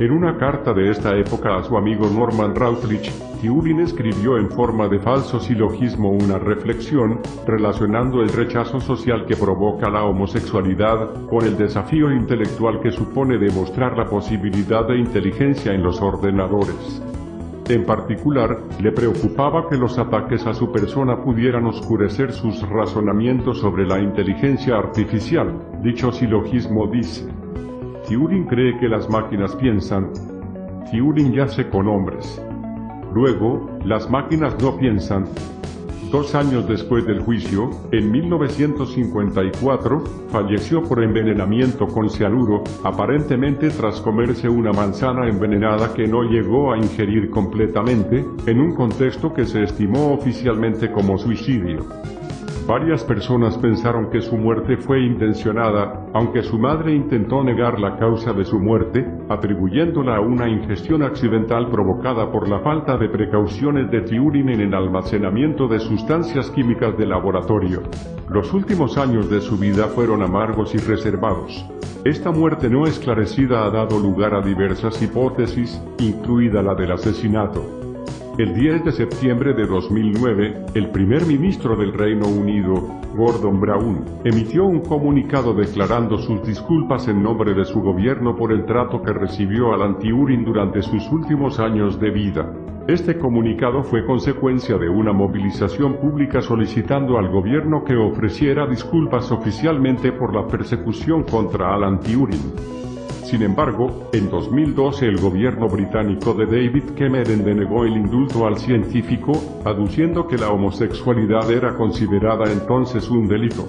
En 0.00 0.12
una 0.12 0.38
carta 0.38 0.72
de 0.72 0.90
esta 0.90 1.14
época 1.14 1.58
a 1.58 1.62
su 1.62 1.76
amigo 1.76 2.08
Norman 2.08 2.54
Routledge, 2.54 3.12
Turing 3.42 3.80
escribió 3.80 4.38
en 4.38 4.48
forma 4.48 4.88
de 4.88 4.98
falso 4.98 5.38
silogismo 5.38 6.08
una 6.08 6.38
reflexión 6.38 7.20
relacionando 7.46 8.22
el 8.22 8.30
rechazo 8.30 8.80
social 8.80 9.26
que 9.26 9.36
provoca 9.36 9.90
la 9.90 10.04
homosexualidad 10.04 11.26
con 11.26 11.44
el 11.44 11.58
desafío 11.58 12.10
intelectual 12.10 12.80
que 12.80 12.92
supone 12.92 13.36
demostrar 13.36 13.98
la 13.98 14.06
posibilidad 14.06 14.88
de 14.88 14.96
inteligencia 14.96 15.74
en 15.74 15.82
los 15.82 16.00
ordenadores. 16.00 17.02
En 17.68 17.84
particular, 17.84 18.56
le 18.80 18.92
preocupaba 18.92 19.68
que 19.68 19.76
los 19.76 19.98
ataques 19.98 20.46
a 20.46 20.54
su 20.54 20.72
persona 20.72 21.22
pudieran 21.22 21.66
oscurecer 21.66 22.32
sus 22.32 22.66
razonamientos 22.66 23.58
sobre 23.58 23.86
la 23.86 24.00
inteligencia 24.00 24.78
artificial. 24.78 25.54
Dicho 25.82 26.10
silogismo 26.10 26.86
dice, 26.86 27.28
Turing 28.10 28.44
cree 28.46 28.76
que 28.80 28.88
las 28.88 29.08
máquinas 29.08 29.54
piensan, 29.54 30.10
Turing 30.90 31.32
yace 31.32 31.68
con 31.68 31.86
hombres. 31.86 32.42
Luego, 33.14 33.70
las 33.84 34.10
máquinas 34.10 34.60
no 34.60 34.76
piensan. 34.76 35.26
Dos 36.10 36.34
años 36.34 36.66
después 36.66 37.06
del 37.06 37.20
juicio, 37.20 37.70
en 37.92 38.10
1954, 38.10 40.00
falleció 40.28 40.82
por 40.82 41.04
envenenamiento 41.04 41.86
con 41.86 42.10
cianuro, 42.10 42.64
aparentemente 42.82 43.70
tras 43.70 44.00
comerse 44.00 44.48
una 44.48 44.72
manzana 44.72 45.28
envenenada 45.28 45.94
que 45.94 46.08
no 46.08 46.24
llegó 46.24 46.72
a 46.72 46.78
ingerir 46.78 47.30
completamente, 47.30 48.26
en 48.44 48.60
un 48.60 48.74
contexto 48.74 49.32
que 49.32 49.44
se 49.44 49.62
estimó 49.62 50.14
oficialmente 50.14 50.90
como 50.90 51.16
suicidio. 51.16 51.86
Varias 52.66 53.02
personas 53.04 53.58
pensaron 53.58 54.10
que 54.10 54.20
su 54.20 54.36
muerte 54.36 54.76
fue 54.76 55.00
intencionada, 55.00 56.06
aunque 56.12 56.42
su 56.42 56.58
madre 56.58 56.94
intentó 56.94 57.42
negar 57.42 57.80
la 57.80 57.96
causa 57.96 58.32
de 58.32 58.44
su 58.44 58.58
muerte, 58.58 59.04
atribuyéndola 59.28 60.16
a 60.16 60.20
una 60.20 60.48
ingestión 60.48 61.02
accidental 61.02 61.68
provocada 61.70 62.30
por 62.30 62.48
la 62.48 62.60
falta 62.60 62.96
de 62.96 63.08
precauciones 63.08 63.90
de 63.90 64.02
Turing 64.02 64.50
en 64.50 64.60
el 64.60 64.74
almacenamiento 64.74 65.66
de 65.66 65.80
sustancias 65.80 66.50
químicas 66.50 66.96
de 66.96 67.06
laboratorio. 67.06 67.82
Los 68.28 68.52
últimos 68.52 68.96
años 68.98 69.28
de 69.28 69.40
su 69.40 69.56
vida 69.56 69.86
fueron 69.88 70.22
amargos 70.22 70.74
y 70.74 70.78
reservados. 70.78 71.66
Esta 72.04 72.30
muerte 72.30 72.70
no 72.70 72.86
esclarecida 72.86 73.66
ha 73.66 73.70
dado 73.70 73.98
lugar 73.98 74.34
a 74.34 74.40
diversas 74.40 75.02
hipótesis, 75.02 75.82
incluida 75.98 76.62
la 76.62 76.74
del 76.74 76.92
asesinato. 76.92 77.89
El 78.38 78.54
10 78.54 78.84
de 78.84 78.92
septiembre 78.92 79.52
de 79.52 79.66
2009, 79.66 80.66
el 80.74 80.90
primer 80.90 81.26
ministro 81.26 81.76
del 81.76 81.92
Reino 81.92 82.26
Unido, 82.26 82.74
Gordon 83.14 83.60
Brown, 83.60 84.04
emitió 84.24 84.64
un 84.64 84.80
comunicado 84.80 85.52
declarando 85.52 86.16
sus 86.16 86.42
disculpas 86.46 87.08
en 87.08 87.22
nombre 87.22 87.52
de 87.54 87.64
su 87.64 87.80
gobierno 87.82 88.36
por 88.36 88.52
el 88.52 88.64
trato 88.64 89.02
que 89.02 89.12
recibió 89.12 89.74
al 89.74 89.82
anti-Urin 89.82 90.44
durante 90.44 90.80
sus 90.80 91.10
últimos 91.10 91.58
años 91.58 92.00
de 92.00 92.10
vida. 92.10 92.50
Este 92.86 93.18
comunicado 93.18 93.82
fue 93.82 94.06
consecuencia 94.06 94.78
de 94.78 94.88
una 94.88 95.12
movilización 95.12 95.96
pública 95.96 96.40
solicitando 96.40 97.18
al 97.18 97.28
gobierno 97.28 97.84
que 97.84 97.96
ofreciera 97.96 98.66
disculpas 98.66 99.30
oficialmente 99.32 100.12
por 100.12 100.34
la 100.34 100.46
persecución 100.46 101.24
contra 101.24 101.74
Alan 101.74 102.00
Turing. 102.00 102.54
Sin 103.30 103.42
embargo, 103.42 104.10
en 104.12 104.28
2012 104.28 105.06
el 105.06 105.18
gobierno 105.18 105.68
británico 105.68 106.34
de 106.34 106.46
David 106.46 106.82
Cameron 106.98 107.44
denegó 107.44 107.84
el 107.84 107.92
indulto 107.92 108.44
al 108.44 108.58
científico, 108.58 109.30
aduciendo 109.64 110.26
que 110.26 110.36
la 110.36 110.50
homosexualidad 110.50 111.48
era 111.48 111.76
considerada 111.76 112.50
entonces 112.50 113.08
un 113.08 113.28
delito. 113.28 113.68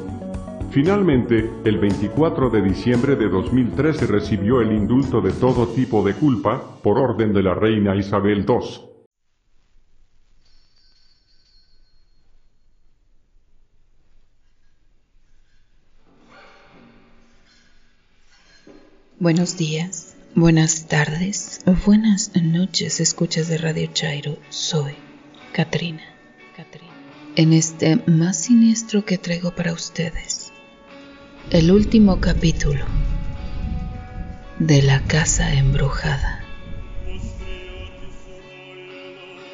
Finalmente, 0.72 1.48
el 1.64 1.78
24 1.78 2.50
de 2.50 2.64
diciembre 2.64 3.16
de 3.16 3.30
2013 3.30 4.08
recibió 4.08 4.62
el 4.62 4.72
indulto 4.72 5.22
de 5.22 5.32
todo 5.32 5.68
tipo 5.68 6.04
de 6.04 6.16
culpa 6.16 6.60
por 6.82 6.98
orden 6.98 7.32
de 7.32 7.44
la 7.44 7.54
reina 7.54 7.96
Isabel 7.96 8.44
II. 8.48 8.91
Buenos 19.22 19.56
días, 19.56 20.16
buenas 20.34 20.88
tardes, 20.88 21.62
buenas 21.86 22.32
noches, 22.42 23.00
escuchas 23.00 23.48
de 23.50 23.60
Radio 23.60 23.88
Chairo. 23.94 24.40
Soy 24.50 24.96
Katrina. 25.54 26.02
Katrina. 26.58 26.92
En 27.36 27.54
este 27.54 27.98
más 28.08 28.38
siniestro 28.38 29.06
que 29.06 29.20
traigo 29.20 29.54
para 29.54 29.74
ustedes, 29.74 30.52
el 31.52 31.70
último 31.70 32.20
capítulo 32.20 32.84
de 34.58 34.82
La 34.82 35.04
Casa 35.04 35.54
Embrujada. 35.54 36.44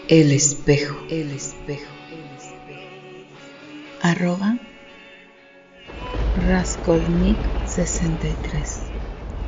El 0.07 0.31
espejo, 0.31 0.95
el 1.09 1.31
espejo, 1.31 1.91
el 2.09 2.37
espejo. 2.37 2.87
Arroba 4.01 4.57
Raskolnik 6.37 7.37
63 7.65 8.86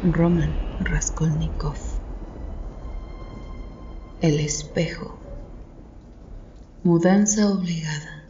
Roman 0.01 0.55
Raskolnikov. 0.79 1.75
El 4.21 4.39
espejo. 4.39 5.19
Mudanza 6.85 7.49
obligada. 7.49 8.23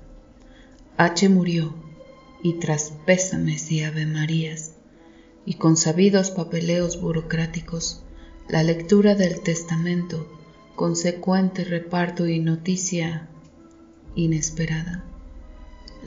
H 0.98 1.30
murió 1.30 1.76
y 2.42 2.54
tras 2.54 2.92
pésames 3.06 3.72
y 3.72 3.84
ave 3.84 4.08
marías 4.08 4.78
y 5.46 5.54
con 5.56 5.78
sabidos 5.78 6.32
papeleos 6.32 7.00
burocráticos, 7.00 8.04
la 8.48 8.64
lectura 8.64 9.14
del 9.14 9.42
testamento, 9.42 10.28
consecuente 10.76 11.66
reparto 11.66 12.28
y 12.28 12.40
noticia 12.40 13.30
inesperada. 14.16 15.06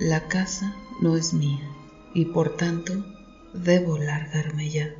La 0.00 0.26
casa 0.26 0.74
no 1.00 1.16
es 1.16 1.32
mía 1.32 1.70
y 2.14 2.24
por 2.24 2.56
tanto 2.56 3.06
debo 3.54 3.96
largarme 3.96 4.68
ya. 4.68 4.92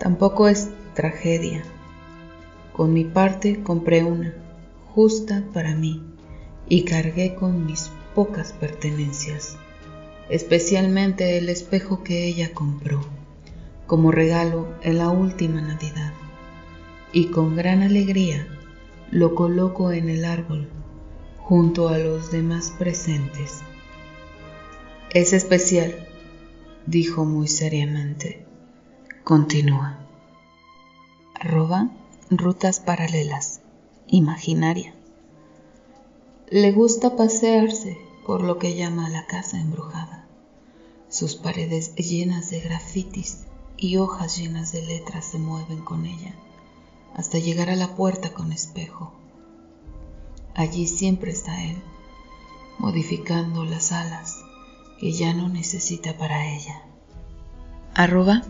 Tampoco 0.00 0.48
es 0.48 0.70
tragedia. 0.94 1.62
Con 2.72 2.94
mi 2.94 3.04
parte 3.04 3.62
compré 3.62 4.02
una, 4.02 4.34
justa 4.94 5.44
para 5.52 5.74
mí, 5.74 6.02
y 6.70 6.84
cargué 6.84 7.34
con 7.34 7.66
mis 7.66 7.90
pocas 8.14 8.54
pertenencias, 8.54 9.58
especialmente 10.30 11.36
el 11.36 11.50
espejo 11.50 12.02
que 12.02 12.24
ella 12.24 12.54
compró, 12.54 13.02
como 13.86 14.10
regalo 14.10 14.68
en 14.80 14.96
la 14.96 15.10
última 15.10 15.60
Navidad, 15.60 16.14
y 17.12 17.26
con 17.26 17.54
gran 17.54 17.82
alegría 17.82 18.48
lo 19.10 19.34
coloco 19.34 19.92
en 19.92 20.08
el 20.08 20.24
árbol 20.24 20.66
junto 21.36 21.90
a 21.90 21.98
los 21.98 22.32
demás 22.32 22.72
presentes. 22.78 23.60
Es 25.10 25.34
especial, 25.34 25.94
dijo 26.86 27.26
muy 27.26 27.48
seriamente. 27.48 28.49
Continúa. 29.24 29.98
Arroba 31.34 31.90
rutas 32.30 32.80
paralelas, 32.80 33.60
imaginaria. 34.06 34.94
Le 36.48 36.72
gusta 36.72 37.16
pasearse 37.16 37.98
por 38.26 38.42
lo 38.42 38.58
que 38.58 38.74
llama 38.74 39.10
la 39.10 39.26
casa 39.26 39.60
embrujada, 39.60 40.26
sus 41.10 41.36
paredes 41.36 41.94
llenas 41.96 42.50
de 42.50 42.60
grafitis 42.60 43.44
y 43.76 43.98
hojas 43.98 44.38
llenas 44.38 44.72
de 44.72 44.82
letras 44.82 45.26
se 45.26 45.38
mueven 45.38 45.80
con 45.82 46.06
ella 46.06 46.34
hasta 47.14 47.38
llegar 47.38 47.68
a 47.68 47.76
la 47.76 47.94
puerta 47.94 48.32
con 48.32 48.52
espejo. 48.52 49.12
Allí 50.54 50.86
siempre 50.86 51.30
está 51.30 51.62
él, 51.62 51.76
modificando 52.78 53.64
las 53.64 53.92
alas 53.92 54.38
que 54.98 55.12
ya 55.12 55.34
no 55.34 55.48
necesita 55.48 56.16
para 56.16 56.54
ella. 56.54 56.82
Arroba 57.94 58.42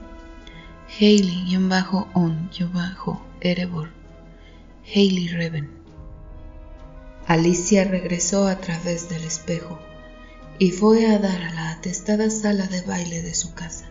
Hailey-on-erebor 0.99 3.91
Hailey 4.93 5.29
Reven 5.29 5.71
Alicia 7.27 7.85
regresó 7.85 8.49
a 8.49 8.57
través 8.57 9.09
del 9.09 9.23
espejo 9.23 9.79
y 10.59 10.73
fue 10.73 11.07
a 11.07 11.21
dar 11.21 11.43
a 11.43 11.55
la 11.55 11.71
atestada 11.71 12.29
sala 12.29 12.67
de 12.67 12.83
baile 12.83 13.23
de 13.23 13.35
su 13.35 13.55
casa, 13.55 13.87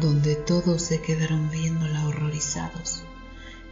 donde 0.00 0.34
todos 0.34 0.82
se 0.82 1.00
quedaron 1.00 1.48
viéndola 1.48 2.08
horrorizados. 2.08 3.04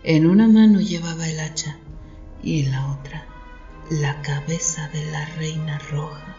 En 0.05 0.27
una 0.27 0.47
mano 0.47 0.81
llevaba 0.81 1.29
el 1.29 1.41
hacha 1.41 1.77
y 2.43 2.63
en 2.63 2.71
la 2.71 2.93
otra 2.93 3.27
la 3.91 4.23
cabeza 4.23 4.89
de 4.91 5.11
la 5.11 5.25
reina 5.37 5.79
roja. 5.91 6.37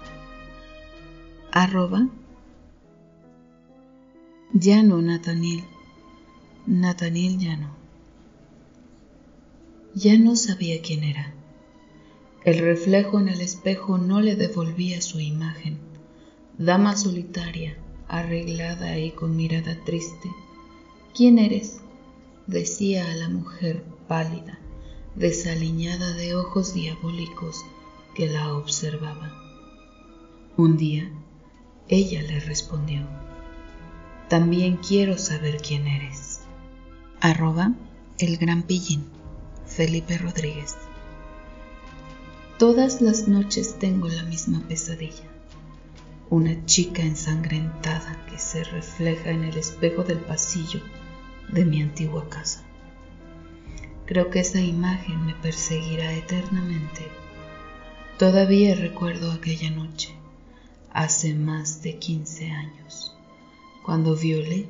Arroba 1.52 2.08
Llano 4.54 5.02
Nathaniel. 5.02 5.66
Nathaniel 6.72 7.39
Llano. 7.39 7.72
Ya 9.95 10.20
no 10.20 10.36
sabía 10.36 10.84
quién 10.84 11.03
era. 11.03 11.34
El 12.45 12.59
reflejo 12.59 13.20
en 13.20 13.28
el 13.28 13.41
espejo 13.41 13.97
no 13.97 14.22
le 14.22 14.36
devolvía 14.36 15.01
su 15.01 15.20
imagen. 15.20 15.80
Dama 16.59 16.95
solitaria, 16.95 17.76
arreglada 18.07 18.99
y 18.99 19.09
con 19.09 19.36
mirada 19.36 19.84
triste. 19.84 20.30
¿Quién 21.15 21.39
eres? 21.39 21.80
decía 22.45 23.09
a 23.11 23.15
la 23.15 23.30
mujer 23.30 23.84
pálida, 24.07 24.59
desaliñada 25.15 26.13
de 26.13 26.36
ojos 26.36 26.76
diabólicos 26.76 27.65
que 28.13 28.30
la 28.30 28.53
observaba. 28.53 29.34
Un 30.55 30.78
día, 30.78 31.09
ella 31.88 32.22
le 32.22 32.39
respondió, 32.41 33.07
también 34.28 34.78
quiero 34.78 35.17
saber 35.17 35.57
quién 35.63 35.88
eres. 35.88 36.29
Arroba 37.22 37.74
el 38.17 38.38
gran 38.38 38.63
pillín, 38.63 39.03
Felipe 39.65 40.17
Rodríguez. 40.17 40.78
Todas 42.57 43.01
las 43.01 43.28
noches 43.28 43.78
tengo 43.78 44.07
la 44.07 44.24
misma 44.24 44.61
pesadilla. 44.70 45.26
Una 46.30 46.65
chica 46.65 47.01
ensangrentada 47.01 48.26
que 48.30 48.39
se 48.39 48.63
refleja 48.63 49.32
en 49.32 49.43
el 49.43 49.57
espejo 49.57 50.05
del 50.05 50.20
pasillo 50.20 50.80
de 51.51 51.65
mi 51.65 51.82
antigua 51.82 52.30
casa. 52.30 52.63
Creo 54.05 54.30
que 54.30 54.39
esa 54.39 54.61
imagen 54.61 55.26
me 55.26 55.34
perseguirá 55.34 56.13
eternamente. 56.13 57.05
Todavía 58.17 58.76
recuerdo 58.76 59.34
aquella 59.34 59.72
noche, 59.72 60.15
hace 60.93 61.34
más 61.34 61.82
de 61.82 61.99
15 61.99 62.49
años, 62.49 63.13
cuando 63.84 64.15
violé 64.15 64.67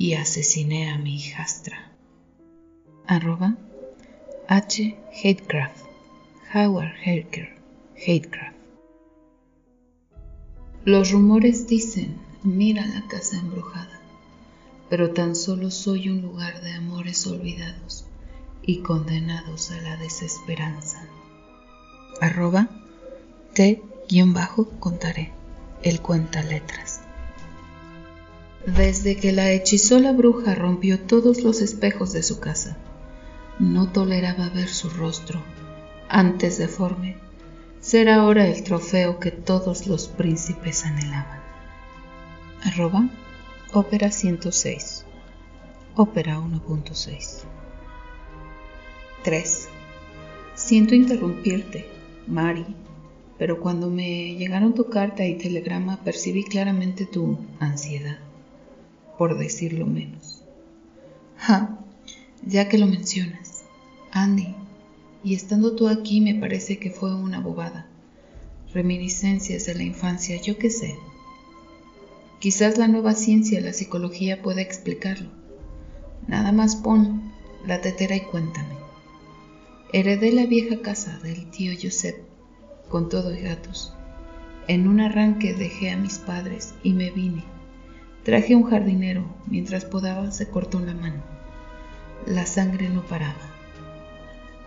y 0.00 0.14
asesiné 0.14 0.90
a 0.90 0.96
mi 0.96 1.16
hijastra. 1.16 1.92
Arroba 3.06 3.58
H. 4.48 4.96
Hatecraft 5.12 5.84
Howard 6.54 6.94
Herker, 7.04 7.50
Hatecraft. 7.98 8.56
Los 10.86 11.12
rumores 11.12 11.66
dicen, 11.68 12.16
mira 12.42 12.86
la 12.86 13.06
casa 13.08 13.36
embrujada, 13.38 14.00
pero 14.88 15.10
tan 15.10 15.36
solo 15.36 15.70
soy 15.70 16.08
un 16.08 16.22
lugar 16.22 16.62
de 16.62 16.72
amores 16.72 17.26
olvidados 17.26 18.06
y 18.62 18.78
condenados 18.78 19.70
a 19.70 19.82
la 19.82 19.98
desesperanza. 19.98 21.04
Arroba 22.22 22.70
T-contaré, 23.52 25.30
el 25.82 26.00
cuenta 26.00 26.42
letras. 26.42 26.89
Desde 28.66 29.16
que 29.16 29.32
la 29.32 29.50
hechizó 29.52 29.98
la 29.98 30.12
bruja 30.12 30.54
rompió 30.54 31.00
todos 31.00 31.42
los 31.42 31.60
espejos 31.60 32.12
de 32.12 32.22
su 32.22 32.40
casa. 32.40 32.76
No 33.58 33.90
toleraba 33.90 34.48
ver 34.50 34.68
su 34.68 34.88
rostro 34.90 35.42
antes 36.10 36.58
deforme, 36.58 37.16
ser 37.80 38.08
ahora 38.08 38.46
el 38.48 38.64
trofeo 38.64 39.20
que 39.20 39.30
todos 39.30 39.86
los 39.86 40.08
príncipes 40.08 40.84
anhelaban. 40.84 41.40
Arroba 42.64 43.08
Ópera 43.72 44.10
106. 44.10 45.06
Ópera 45.94 46.40
1.6. 46.40 47.42
3. 49.22 49.68
Siento 50.54 50.94
interrumpirte, 50.96 51.86
Mari, 52.26 52.66
pero 53.38 53.60
cuando 53.60 53.88
me 53.88 54.34
llegaron 54.34 54.74
tu 54.74 54.90
carta 54.90 55.24
y 55.24 55.38
telegrama 55.38 56.02
percibí 56.02 56.42
claramente 56.42 57.06
tu 57.06 57.38
ansiedad, 57.60 58.18
por 59.20 59.36
decirlo 59.36 59.84
menos. 59.84 60.46
Ja, 61.36 61.78
ya 62.42 62.70
que 62.70 62.78
lo 62.78 62.86
mencionas, 62.86 63.64
Andy 64.12 64.54
y 65.22 65.34
estando 65.34 65.76
tú 65.76 65.88
aquí 65.88 66.22
me 66.22 66.34
parece 66.34 66.78
que 66.78 66.90
fue 66.90 67.14
una 67.14 67.38
bobada. 67.38 67.86
Reminiscencias 68.72 69.66
de 69.66 69.74
la 69.74 69.82
infancia, 69.82 70.40
yo 70.40 70.56
qué 70.56 70.70
sé. 70.70 70.96
Quizás 72.38 72.78
la 72.78 72.88
nueva 72.88 73.12
ciencia, 73.12 73.60
la 73.60 73.74
psicología, 73.74 74.40
pueda 74.40 74.62
explicarlo. 74.62 75.28
Nada 76.26 76.50
más 76.50 76.76
pon 76.76 77.30
la 77.66 77.82
tetera 77.82 78.16
y 78.16 78.22
cuéntame. 78.22 78.74
Heredé 79.92 80.32
la 80.32 80.46
vieja 80.46 80.80
casa 80.80 81.18
del 81.18 81.50
tío 81.50 81.74
Josep, 81.78 82.16
con 82.88 83.10
todo 83.10 83.34
y 83.34 83.42
gatos. 83.42 83.92
En 84.66 84.88
un 84.88 85.00
arranque 85.00 85.52
dejé 85.52 85.90
a 85.90 85.98
mis 85.98 86.16
padres 86.16 86.72
y 86.82 86.94
me 86.94 87.10
vine. 87.10 87.59
Traje 88.24 88.54
un 88.54 88.64
jardinero, 88.64 89.24
mientras 89.46 89.84
podaba 89.84 90.30
se 90.30 90.48
cortó 90.48 90.78
la 90.78 90.92
mano. 90.92 91.22
La 92.26 92.44
sangre 92.44 92.90
no 92.90 93.02
paraba. 93.02 93.40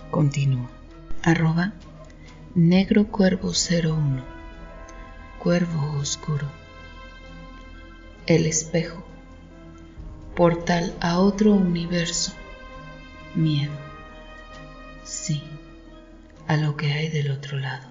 Continúa. 0.10 0.70
Arroba 1.22 1.74
Negro 2.56 3.08
Cuervo 3.08 3.52
01. 3.52 4.24
Cuervo 5.38 6.00
Oscuro. 6.00 6.48
El 8.26 8.48
espejo. 8.48 9.04
Portal 10.36 10.96
a 11.00 11.20
otro 11.20 11.54
universo. 11.54 12.34
Miedo. 13.36 13.74
Sí, 15.04 15.44
a 16.48 16.58
lo 16.58 16.76
que 16.76 16.92
hay 16.92 17.10
del 17.10 17.30
otro 17.30 17.58
lado. 17.58 17.88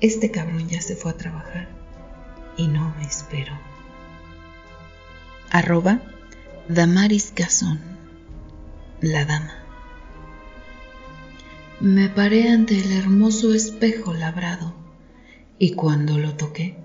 este 0.00 0.30
cabrón 0.30 0.68
ya 0.68 0.80
se 0.80 0.96
fue 0.96 1.12
a 1.12 1.16
trabajar 1.16 1.68
y 2.56 2.68
no 2.68 2.94
me 2.98 3.04
esperó. 3.04 3.54
Arroba 5.50 6.00
Damaris 6.68 7.32
Gazón, 7.34 7.80
la 9.00 9.24
dama. 9.24 9.54
Me 11.80 12.08
paré 12.08 12.48
ante 12.50 12.78
el 12.78 12.92
hermoso 12.92 13.54
espejo 13.54 14.14
labrado 14.14 14.74
y 15.58 15.72
cuando 15.72 16.18
lo 16.18 16.34
toqué, 16.34 16.76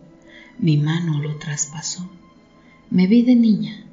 mi 0.59 0.77
mano 0.77 1.19
lo 1.21 1.37
traspasó. 1.37 2.09
Me 2.89 3.07
vi 3.07 3.23
de 3.23 3.35
niña, 3.35 3.85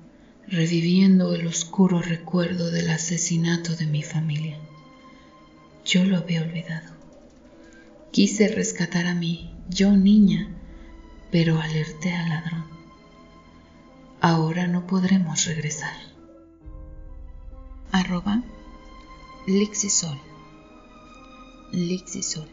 reviviendo 0.50 1.34
el 1.34 1.46
oscuro 1.46 2.00
recuerdo 2.00 2.70
del 2.70 2.88
asesinato 2.88 3.76
de 3.76 3.86
mi 3.86 4.02
familia. 4.02 4.58
Yo 5.84 6.04
lo 6.04 6.16
había 6.16 6.42
olvidado. 6.42 6.94
Quise 8.12 8.48
rescatar 8.48 9.06
a 9.06 9.14
mí, 9.14 9.54
yo 9.68 9.92
niña, 9.92 10.48
pero 11.30 11.60
alerté 11.60 12.14
al 12.14 12.30
ladrón. 12.30 12.64
Ahora 14.20 14.66
no 14.66 14.86
podremos 14.86 15.44
regresar. 15.44 15.94
Arroba 17.92 18.42
Lixisol. 19.46 20.18
Lixisol. 21.72 22.48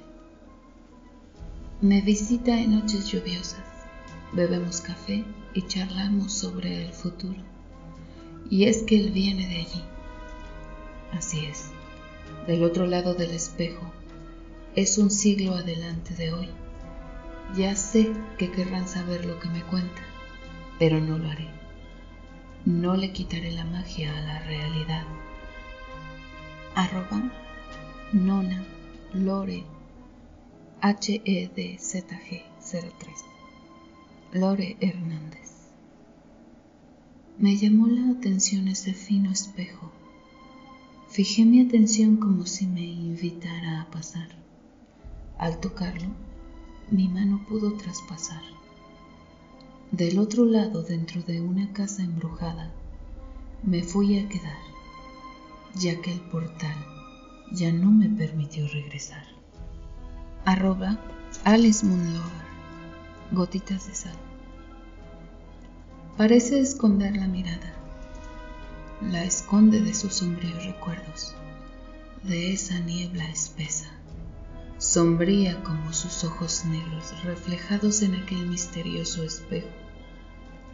Me 1.79 2.01
visita 2.01 2.59
en 2.59 2.75
noches 2.75 3.07
lluviosas. 3.07 3.63
Bebemos 4.33 4.81
café 4.81 5.23
y 5.53 5.61
charlamos 5.61 6.33
sobre 6.33 6.85
el 6.85 6.91
futuro. 6.91 7.54
Y 8.49 8.65
es 8.65 8.83
que 8.83 8.99
él 8.99 9.11
viene 9.11 9.47
de 9.47 9.57
allí. 9.57 9.83
Así 11.11 11.45
es, 11.45 11.71
del 12.47 12.63
otro 12.63 12.85
lado 12.85 13.13
del 13.13 13.31
espejo. 13.31 13.91
Es 14.75 14.97
un 14.97 15.09
siglo 15.09 15.55
adelante 15.55 16.13
de 16.15 16.33
hoy. 16.33 16.49
Ya 17.55 17.75
sé 17.75 18.11
que 18.37 18.51
querrán 18.51 18.87
saber 18.87 19.25
lo 19.25 19.39
que 19.39 19.49
me 19.49 19.63
cuenta, 19.63 20.01
pero 20.79 20.99
no 20.99 21.17
lo 21.17 21.29
haré. 21.29 21.47
No 22.65 22.95
le 22.95 23.11
quitaré 23.11 23.51
la 23.51 23.65
magia 23.65 24.15
a 24.15 24.21
la 24.21 24.39
realidad. 24.39 25.05
Arroba 26.75 27.21
Nona 28.11 28.63
Lore 29.13 29.63
HEDZG03 30.81 32.43
Lore 34.33 34.75
Hernández 34.81 35.44
Me 37.37 37.57
llamó 37.57 37.87
la 37.87 38.11
atención 38.11 38.69
ese 38.69 38.93
fino 38.93 39.29
espejo. 39.29 39.91
Fijé 41.09 41.43
mi 41.43 41.59
atención 41.59 42.15
como 42.15 42.45
si 42.45 42.65
me 42.65 42.85
invitara 42.85 43.81
a 43.81 43.91
pasar. 43.91 44.29
Al 45.37 45.59
tocarlo, 45.59 46.07
mi 46.89 47.09
mano 47.09 47.45
pudo 47.49 47.73
traspasar. 47.73 48.41
Del 49.91 50.17
otro 50.19 50.45
lado, 50.45 50.81
dentro 50.81 51.21
de 51.23 51.41
una 51.41 51.73
casa 51.73 52.03
embrujada, 52.03 52.71
me 53.63 53.83
fui 53.83 54.17
a 54.17 54.29
quedar, 54.29 54.57
ya 55.75 56.01
que 56.01 56.13
el 56.13 56.21
portal 56.21 56.77
ya 57.51 57.73
no 57.73 57.91
me 57.91 58.07
permitió 58.07 58.65
regresar. 58.69 59.25
Arroba 60.45 60.99
Alice 61.43 61.85
Moonlover. 61.85 62.45
Gotitas 63.31 63.87
de 63.87 63.95
sal. 63.95 64.24
Parece 66.17 66.61
esconder 66.61 67.17
la 67.17 67.27
mirada. 67.27 67.73
La 69.01 69.25
esconde 69.25 69.81
de 69.81 69.93
sus 69.93 70.13
sombríos 70.13 70.65
recuerdos, 70.65 71.35
de 72.23 72.53
esa 72.53 72.79
niebla 72.79 73.29
espesa, 73.29 73.89
sombría 74.77 75.61
como 75.63 75.91
sus 75.91 76.23
ojos 76.23 76.63
negros 76.65 77.21
reflejados 77.25 78.01
en 78.01 78.15
aquel 78.15 78.47
misterioso 78.47 79.23
espejo. 79.23 79.67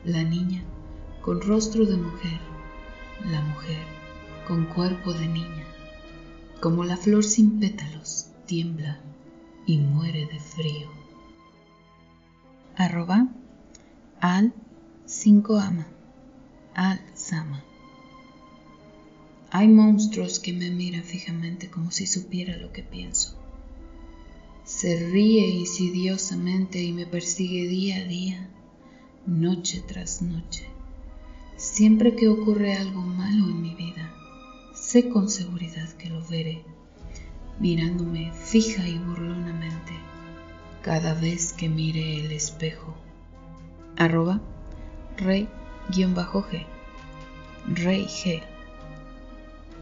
La 0.06 0.24
niña 0.24 0.64
con 1.24 1.42
rostro 1.42 1.86
de 1.86 1.98
mujer, 1.98 2.40
la 3.26 3.42
mujer 3.42 3.84
con 4.48 4.66
cuerpo 4.66 5.12
de 5.12 5.28
niña 5.28 5.66
como 6.62 6.84
la 6.84 6.96
flor 6.96 7.24
sin 7.24 7.60
pétalos, 7.60 8.28
tiembla 8.46 9.00
y 9.66 9.80
muere 9.80 10.28
de 10.28 10.40
frío. 10.40 10.88
Arroba 12.76 13.28
al 14.20 14.54
5 15.14 15.60
ama, 15.60 15.88
al 16.74 17.02
sama. 17.16 17.62
Hay 19.52 19.68
monstruos 19.68 20.40
que 20.40 20.54
me 20.54 20.70
miran 20.70 21.04
fijamente 21.04 21.70
como 21.70 21.92
si 21.92 22.08
supiera 22.08 22.56
lo 22.56 22.72
que 22.72 22.82
pienso. 22.82 23.38
Se 24.64 25.12
ríe 25.12 25.50
insidiosamente 25.50 26.82
y 26.82 26.94
me 26.94 27.06
persigue 27.06 27.68
día 27.68 27.98
a 27.98 28.06
día, 28.06 28.50
noche 29.26 29.84
tras 29.86 30.22
noche. 30.22 30.64
Siempre 31.58 32.16
que 32.16 32.30
ocurre 32.30 32.76
algo 32.76 33.02
malo 33.02 33.50
en 33.50 33.62
mi 33.62 33.76
vida, 33.76 34.14
Sé 34.74 35.10
con 35.10 35.30
seguridad 35.30 35.90
que 35.90 36.10
lo 36.10 36.26
veré, 36.26 36.64
mirándome 37.60 38.32
fija 38.32 38.88
y 38.88 38.98
burlonamente 38.98 39.92
cada 40.82 41.14
vez 41.14 41.52
que 41.52 41.68
mire 41.68 42.26
el 42.26 42.32
espejo. 42.32 42.96
Arroba 43.98 44.42
rey-g. 45.22 46.66
Rey 47.68 48.06
G. 48.06 48.42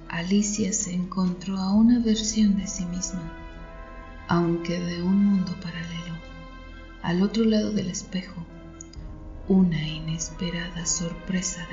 Alicia 0.10 0.74
se 0.74 0.94
encontró 0.94 1.58
a 1.58 1.74
una 1.74 2.00
versión 2.00 2.58
de 2.58 2.68
sí 2.68 2.86
misma, 2.86 3.32
aunque 4.28 4.80
de 4.80 5.02
un 5.02 5.24
mundo 5.24 5.56
paralelo, 5.62 6.16
al 7.02 7.22
otro 7.22 7.46
lado 7.46 7.72
del 7.72 7.90
espejo, 7.90 8.44
una 9.48 9.88
inesperada 9.88 10.86
sorpresa 10.86 11.66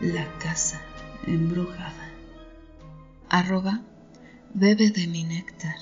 de 0.00 0.12
la 0.12 0.26
casa 0.38 0.80
embrujada 1.26 2.10
arroba 3.30 3.82
bebe 4.52 4.90
de 4.90 5.06
mi 5.06 5.24
néctar, 5.24 5.76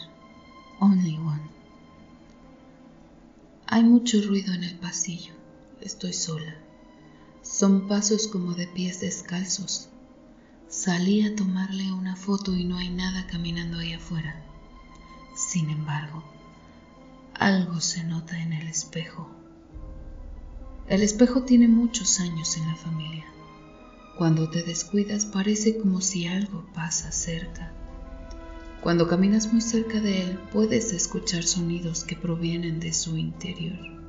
only 0.81 1.17
one. 1.17 1.51
Hay 3.67 3.83
mucho 3.83 4.23
ruido 4.23 4.55
en 4.55 4.65
el 4.65 4.77
pasillo, 4.77 5.35
estoy 5.81 6.13
sola. 6.13 6.62
Son 7.53 7.87
pasos 7.87 8.29
como 8.29 8.55
de 8.55 8.67
pies 8.67 9.01
descalzos. 9.01 9.91
Salí 10.69 11.21
a 11.27 11.37
tomarle 11.37 11.93
una 11.93 12.17
foto 12.17 12.57
y 12.57 12.65
no 12.65 12.79
hay 12.79 12.89
nada 12.89 13.27
caminando 13.27 13.77
ahí 13.79 13.93
afuera. 13.93 14.43
Sin 15.37 15.69
embargo, 15.69 16.25
algo 17.35 17.79
se 17.83 18.05
nota 18.05 18.41
en 18.41 18.55
el 18.55 18.69
espejo. 18.69 19.29
El 20.89 21.03
espejo 21.03 21.43
tiene 21.43 21.69
muchos 21.69 22.21
años 22.21 22.57
en 22.57 22.69
la 22.69 22.75
familia. 22.75 23.27
Cuando 24.17 24.49
te 24.49 24.63
descuidas 24.63 25.27
parece 25.27 25.77
como 25.77 26.01
si 26.01 26.27
algo 26.27 26.65
pasa 26.75 27.13
cerca. 27.13 27.71
Cuando 28.81 29.09
caminas 29.09 29.53
muy 29.53 29.61
cerca 29.61 30.01
de 30.01 30.23
él 30.23 30.39
puedes 30.51 30.95
escuchar 30.95 31.43
sonidos 31.45 32.05
que 32.05 32.17
provienen 32.17 32.81
de 32.81 32.95
su 32.95 33.19
interior. 33.19 34.02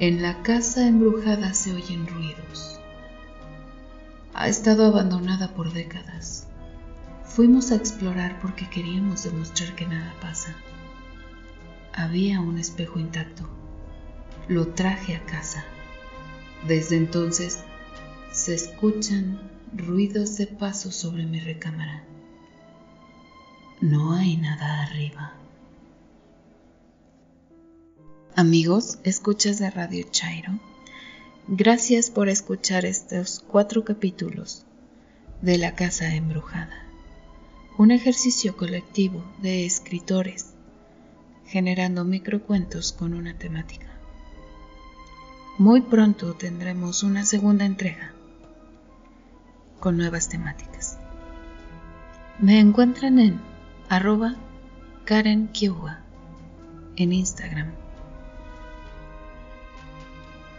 En 0.00 0.22
la 0.22 0.42
casa 0.42 0.88
embrujada 0.88 1.54
se 1.54 1.72
oyen 1.72 2.08
ruidos. 2.08 2.80
Ha 4.34 4.48
estado 4.48 4.86
abandonada 4.86 5.54
por 5.54 5.72
décadas. 5.72 6.48
Fuimos 7.24 7.70
a 7.70 7.76
explorar 7.76 8.40
porque 8.40 8.68
queríamos 8.68 9.22
demostrar 9.22 9.76
que 9.76 9.86
nada 9.86 10.12
pasa. 10.20 10.56
Había 11.92 12.40
un 12.40 12.58
espejo 12.58 12.98
intacto. 12.98 13.48
Lo 14.48 14.66
traje 14.66 15.14
a 15.14 15.24
casa. 15.26 15.64
Desde 16.66 16.96
entonces 16.96 17.62
se 18.32 18.52
escuchan 18.52 19.38
ruidos 19.72 20.36
de 20.36 20.48
pasos 20.48 20.96
sobre 20.96 21.24
mi 21.24 21.38
recámara. 21.38 22.02
No 23.80 24.12
hay 24.12 24.36
nada 24.38 24.82
arriba. 24.82 25.34
Amigos, 28.36 28.98
escuchas 29.04 29.60
de 29.60 29.70
Radio 29.70 30.04
Chairo, 30.10 30.58
gracias 31.46 32.10
por 32.10 32.28
escuchar 32.28 32.84
estos 32.84 33.38
cuatro 33.38 33.84
capítulos 33.84 34.66
de 35.40 35.56
La 35.56 35.76
Casa 35.76 36.12
Embrujada, 36.16 36.82
un 37.78 37.92
ejercicio 37.92 38.56
colectivo 38.56 39.24
de 39.40 39.64
escritores 39.64 40.46
generando 41.46 42.04
microcuentos 42.04 42.92
con 42.92 43.14
una 43.14 43.38
temática. 43.38 43.86
Muy 45.56 45.82
pronto 45.82 46.34
tendremos 46.34 47.04
una 47.04 47.24
segunda 47.24 47.64
entrega 47.64 48.14
con 49.78 49.96
nuevas 49.96 50.28
temáticas. 50.28 50.98
Me 52.40 52.58
encuentran 52.58 53.20
en 53.20 53.40
arroba 53.88 54.34
Karen 55.04 55.50
en 56.96 57.12
Instagram 57.12 57.83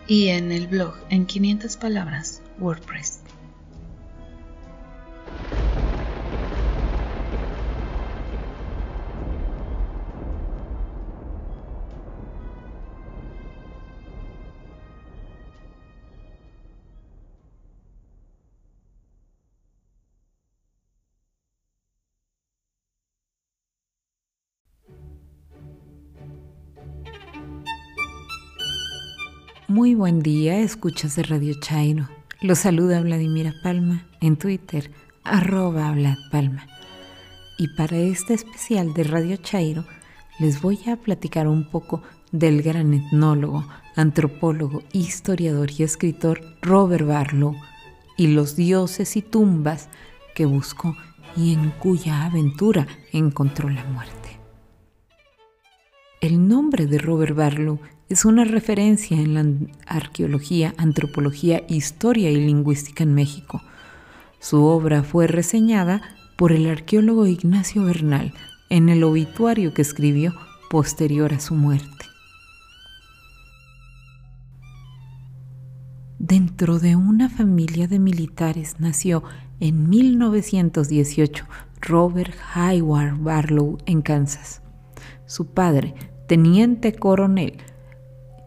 y 0.07 0.27
en 0.29 0.51
el 0.51 0.67
blog 0.67 0.95
en 1.09 1.25
500 1.25 1.77
palabras 1.77 2.41
WordPress. 2.59 3.24
Buen 29.95 30.19
día, 30.19 30.59
escuchas 30.59 31.15
de 31.15 31.23
Radio 31.23 31.53
Chairo. 31.61 32.09
Los 32.41 32.59
saluda 32.59 32.99
Vladimira 32.99 33.53
Palma 33.63 34.05
en 34.19 34.35
Twitter, 34.35 34.91
arroba 35.23 35.89
Vlad 35.93 36.17
Palma. 36.33 36.67
Y 37.57 37.69
para 37.77 37.95
este 37.95 38.33
especial 38.33 38.93
de 38.93 39.05
Radio 39.05 39.37
Chairo, 39.37 39.85
les 40.37 40.61
voy 40.61 40.79
a 40.89 40.97
platicar 40.97 41.47
un 41.47 41.69
poco 41.69 42.03
del 42.33 42.61
gran 42.61 42.93
etnólogo, 42.93 43.65
antropólogo, 43.95 44.83
historiador 44.91 45.69
y 45.71 45.83
escritor 45.83 46.41
Robert 46.61 47.07
Barlow 47.07 47.55
y 48.17 48.27
los 48.27 48.57
dioses 48.57 49.15
y 49.15 49.21
tumbas 49.21 49.87
que 50.35 50.45
buscó 50.45 50.97
y 51.37 51.53
en 51.53 51.69
cuya 51.69 52.25
aventura 52.25 52.85
encontró 53.13 53.69
la 53.69 53.85
muerte. 53.85 54.41
El 56.19 56.49
nombre 56.49 56.85
de 56.85 56.97
Robert 56.97 57.33
Barlow 57.33 57.79
es 58.09 58.25
una 58.25 58.45
referencia 58.45 59.19
en 59.19 59.33
la 59.33 59.45
arqueología, 59.87 60.73
antropología, 60.77 61.63
historia 61.67 62.29
y 62.29 62.35
lingüística 62.35 63.03
en 63.03 63.13
México. 63.15 63.61
Su 64.39 64.63
obra 64.63 65.03
fue 65.03 65.27
reseñada 65.27 66.01
por 66.35 66.51
el 66.51 66.67
arqueólogo 66.69 67.25
Ignacio 67.25 67.83
Bernal 67.83 68.33
en 68.69 68.89
el 68.89 69.03
obituario 69.03 69.73
que 69.73 69.81
escribió 69.81 70.33
posterior 70.69 71.33
a 71.33 71.39
su 71.39 71.55
muerte. 71.55 72.05
Dentro 76.19 76.79
de 76.79 76.95
una 76.95 77.29
familia 77.29 77.87
de 77.87 77.99
militares 77.99 78.75
nació 78.79 79.23
en 79.59 79.89
1918 79.89 81.45
Robert 81.81 82.33
Hayward 82.53 83.17
Barlow 83.19 83.77
en 83.85 84.01
Kansas. 84.01 84.61
Su 85.25 85.47
padre, 85.47 85.93
teniente 86.27 86.93
coronel, 86.93 87.57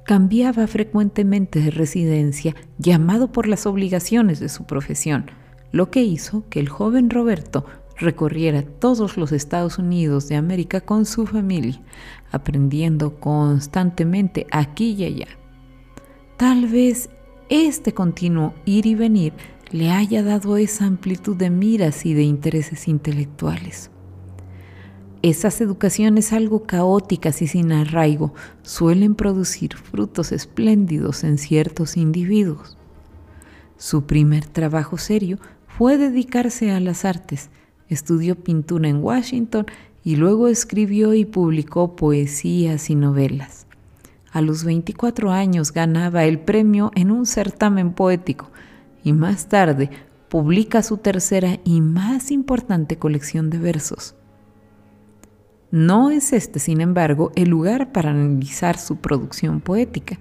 cambiaba 0.09 0.67
frecuentemente 0.67 1.61
de 1.61 1.71
residencia 1.71 2.57
llamado 2.79 3.31
por 3.31 3.47
las 3.47 3.67
obligaciones 3.67 4.41
de 4.41 4.49
su 4.49 4.65
profesión, 4.65 5.27
lo 5.71 5.91
que 5.91 6.03
hizo 6.03 6.45
que 6.49 6.61
el 6.61 6.71
joven 6.71 7.11
Roberto 7.11 7.67
recorriera 7.99 8.63
todos 8.63 9.19
los 9.19 9.33
Estados 9.33 9.77
Unidos 9.77 10.27
de 10.27 10.37
América 10.37 10.81
con 10.81 11.05
su 11.05 11.27
familia, 11.27 11.79
aprendiendo 12.33 13.21
constantemente 13.21 14.47
aquí 14.51 14.93
y 14.93 15.05
allá. 15.05 15.29
Tal 16.39 16.69
vez 16.69 17.11
este 17.51 17.93
continuo 17.93 18.55
ir 18.65 18.87
y 18.87 18.95
venir 18.95 19.35
le 19.73 19.91
haya 19.91 20.23
dado 20.23 20.57
esa 20.57 20.87
amplitud 20.87 21.37
de 21.37 21.51
miras 21.51 22.07
y 22.07 22.15
de 22.15 22.23
intereses 22.23 22.89
intelectuales. 22.89 23.91
Esas 25.23 25.61
educaciones 25.61 26.33
algo 26.33 26.63
caóticas 26.63 27.43
y 27.43 27.49
sin 27.49 27.73
arraigo 27.73 28.35
suelen 28.63 29.17
producir 29.17 29.75
frutos 29.75 30.31
espléndidos 30.31 31.25
en 31.25 31.39
ciertos 31.39 31.97
individuos. 31.97 32.77
Su 33.77 34.05
primer 34.05 34.47
trabajo 34.47 34.97
serio 34.97 35.39
fue 35.67 35.99
dedicarse 35.99 36.71
a 36.71 36.79
las 36.79 37.05
artes. 37.05 37.51
Estudió 37.89 38.37
pintura 38.37 38.89
en 38.89 39.03
Washington 39.03 39.67
y 40.05 40.15
luego 40.15 40.47
escribió 40.47 41.15
y 41.15 41.25
publicó 41.25 41.97
poesías 41.97 42.89
y 42.89 42.95
novelas. 42.95 43.67
A 44.31 44.41
los 44.41 44.63
24 44.63 45.33
años 45.33 45.73
ganaba 45.73 46.27
el 46.27 46.39
premio 46.39 46.93
en 46.95 47.11
un 47.11 47.27
certamen 47.27 47.93
poético 47.93 48.51
y 49.03 49.13
más 49.13 49.49
tarde 49.49 49.91
publica 50.29 50.85
su 50.85 50.99
tercera 50.99 51.59
y 51.65 51.81
más 51.81 52.31
importante 52.31 52.99
colección 52.99 53.51
de 53.51 53.59
versos. 53.59 54.15
No 55.71 56.11
es 56.11 56.33
este, 56.33 56.59
sin 56.59 56.81
embargo, 56.81 57.31
el 57.35 57.51
lugar 57.51 57.93
para 57.93 58.11
analizar 58.11 58.79
su 58.79 58.97
producción 58.97 59.61
poética, 59.61 60.19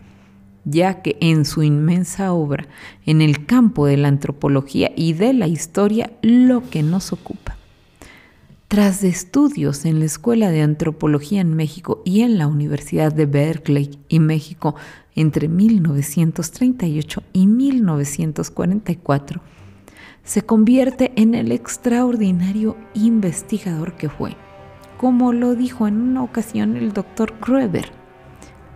ya 0.65 1.01
que 1.01 1.17
en 1.21 1.45
su 1.45 1.63
inmensa 1.63 2.33
obra, 2.33 2.67
en 3.05 3.21
el 3.21 3.45
campo 3.45 3.85
de 3.85 3.95
la 3.95 4.09
antropología 4.09 4.91
y 4.95 5.13
de 5.13 5.31
la 5.33 5.47
historia, 5.47 6.11
lo 6.21 6.69
que 6.69 6.83
nos 6.83 7.13
ocupa. 7.13 7.55
Tras 8.67 9.01
estudios 9.05 9.85
en 9.85 9.99
la 9.99 10.05
Escuela 10.05 10.51
de 10.51 10.61
Antropología 10.61 11.39
en 11.39 11.55
México 11.55 12.01
y 12.03 12.23
en 12.23 12.37
la 12.37 12.47
Universidad 12.47 13.13
de 13.13 13.25
Berkeley 13.25 13.97
y 14.09 14.19
México 14.19 14.75
entre 15.15 15.47
1938 15.47 17.23
y 17.31 17.47
1944, 17.47 19.41
se 20.25 20.41
convierte 20.41 21.13
en 21.15 21.33
el 21.33 21.53
extraordinario 21.53 22.75
investigador 22.93 23.95
que 23.95 24.09
fue, 24.09 24.35
como 24.97 25.31
lo 25.33 25.55
dijo 25.55 25.87
en 25.87 26.01
una 26.01 26.23
ocasión 26.23 26.75
el 26.75 26.93
doctor 26.93 27.35
Gruber. 27.39 27.91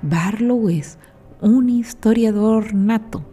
Barlow 0.02 0.70
es 0.70 0.98
un 1.42 1.70
historiador 1.70 2.74
nato. 2.74 3.24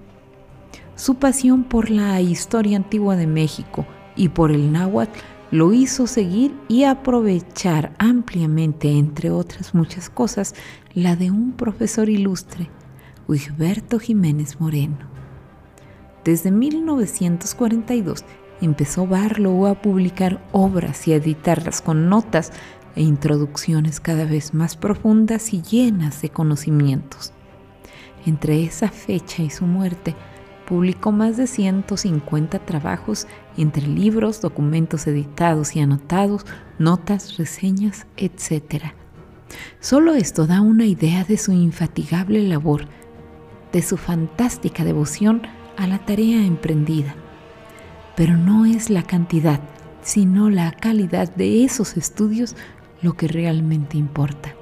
Su 0.95 1.17
pasión 1.17 1.65
por 1.65 1.91
la 1.91 2.21
historia 2.21 2.77
antigua 2.77 3.17
de 3.17 3.27
México 3.27 3.87
y 4.17 4.31
por 4.31 4.51
el 4.51 4.73
náhuatl 4.73 5.19
lo 5.51 5.73
hizo 5.73 6.07
seguir 6.07 6.55
y 6.69 6.85
aprovechar 6.85 7.95
ampliamente, 7.99 8.91
entre 8.91 9.31
otras 9.31 9.75
muchas 9.75 10.11
cosas, 10.11 10.55
la 10.93 11.17
de 11.17 11.31
un 11.31 11.53
profesor 11.53 12.09
ilustre, 12.09 12.69
Huigberto 13.29 13.99
Jiménez 13.99 14.61
Moreno. 14.61 14.99
Desde 16.25 16.51
1942 16.51 18.25
empezó 18.61 19.07
Barlow 19.07 19.67
a 19.67 19.81
publicar 19.81 20.45
obras 20.53 21.07
y 21.09 21.13
a 21.13 21.17
editarlas 21.17 21.81
con 21.81 22.09
notas 22.09 22.53
e 22.97 23.03
introducciones 23.03 24.01
cada 24.01 24.25
vez 24.25 24.55
más 24.55 24.77
profundas 24.77 25.53
y 25.53 25.63
llenas 25.63 26.23
de 26.23 26.31
conocimientos. 26.31 27.33
Entre 28.27 28.65
esa 28.65 28.89
fecha 28.89 29.43
y 29.43 29.51
su 29.51 29.67
muerte, 29.67 30.15
publicó 30.69 31.13
más 31.13 31.39
de 31.39 31.47
150 31.47 32.59
trabajos 32.59 33.27
entre 33.57 33.87
libros, 33.87 34.43
documentos 34.43 35.07
editados 35.07 35.75
y 35.75 35.81
anotados, 35.81 36.45
notas, 36.79 37.39
reseñas, 37.39 38.07
etc. 38.19 38.93
Solo 39.81 40.15
esto 40.15 40.47
da 40.47 40.61
una 40.61 40.85
idea 40.85 41.25
de 41.25 41.39
su 41.39 41.53
infatigable 41.53 42.43
labor, 42.43 42.87
de 43.73 43.81
su 43.81 43.97
fantástica 43.97 44.85
devoción 44.85 45.41
a 45.79 45.87
la 45.87 46.05
tarea 46.05 46.45
emprendida. 46.45 47.15
Pero 48.15 48.37
no 48.37 48.67
es 48.67 48.91
la 48.91 49.05
cantidad, 49.05 49.61
sino 50.03 50.51
la 50.51 50.73
calidad 50.73 51.35
de 51.35 51.65
esos 51.65 51.97
estudios 51.97 52.57
lo 53.03 53.15
que 53.15 53.29
realmente 53.29 53.97
importa. 53.97 54.55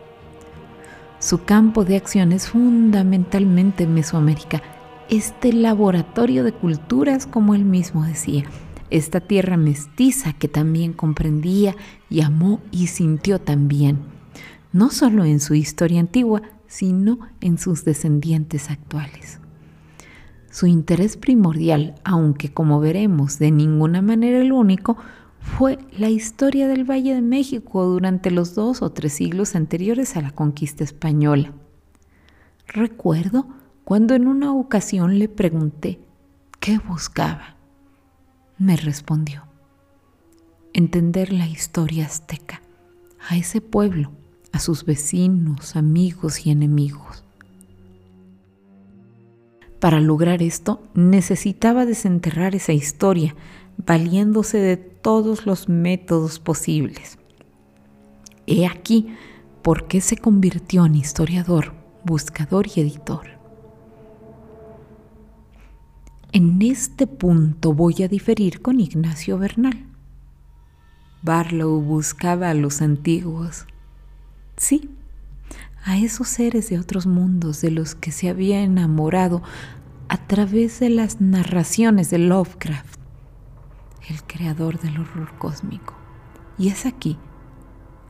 Su 1.18 1.44
campo 1.44 1.84
de 1.84 1.96
acción 1.96 2.32
es 2.32 2.48
fundamentalmente 2.48 3.86
Mesoamérica, 3.86 4.62
este 5.08 5.52
laboratorio 5.52 6.44
de 6.44 6.52
culturas, 6.52 7.26
como 7.26 7.54
él 7.54 7.64
mismo 7.64 8.04
decía, 8.04 8.44
esta 8.90 9.20
tierra 9.20 9.56
mestiza 9.56 10.32
que 10.32 10.48
también 10.48 10.92
comprendía 10.92 11.74
y 12.10 12.20
amó 12.20 12.60
y 12.70 12.88
sintió 12.88 13.40
también, 13.40 13.98
no 14.72 14.90
solo 14.90 15.24
en 15.24 15.40
su 15.40 15.54
historia 15.54 16.00
antigua, 16.00 16.42
sino 16.66 17.18
en 17.40 17.58
sus 17.58 17.84
descendientes 17.84 18.70
actuales. 18.70 19.40
Su 20.50 20.66
interés 20.66 21.16
primordial, 21.16 21.94
aunque 22.04 22.52
como 22.52 22.80
veremos 22.80 23.38
de 23.38 23.50
ninguna 23.50 24.02
manera 24.02 24.38
el 24.38 24.52
único, 24.52 24.96
fue 25.46 25.78
la 25.96 26.10
historia 26.10 26.68
del 26.68 26.84
Valle 26.84 27.14
de 27.14 27.22
México 27.22 27.86
durante 27.86 28.30
los 28.30 28.54
dos 28.54 28.82
o 28.82 28.90
tres 28.90 29.14
siglos 29.14 29.54
anteriores 29.54 30.16
a 30.16 30.20
la 30.20 30.32
conquista 30.32 30.84
española. 30.84 31.52
Recuerdo 32.68 33.46
cuando 33.84 34.14
en 34.14 34.26
una 34.26 34.52
ocasión 34.52 35.18
le 35.18 35.28
pregunté 35.28 35.98
qué 36.60 36.78
buscaba. 36.78 37.56
Me 38.58 38.76
respondió, 38.76 39.44
entender 40.74 41.32
la 41.32 41.46
historia 41.46 42.04
azteca, 42.04 42.60
a 43.26 43.36
ese 43.36 43.62
pueblo, 43.62 44.10
a 44.52 44.58
sus 44.58 44.84
vecinos, 44.84 45.74
amigos 45.74 46.44
y 46.44 46.50
enemigos. 46.50 47.24
Para 49.80 50.00
lograr 50.00 50.42
esto 50.42 50.82
necesitaba 50.94 51.86
desenterrar 51.86 52.54
esa 52.54 52.72
historia, 52.72 53.34
valiéndose 53.86 54.58
de 54.58 54.95
todos 55.06 55.46
los 55.46 55.68
métodos 55.68 56.40
posibles. 56.40 57.16
He 58.48 58.66
aquí 58.66 59.14
por 59.62 59.86
qué 59.86 60.00
se 60.00 60.16
convirtió 60.16 60.84
en 60.84 60.96
historiador, 60.96 61.74
buscador 62.02 62.66
y 62.74 62.80
editor. 62.80 63.28
En 66.32 66.60
este 66.60 67.06
punto 67.06 67.72
voy 67.72 68.02
a 68.02 68.08
diferir 68.08 68.60
con 68.60 68.80
Ignacio 68.80 69.38
Bernal. 69.38 69.86
Barlow 71.22 71.80
buscaba 71.80 72.50
a 72.50 72.54
los 72.54 72.82
antiguos. 72.82 73.64
Sí, 74.56 74.90
a 75.84 75.98
esos 75.98 76.26
seres 76.26 76.68
de 76.68 76.80
otros 76.80 77.06
mundos 77.06 77.60
de 77.60 77.70
los 77.70 77.94
que 77.94 78.10
se 78.10 78.28
había 78.28 78.60
enamorado 78.64 79.40
a 80.08 80.26
través 80.26 80.80
de 80.80 80.90
las 80.90 81.20
narraciones 81.20 82.10
de 82.10 82.18
Lovecraft, 82.18 83.05
el 84.08 84.22
creador 84.24 84.80
del 84.80 85.00
horror 85.00 85.36
cósmico. 85.38 85.94
Y 86.58 86.68
es 86.68 86.86
aquí 86.86 87.18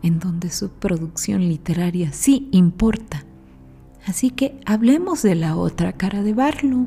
en 0.02 0.18
donde 0.18 0.50
su 0.50 0.70
producción 0.70 1.48
literaria 1.48 2.12
sí 2.12 2.48
importa. 2.52 3.24
Así 4.06 4.30
que 4.30 4.60
hablemos 4.64 5.22
de 5.22 5.34
la 5.34 5.56
otra 5.56 5.92
cara 5.92 6.22
de 6.22 6.32
Barlow. 6.32 6.86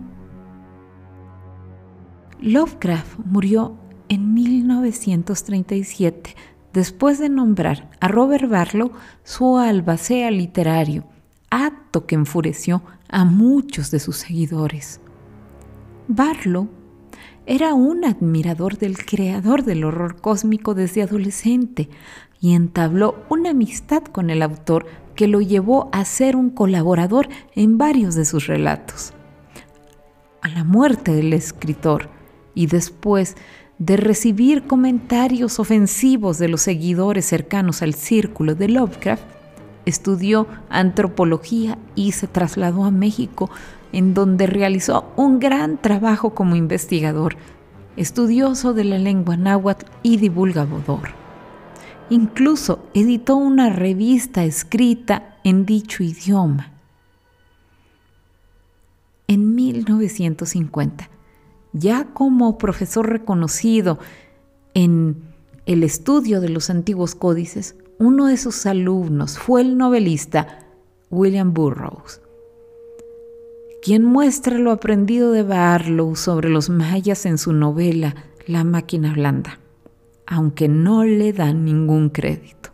Lovecraft 2.40 3.20
murió 3.26 3.76
en 4.08 4.34
1937 4.34 6.36
después 6.72 7.20
de 7.20 7.28
nombrar 7.28 7.92
a 8.00 8.08
Robert 8.08 8.50
Barlow 8.50 8.94
su 9.24 9.58
albacea 9.58 10.32
literario, 10.32 11.04
acto 11.50 12.06
que 12.06 12.16
enfureció 12.16 12.84
a 13.10 13.26
muchos 13.26 13.92
de 13.92 14.00
sus 14.00 14.18
seguidores. 14.18 15.02
Barlow 16.08 16.70
era 17.50 17.74
un 17.74 18.06
admirador 18.06 18.78
del 18.78 19.04
creador 19.04 19.64
del 19.64 19.84
horror 19.84 20.22
cósmico 20.22 20.76
desde 20.76 21.02
adolescente 21.02 21.90
y 22.40 22.54
entabló 22.54 23.26
una 23.28 23.50
amistad 23.50 24.04
con 24.04 24.30
el 24.30 24.44
autor 24.44 24.86
que 25.16 25.28
lo 25.28 25.42
llevó 25.42 25.90
a 25.92 26.06
ser 26.06 26.36
un 26.36 26.52
colaborador 26.52 27.28
en 27.56 27.80
varios 27.80 28.14
de 28.14 28.26
sus 28.26 28.46
relatos. 28.46 29.14
A 30.44 30.50
la 30.50 30.64
muerte 30.64 31.12
del 31.12 31.34
escritor 31.34 32.10
y 32.54 32.68
después 32.68 33.36
de 33.80 33.98
recibir 33.98 34.68
comentarios 34.68 35.60
ofensivos 35.60 36.38
de 36.38 36.50
los 36.50 36.62
seguidores 36.62 37.26
cercanos 37.26 37.82
al 37.82 37.96
círculo 37.96 38.54
de 38.54 38.68
Lovecraft, 38.70 39.24
estudió 39.88 40.46
antropología 40.70 41.80
y 41.96 42.12
se 42.12 42.28
trasladó 42.28 42.86
a 42.86 42.92
México, 42.92 43.50
en 43.92 44.14
donde 44.14 44.48
realizó 44.48 45.12
un 45.16 45.40
gran 45.40 45.82
trabajo 45.82 46.34
como 46.36 46.56
investigador, 46.56 47.36
estudioso 47.98 48.74
de 48.74 48.84
la 48.84 48.98
lengua 48.98 49.38
náhuatl 49.38 49.86
y 50.04 50.18
divulgador. 50.18 51.10
Incluso 52.10 52.84
editó 52.94 53.36
una 53.36 53.70
revista 53.70 54.44
escrita 54.44 55.38
en 55.44 55.66
dicho 55.66 56.04
idioma. 56.04 56.72
En 59.28 59.54
1950, 59.54 61.10
ya 61.74 62.06
como 62.06 62.58
profesor 62.58 63.08
reconocido 63.10 64.00
en 64.74 65.22
el 65.66 65.84
estudio 65.84 66.42
de 66.42 66.50
los 66.50 66.72
antiguos 66.72 67.14
códices, 67.14 67.76
uno 68.00 68.26
de 68.26 68.38
sus 68.38 68.66
alumnos 68.66 69.38
fue 69.38 69.62
el 69.62 69.78
novelista 69.78 70.66
William 71.12 71.54
Burroughs, 71.54 72.22
quien 73.82 74.04
muestra 74.04 74.58
lo 74.58 74.72
aprendido 74.72 75.32
de 75.32 75.44
Barlow 75.44 76.16
sobre 76.16 76.50
los 76.50 76.70
mayas 76.70 77.26
en 77.26 77.38
su 77.38 77.54
novela 77.54 78.16
La 78.48 78.64
máquina 78.64 79.14
blanda 79.14 79.60
aunque 80.30 80.68
no 80.68 81.04
le 81.04 81.34
dan 81.34 81.66
ningún 81.66 82.10
crédito. 82.10 82.70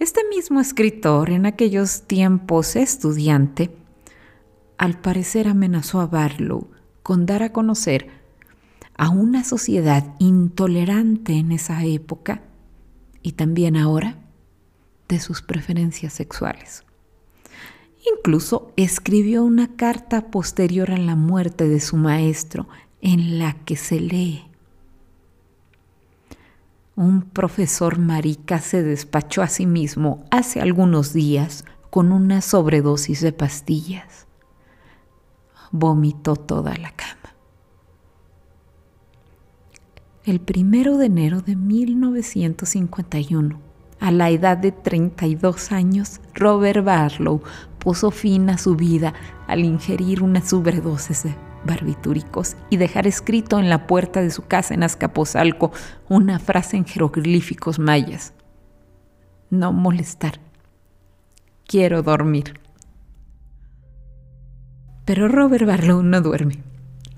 Este 0.00 0.22
mismo 0.28 0.60
escritor, 0.60 1.30
en 1.30 1.46
aquellos 1.46 2.02
tiempos 2.02 2.74
estudiante, 2.74 3.70
al 4.76 5.00
parecer 5.00 5.46
amenazó 5.46 6.00
a 6.00 6.06
Barlow 6.06 6.68
con 7.04 7.26
dar 7.26 7.44
a 7.44 7.52
conocer 7.52 8.08
a 8.96 9.08
una 9.10 9.44
sociedad 9.44 10.16
intolerante 10.18 11.34
en 11.34 11.52
esa 11.52 11.84
época 11.84 12.42
y 13.22 13.32
también 13.32 13.76
ahora 13.76 14.18
de 15.08 15.20
sus 15.20 15.42
preferencias 15.42 16.12
sexuales. 16.12 16.84
Incluso 18.04 18.72
escribió 18.76 19.44
una 19.44 19.76
carta 19.76 20.30
posterior 20.30 20.90
a 20.90 20.98
la 20.98 21.16
muerte 21.16 21.68
de 21.68 21.80
su 21.80 21.96
maestro 21.96 22.68
en 23.00 23.38
la 23.38 23.54
que 23.64 23.76
se 23.76 24.00
lee 24.00 24.52
un 26.94 27.22
profesor 27.22 27.98
marica 27.98 28.58
se 28.58 28.82
despachó 28.82 29.40
a 29.42 29.48
sí 29.48 29.64
mismo 29.66 30.24
hace 30.30 30.60
algunos 30.60 31.14
días 31.14 31.64
con 31.90 32.12
una 32.12 32.42
sobredosis 32.42 33.22
de 33.22 33.32
pastillas. 33.32 34.26
Vomitó 35.70 36.36
toda 36.36 36.76
la 36.76 36.90
cama. 36.90 37.34
El 40.24 40.40
primero 40.40 40.98
de 40.98 41.06
enero 41.06 41.40
de 41.40 41.56
1951, 41.56 43.58
a 43.98 44.10
la 44.10 44.28
edad 44.30 44.58
de 44.58 44.70
32 44.70 45.72
años, 45.72 46.20
Robert 46.34 46.84
Barlow 46.84 47.40
puso 47.82 48.12
fin 48.12 48.48
a 48.48 48.58
su 48.58 48.76
vida 48.76 49.12
al 49.48 49.64
ingerir 49.64 50.22
una 50.22 50.40
sobredosis 50.40 51.24
de 51.24 51.34
barbitúricos 51.64 52.56
y 52.70 52.76
dejar 52.76 53.06
escrito 53.06 53.58
en 53.58 53.68
la 53.68 53.86
puerta 53.86 54.22
de 54.22 54.30
su 54.30 54.42
casa 54.42 54.74
en 54.74 54.82
Azcapotzalco 54.82 55.72
una 56.08 56.38
frase 56.38 56.76
en 56.76 56.84
jeroglíficos 56.84 57.78
mayas. 57.78 58.34
No 59.50 59.72
molestar. 59.72 60.40
Quiero 61.66 62.02
dormir. 62.02 62.60
Pero 65.04 65.28
Robert 65.28 65.66
Barlow 65.66 66.02
no 66.02 66.20
duerme. 66.20 66.62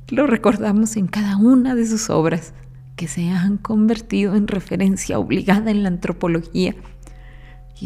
Lo 0.09 0.27
recordamos 0.27 0.97
en 0.97 1.07
cada 1.07 1.37
una 1.37 1.75
de 1.75 1.87
sus 1.87 2.09
obras 2.09 2.55
que 2.97 3.09
se 3.09 3.29
han 3.31 3.59
convertido 3.59 4.35
en 4.35 4.49
referencia 4.49 5.19
obligada 5.19 5.71
en 5.71 5.83
la 5.83 5.89
antropología, 5.89 6.75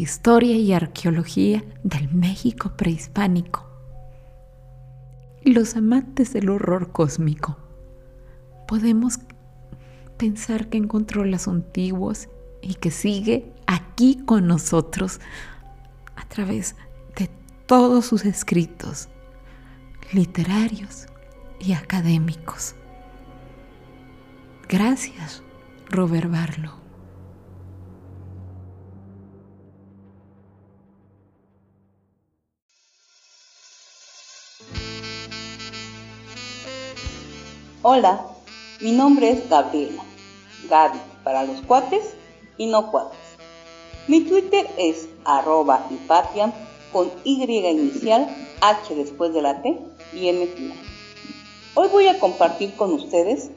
historia 0.01 0.55
y 0.55 0.73
arqueología 0.73 1.63
del 1.83 2.09
México 2.13 2.73
prehispánico 2.75 3.69
los 5.43 5.75
amantes 5.75 6.33
del 6.33 6.49
horror 6.49 6.91
cósmico. 6.91 7.57
Podemos 8.67 9.19
pensar 10.17 10.69
que 10.69 10.77
encontró 10.77 11.25
los 11.25 11.47
antiguos 11.47 12.29
y 12.61 12.75
que 12.75 12.91
sigue 12.91 13.53
aquí 13.67 14.21
con 14.25 14.47
nosotros 14.47 15.19
a 16.15 16.27
través 16.27 16.75
de 17.15 17.29
todos 17.65 18.05
sus 18.05 18.25
escritos 18.25 19.09
literarios 20.11 21.07
y 21.59 21.73
académicos. 21.73 22.75
Gracias, 24.67 25.43
Robert 25.89 26.29
Barlow. 26.29 26.78
Hola, 37.81 38.25
mi 38.81 38.91
nombre 38.91 39.29
es 39.29 39.49
Gabriela. 39.49 40.03
Gaby 40.69 40.99
para 41.23 41.45
los 41.45 41.61
cuates 41.61 42.13
y 42.57 42.67
no 42.67 42.91
cuates. 42.91 43.17
Mi 44.09 44.19
Twitter 44.25 44.67
es 44.77 45.07
arroba 45.23 45.87
hipatia 45.89 46.51
con 46.91 47.09
Y 47.23 47.41
inicial, 47.41 48.27
H 48.59 48.95
después 48.95 49.33
de 49.33 49.41
la 49.41 49.61
T 49.61 49.79
y 50.11 50.27
M 50.27 50.45
final. 50.47 50.77
Hoy 51.75 51.87
voy 51.87 52.07
a 52.07 52.19
compartir 52.19 52.75
con 52.75 52.91
ustedes 52.91 53.49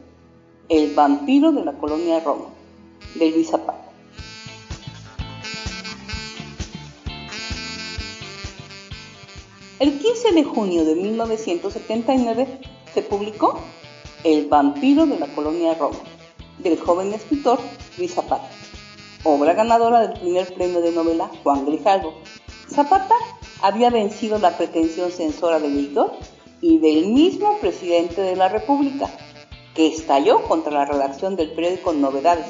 El 0.69 0.95
vampiro 0.95 1.51
de 1.51 1.65
la 1.65 1.73
colonia 1.73 2.21
Roma, 2.21 2.47
de 3.17 3.29
Luis 3.29 3.51
Zapata. 3.51 3.91
El 9.81 9.99
15 9.99 10.31
de 10.31 10.45
junio 10.45 10.85
de 10.85 10.95
1979 10.95 12.61
se 12.95 13.03
publicó 13.03 13.59
el 14.25 14.47
vampiro 14.47 15.07
de 15.07 15.19
la 15.19 15.27
colonia 15.29 15.75
Roma, 15.75 15.99
del 16.59 16.79
joven 16.79 17.13
escritor 17.13 17.59
Luis 17.99 18.15
Zapata, 18.15 18.49
obra 19.25 19.53
ganadora 19.55 20.01
del 20.01 20.21
primer 20.21 20.53
premio 20.55 20.81
de 20.81 20.93
novela 20.93 21.31
Juan 21.43 21.67
Grijalvo. 21.67 22.15
Zapata 22.69 23.15
había 23.63 23.91
vencido 23.91 24.39
la 24.39 24.57
pretensión 24.57 25.11
censora 25.11 25.59
del 25.59 25.73
editor 25.73 26.13
y 26.61 26.79
del 26.79 27.07
mismo 27.09 27.59
presidente 27.59 28.21
de 28.21 28.37
la 28.37 28.49
República, 28.49 29.11
que 29.75 29.89
estalló 29.89 30.43
contra 30.45 30.73
la 30.73 30.85
redacción 30.85 31.35
del 31.35 31.53
periódico 31.53 31.93
Novedades, 31.93 32.47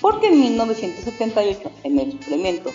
porque 0.00 0.28
en 0.28 0.40
1978, 0.40 1.70
en 1.84 1.98
el 1.98 2.12
suplemento 2.12 2.70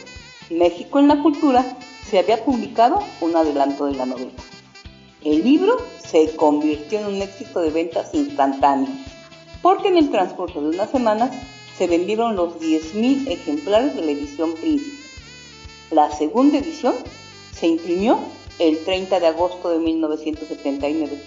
México 0.49 0.99
en 0.99 1.07
la 1.07 1.21
Cultura, 1.21 1.65
se 2.09 2.19
había 2.19 2.43
publicado 2.43 2.99
un 3.19 3.35
adelanto 3.35 3.85
de 3.85 3.95
la 3.95 4.05
novela. 4.05 4.31
El 5.23 5.43
libro 5.43 5.77
se 6.03 6.35
convirtió 6.35 6.99
en 6.99 7.05
un 7.05 7.21
éxito 7.21 7.59
de 7.59 7.69
ventas 7.69 8.09
instantáneo, 8.13 8.89
porque 9.61 9.89
en 9.89 9.97
el 9.97 10.09
transcurso 10.09 10.61
de 10.61 10.69
unas 10.69 10.89
semanas 10.89 11.29
se 11.77 11.85
vendieron 11.85 12.35
los 12.35 12.59
10.000 12.59 13.27
ejemplares 13.27 13.95
de 13.95 14.01
la 14.01 14.11
edición 14.11 14.53
Príncipe. 14.53 14.97
La 15.91 16.09
segunda 16.09 16.57
edición 16.57 16.95
se 17.53 17.67
imprimió 17.67 18.17
el 18.57 18.83
30 18.83 19.19
de 19.19 19.27
agosto 19.27 19.69
de 19.69 19.77
1979, 19.77 21.21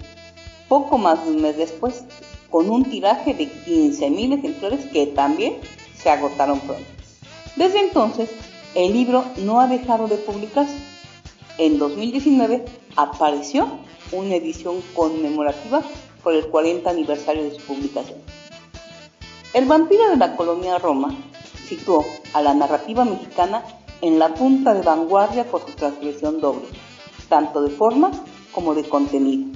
poco 0.68 0.98
más 0.98 1.24
de 1.24 1.30
un 1.30 1.42
mes 1.42 1.56
después, 1.56 2.02
con 2.50 2.70
un 2.70 2.84
tiraje 2.84 3.32
de 3.32 3.44
15.000 3.44 4.38
ejemplares 4.38 4.86
que 4.86 5.06
también 5.06 5.58
se 5.96 6.10
agotaron 6.10 6.58
pronto. 6.58 6.84
Desde 7.54 7.78
entonces, 7.78 8.28
el 8.74 8.92
libro 8.92 9.24
no 9.36 9.60
ha 9.60 9.68
dejado 9.68 10.08
de 10.08 10.16
publicarse. 10.16 10.93
En 11.56 11.78
2019 11.78 12.64
apareció 12.96 13.68
una 14.10 14.34
edición 14.34 14.82
conmemorativa 14.92 15.82
por 16.24 16.34
el 16.34 16.48
40 16.48 16.90
aniversario 16.90 17.44
de 17.44 17.54
su 17.54 17.62
publicación. 17.62 18.18
El 19.52 19.66
vampiro 19.66 20.10
de 20.10 20.16
la 20.16 20.34
colonia 20.34 20.78
Roma 20.78 21.14
situó 21.68 22.04
a 22.32 22.42
la 22.42 22.54
narrativa 22.54 23.04
mexicana 23.04 23.62
en 24.00 24.18
la 24.18 24.34
punta 24.34 24.74
de 24.74 24.82
vanguardia 24.82 25.44
por 25.44 25.64
su 25.64 25.72
transgresión 25.72 26.40
doble. 26.40 26.66
tanto 27.28 27.62
de 27.62 27.70
forma 27.70 28.10
como 28.52 28.74
de 28.74 28.84
contenido. 28.84 29.46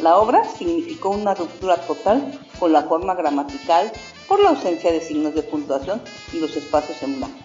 La 0.00 0.18
obra 0.18 0.44
significó 0.44 1.10
una 1.10 1.34
ruptura 1.34 1.76
total 1.76 2.38
con 2.58 2.72
la 2.72 2.82
forma 2.82 3.14
gramatical 3.14 3.92
por 4.26 4.42
la 4.42 4.50
ausencia 4.50 4.90
de 4.90 5.00
signos 5.00 5.34
de 5.34 5.42
puntuación 5.42 6.02
y 6.32 6.40
los 6.40 6.56
espacios 6.56 7.02
en 7.02 7.18
blanco, 7.18 7.38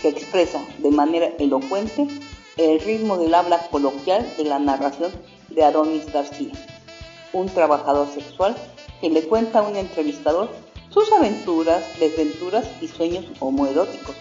que 0.00 0.08
expresa 0.08 0.60
de 0.78 0.90
manera 0.90 1.32
elocuente 1.38 2.06
el 2.58 2.80
ritmo 2.80 3.16
del 3.18 3.34
habla 3.34 3.68
coloquial 3.70 4.28
de 4.36 4.42
la 4.42 4.58
narración 4.58 5.12
de 5.48 5.62
Adonis 5.62 6.12
García, 6.12 6.52
un 7.32 7.48
trabajador 7.48 8.08
sexual 8.12 8.56
que 9.00 9.10
le 9.10 9.22
cuenta 9.22 9.60
a 9.60 9.62
un 9.62 9.76
entrevistador 9.76 10.50
sus 10.90 11.12
aventuras, 11.12 11.84
desventuras 12.00 12.66
y 12.80 12.88
sueños 12.88 13.26
homoeróticos, 13.38 14.16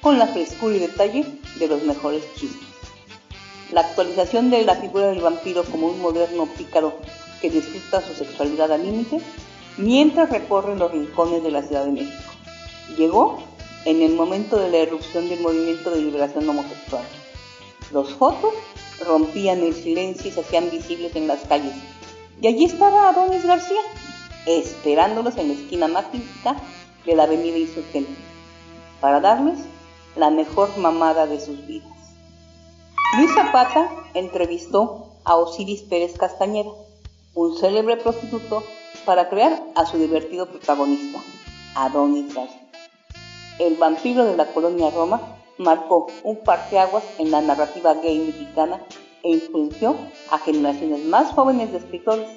con 0.00 0.18
la 0.18 0.26
frescura 0.26 0.74
y 0.74 0.80
detalle 0.80 1.24
de 1.60 1.68
los 1.68 1.84
mejores 1.84 2.24
chistes. 2.34 2.66
La 3.70 3.82
actualización 3.82 4.50
de 4.50 4.64
la 4.64 4.74
figura 4.74 5.06
del 5.06 5.20
vampiro 5.20 5.62
como 5.62 5.86
un 5.86 6.00
moderno 6.00 6.46
pícaro 6.46 6.94
que 7.40 7.48
disfruta 7.48 8.00
su 8.00 8.12
sexualidad 8.14 8.72
al 8.72 8.82
límite 8.82 9.20
mientras 9.78 10.30
recorre 10.30 10.76
los 10.76 10.90
rincones 10.90 11.44
de 11.44 11.52
la 11.52 11.62
Ciudad 11.62 11.84
de 11.84 11.92
México. 11.92 12.32
Llegó 12.98 13.38
en 13.84 14.02
el 14.02 14.14
momento 14.14 14.58
de 14.58 14.68
la 14.68 14.78
erupción 14.78 15.28
del 15.28 15.40
movimiento 15.40 15.90
de 15.90 16.02
liberación 16.02 16.48
homosexual. 16.48 17.04
Los 17.92 18.14
fotos 18.14 18.54
rompían 19.06 19.62
el 19.62 19.74
silencio 19.74 20.30
y 20.30 20.32
se 20.32 20.40
hacían 20.40 20.70
visibles 20.70 21.14
en 21.14 21.28
las 21.28 21.40
calles. 21.40 21.74
Y 22.40 22.46
allí 22.46 22.64
estaba 22.64 23.10
Adonis 23.10 23.44
García, 23.44 23.80
esperándolos 24.46 25.36
en 25.36 25.48
la 25.48 25.54
esquina 25.54 25.88
más 25.88 26.06
de 27.04 27.14
la 27.14 27.24
avenida 27.24 27.58
Insurgente, 27.58 28.14
para 29.00 29.20
darles 29.20 29.58
la 30.16 30.30
mejor 30.30 30.76
mamada 30.78 31.26
de 31.26 31.38
sus 31.38 31.66
vidas. 31.66 31.92
Luis 33.18 33.32
Zapata 33.34 33.90
entrevistó 34.14 35.08
a 35.24 35.36
Osiris 35.36 35.82
Pérez 35.82 36.16
Castañeda, 36.16 36.70
un 37.34 37.58
célebre 37.58 37.98
prostituto, 37.98 38.64
para 39.04 39.28
crear 39.28 39.62
a 39.74 39.84
su 39.84 39.98
divertido 39.98 40.46
protagonista, 40.46 41.18
Adonis 41.74 42.34
García. 42.34 42.70
El 43.58 43.74
vampiro 43.76 44.24
de 44.24 44.36
la 44.36 44.46
colonia 44.46 44.90
Roma 44.90 45.20
marcó 45.58 46.06
un 46.24 46.36
parteaguas 46.38 47.04
en 47.18 47.30
la 47.30 47.40
narrativa 47.40 47.94
gay 47.94 48.18
mexicana 48.18 48.80
e 49.22 49.30
influenció 49.30 49.96
a 50.30 50.38
generaciones 50.38 51.04
más 51.04 51.32
jóvenes 51.32 51.72
de 51.72 51.78
escritores. 51.78 52.28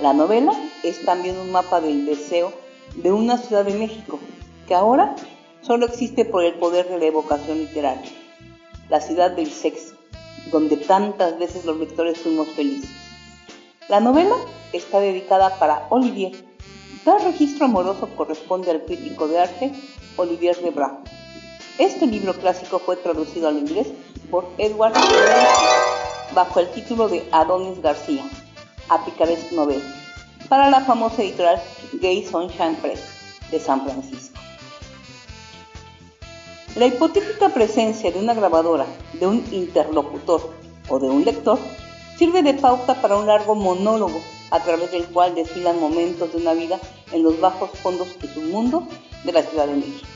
La 0.00 0.12
novela 0.12 0.52
es 0.82 1.04
también 1.04 1.38
un 1.38 1.52
mapa 1.52 1.80
del 1.80 2.06
deseo 2.06 2.52
de 2.96 3.12
una 3.12 3.38
ciudad 3.38 3.64
de 3.64 3.74
México 3.74 4.18
que 4.66 4.74
ahora 4.74 5.14
solo 5.60 5.86
existe 5.86 6.24
por 6.24 6.44
el 6.44 6.54
poder 6.54 6.88
de 6.88 6.98
la 6.98 7.06
evocación 7.06 7.58
literaria, 7.58 8.10
la 8.88 9.00
ciudad 9.00 9.30
del 9.30 9.50
sexo, 9.50 9.94
donde 10.50 10.76
tantas 10.76 11.38
veces 11.38 11.64
los 11.64 11.78
lectores 11.78 12.18
fuimos 12.18 12.48
felices. 12.48 12.90
La 13.88 14.00
novela 14.00 14.36
está 14.72 15.00
dedicada 15.00 15.58
para 15.58 15.86
Olivier. 15.90 16.32
Tal 17.04 17.22
registro 17.22 17.66
amoroso 17.66 18.08
corresponde 18.16 18.70
al 18.70 18.84
crítico 18.84 19.28
de 19.28 19.40
arte 19.40 19.72
Olivier 20.16 20.56
Lebrun. 20.62 20.98
Este 21.82 22.06
libro 22.06 22.32
clásico 22.34 22.78
fue 22.78 22.94
traducido 22.94 23.48
al 23.48 23.58
inglés 23.58 23.88
por 24.30 24.46
Edward 24.56 24.94
bajo 26.32 26.60
el 26.60 26.70
título 26.70 27.08
de 27.08 27.28
Adonis 27.32 27.82
García, 27.82 28.22
a 28.88 29.04
Picaresque 29.04 29.52
Novel, 29.56 29.82
para 30.48 30.70
la 30.70 30.82
famosa 30.82 31.22
editorial 31.22 31.60
Gay 31.94 32.24
Sunshine 32.24 32.76
Press 32.76 33.00
de 33.50 33.58
San 33.58 33.82
Francisco. 33.82 34.38
La 36.76 36.86
hipotética 36.86 37.48
presencia 37.48 38.12
de 38.12 38.20
una 38.20 38.34
grabadora, 38.34 38.86
de 39.14 39.26
un 39.26 39.44
interlocutor 39.50 40.52
o 40.88 41.00
de 41.00 41.10
un 41.10 41.24
lector 41.24 41.58
sirve 42.16 42.44
de 42.44 42.54
pauta 42.54 42.94
para 43.02 43.16
un 43.16 43.26
largo 43.26 43.56
monólogo 43.56 44.20
a 44.52 44.60
través 44.60 44.92
del 44.92 45.06
cual 45.06 45.34
desfilan 45.34 45.80
momentos 45.80 46.30
de 46.30 46.38
una 46.38 46.54
vida 46.54 46.78
en 47.10 47.24
los 47.24 47.40
bajos 47.40 47.70
fondos 47.70 48.06
y 48.22 48.28
submundos 48.28 48.84
de 49.24 49.32
la 49.32 49.42
Ciudad 49.42 49.66
de 49.66 49.74
México. 49.74 50.11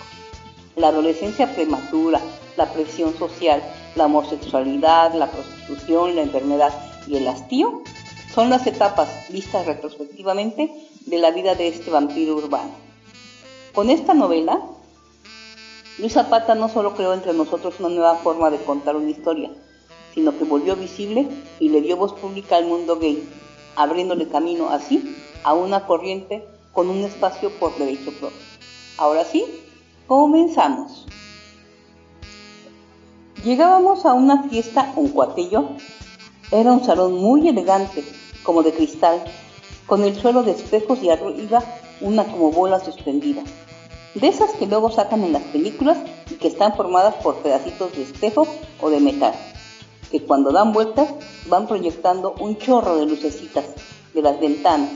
La 0.77 0.89
adolescencia 0.89 1.55
prematura, 1.55 2.21
la 2.59 2.71
presión 2.71 3.17
social, 3.17 3.63
la 3.95 4.05
homosexualidad, 4.05 5.15
la 5.15 5.31
prostitución, 5.31 6.15
la 6.15 6.21
enfermedad 6.21 6.71
y 7.07 7.17
el 7.17 7.27
hastío 7.29 7.83
son 8.35 8.51
las 8.51 8.67
etapas 8.67 9.09
vistas 9.31 9.65
retrospectivamente 9.65 10.71
de 11.07 11.19
la 11.19 11.31
vida 11.31 11.55
de 11.55 11.69
este 11.69 11.91
vampiro 11.91 12.37
urbano. 12.37 12.73
Con 13.73 13.89
esta 13.89 14.13
novela, 14.13 14.61
Luis 15.97 16.13
Zapata 16.13 16.55
no 16.55 16.69
solo 16.69 16.95
creó 16.95 17.15
entre 17.15 17.33
nosotros 17.33 17.77
una 17.81 17.89
nueva 17.89 18.17
forma 18.17 18.51
de 18.51 18.59
contar 18.59 18.97
una 18.97 19.09
historia, 19.09 19.51
sino 20.13 20.37
que 20.37 20.45
volvió 20.45 20.77
visible 20.77 21.27
y 21.59 21.71
le 21.71 21.81
dio 21.81 21.97
voz 21.97 22.13
pública 22.13 22.59
al 22.59 22.67
mundo 22.67 22.99
gay, 22.99 23.27
abriéndole 23.77 24.29
camino 24.29 24.69
así 24.69 25.17
a 25.43 25.55
una 25.55 25.87
corriente 25.87 26.47
con 26.75 26.91
un 26.91 26.99
espacio 26.99 27.49
por 27.59 27.75
derecho 27.79 28.11
propio. 28.11 28.37
Ahora 28.99 29.25
sí, 29.25 29.43
comenzamos. 30.07 31.07
Llegábamos 33.45 34.05
a 34.05 34.15
una 34.15 34.45
fiesta 34.45 34.93
un 34.97 35.09
cuatillo. 35.09 35.69
Era 36.51 36.73
un 36.73 36.85
salón 36.85 37.15
muy 37.15 37.49
elegante, 37.49 38.05
como 38.43 38.63
de 38.63 38.73
cristal, 38.73 39.23
con 39.87 40.05
el 40.05 40.15
suelo 40.15 40.43
de 40.43 40.53
espejos 40.53 41.03
y 41.03 41.11
arriba 41.11 41.63
una 42.01 42.25
como 42.25 42.51
bola 42.53 42.79
suspendida. 42.81 43.43
De 44.15 44.29
esas 44.29 44.51
que 44.53 44.67
luego 44.67 44.91
sacan 44.91 45.25
en 45.25 45.33
las 45.33 45.43
películas 45.43 45.99
y 46.31 46.35
que 46.35 46.49
están 46.49 46.75
formadas 46.75 47.15
por 47.17 47.37
pedacitos 47.37 47.93
de 47.95 48.03
espejo 48.03 48.47
o 48.81 48.91
de 48.91 49.01
metal, 49.01 49.35
que 50.11 50.23
cuando 50.23 50.53
dan 50.53 50.73
vueltas 50.73 51.09
van 51.49 51.67
proyectando 51.67 52.35
un 52.41 52.57
chorro 52.57 52.97
de 52.97 53.07
lucecitas 53.07 53.65
de 54.15 54.23
las 54.23 54.41
ventanas, 54.41 54.91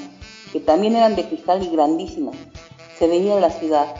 que 0.53 0.61
también 0.61 0.97
eran 0.97 1.16
de 1.16 1.28
cristal 1.28 1.62
y 1.62 1.69
grandísimas. 1.69 2.37
Se 2.99 3.09
veía 3.09 3.39
la 3.41 3.51
ciudad, 3.51 3.95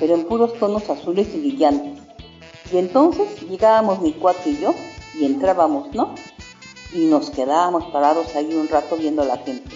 pero 0.00 0.14
en 0.14 0.24
puros 0.24 0.58
tonos 0.58 0.90
azules 0.90 1.28
y 1.34 1.38
brillantes 1.38 2.10
y 2.72 2.78
entonces 2.78 3.40
llegábamos 3.48 4.00
mi 4.00 4.12
cuate 4.12 4.50
y 4.50 4.58
yo 4.58 4.74
y 5.18 5.24
entrábamos, 5.24 5.92
¿no? 5.92 6.14
Y 6.92 7.06
nos 7.06 7.30
quedábamos 7.30 7.84
parados 7.92 8.34
ahí 8.36 8.54
un 8.54 8.68
rato 8.68 8.96
viendo 8.96 9.22
a 9.22 9.26
la 9.26 9.38
gente. 9.38 9.74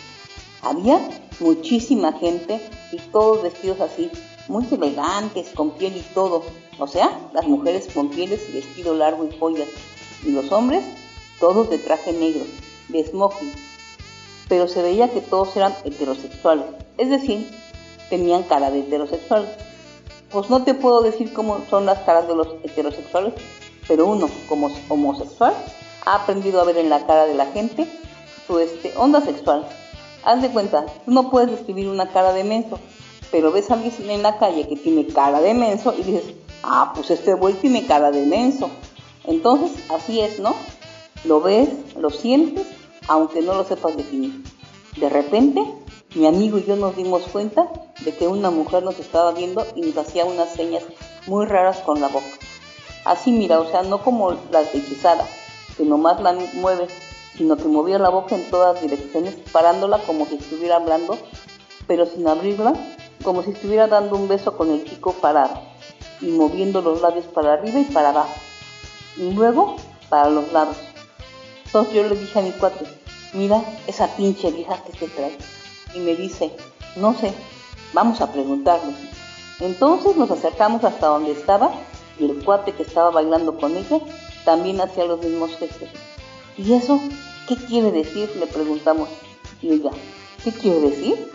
Había 0.62 1.00
muchísima 1.40 2.12
gente 2.12 2.60
y 2.92 2.98
todos 3.10 3.42
vestidos 3.42 3.80
así, 3.80 4.10
muy 4.48 4.64
elegantes, 4.70 5.50
con 5.54 5.72
piel 5.72 5.96
y 5.96 6.14
todo. 6.14 6.44
O 6.78 6.86
sea, 6.86 7.30
las 7.32 7.46
mujeres 7.46 7.88
con 7.92 8.10
pieles 8.10 8.48
y 8.48 8.52
vestido 8.52 8.94
largo 8.94 9.24
y 9.24 9.34
pollas. 9.34 9.68
Y 10.24 10.30
los 10.30 10.50
hombres, 10.52 10.84
todos 11.40 11.70
de 11.70 11.78
traje 11.78 12.12
negro, 12.12 12.44
de 12.88 13.04
smoking. 13.04 13.52
Pero 14.48 14.68
se 14.68 14.82
veía 14.82 15.12
que 15.12 15.20
todos 15.20 15.56
eran 15.56 15.74
heterosexuales. 15.84 16.66
Es 16.96 17.10
decir, 17.10 17.50
tenían 18.08 18.44
cara 18.44 18.70
de 18.70 18.80
heterosexuales 18.80 19.50
pues 20.34 20.50
no 20.50 20.64
te 20.64 20.74
puedo 20.74 21.00
decir 21.00 21.32
cómo 21.32 21.60
son 21.70 21.86
las 21.86 22.00
caras 22.00 22.26
de 22.26 22.34
los 22.34 22.48
heterosexuales, 22.64 23.34
pero 23.86 24.06
uno 24.06 24.28
como 24.48 24.68
homosexual 24.88 25.54
ha 26.04 26.16
aprendido 26.16 26.60
a 26.60 26.64
ver 26.64 26.76
en 26.76 26.90
la 26.90 27.06
cara 27.06 27.26
de 27.26 27.34
la 27.34 27.46
gente 27.46 27.86
su 28.44 28.58
este, 28.58 28.92
onda 28.96 29.20
sexual. 29.20 29.64
Haz 30.24 30.42
de 30.42 30.48
cuenta, 30.48 30.86
tú 31.04 31.12
no 31.12 31.30
puedes 31.30 31.52
describir 31.52 31.88
una 31.88 32.08
cara 32.08 32.32
de 32.32 32.42
menso, 32.42 32.80
pero 33.30 33.52
ves 33.52 33.70
a 33.70 33.74
alguien 33.74 33.92
en 34.10 34.24
la 34.24 34.36
calle 34.38 34.66
que 34.66 34.74
tiene 34.74 35.06
cara 35.06 35.40
de 35.40 35.54
menso 35.54 35.94
y 35.96 36.02
dices, 36.02 36.34
ah, 36.64 36.90
pues 36.96 37.12
este 37.12 37.34
güey 37.34 37.54
tiene 37.54 37.86
cara 37.86 38.10
de 38.10 38.26
menso. 38.26 38.70
Entonces, 39.26 39.70
así 39.88 40.20
es, 40.20 40.40
¿no? 40.40 40.56
Lo 41.24 41.42
ves, 41.42 41.68
lo 41.96 42.10
sientes, 42.10 42.66
aunque 43.06 43.40
no 43.40 43.54
lo 43.54 43.62
sepas 43.62 43.96
definir. 43.96 44.42
De 44.96 45.08
repente, 45.08 45.64
mi 46.14 46.26
amigo 46.26 46.58
y 46.58 46.64
yo 46.64 46.76
nos 46.76 46.94
dimos 46.94 47.22
cuenta 47.24 47.68
de 48.04 48.14
que 48.14 48.28
una 48.28 48.50
mujer 48.50 48.84
nos 48.84 48.98
estaba 49.00 49.32
viendo 49.32 49.66
y 49.74 49.80
nos 49.80 49.96
hacía 49.96 50.24
unas 50.24 50.52
señas 50.52 50.84
muy 51.26 51.44
raras 51.44 51.78
con 51.78 52.00
la 52.00 52.06
boca. 52.06 52.26
Así 53.04 53.32
mira, 53.32 53.58
o 53.58 53.68
sea, 53.68 53.82
no 53.82 54.00
como 54.02 54.30
las 54.52 54.72
de 54.72 54.78
hechizada, 54.78 55.26
que 55.76 55.84
nomás 55.84 56.20
la 56.20 56.32
mueve, 56.54 56.86
sino 57.36 57.56
que 57.56 57.64
movía 57.64 57.98
la 57.98 58.10
boca 58.10 58.36
en 58.36 58.48
todas 58.48 58.80
direcciones, 58.80 59.34
parándola 59.50 59.98
como 59.98 60.24
si 60.26 60.36
estuviera 60.36 60.76
hablando, 60.76 61.18
pero 61.88 62.06
sin 62.06 62.28
abrirla, 62.28 62.74
como 63.24 63.42
si 63.42 63.50
estuviera 63.50 63.88
dando 63.88 64.14
un 64.14 64.28
beso 64.28 64.56
con 64.56 64.70
el 64.70 64.84
chico 64.84 65.12
parado, 65.14 65.58
y 66.20 66.26
moviendo 66.26 66.80
los 66.80 67.02
labios 67.02 67.24
para 67.26 67.54
arriba 67.54 67.80
y 67.80 67.84
para 67.84 68.10
abajo, 68.10 68.34
y 69.16 69.32
luego 69.32 69.76
para 70.08 70.30
los 70.30 70.52
lados. 70.52 70.76
Entonces 71.66 71.92
yo 71.92 72.04
le 72.04 72.14
dije 72.14 72.38
a 72.38 72.42
mi 72.42 72.52
cuate, 72.52 72.86
mira 73.32 73.64
esa 73.88 74.06
pinche 74.14 74.52
vieja 74.52 74.80
que 74.84 74.96
se 74.96 75.08
trae 75.08 75.36
y 75.94 76.00
me 76.00 76.14
dice, 76.14 76.50
no 76.96 77.14
sé, 77.14 77.32
vamos 77.92 78.20
a 78.20 78.32
preguntarle. 78.32 78.92
Entonces 79.60 80.16
nos 80.16 80.30
acercamos 80.30 80.84
hasta 80.84 81.06
donde 81.06 81.32
estaba 81.32 81.72
y 82.18 82.24
el 82.24 82.44
cuate 82.44 82.72
que 82.72 82.82
estaba 82.82 83.10
bailando 83.10 83.58
con 83.58 83.76
ella 83.76 84.00
también 84.44 84.80
hacía 84.80 85.04
los 85.04 85.20
mismos 85.22 85.56
gestos. 85.56 85.88
¿Y 86.56 86.72
eso 86.72 87.00
qué 87.48 87.56
quiere 87.56 87.90
decir? 87.92 88.30
Le 88.38 88.46
preguntamos. 88.46 89.08
Y 89.62 89.72
ella, 89.72 89.90
¿qué 90.42 90.52
quiere 90.52 90.80
decir? 90.80 91.30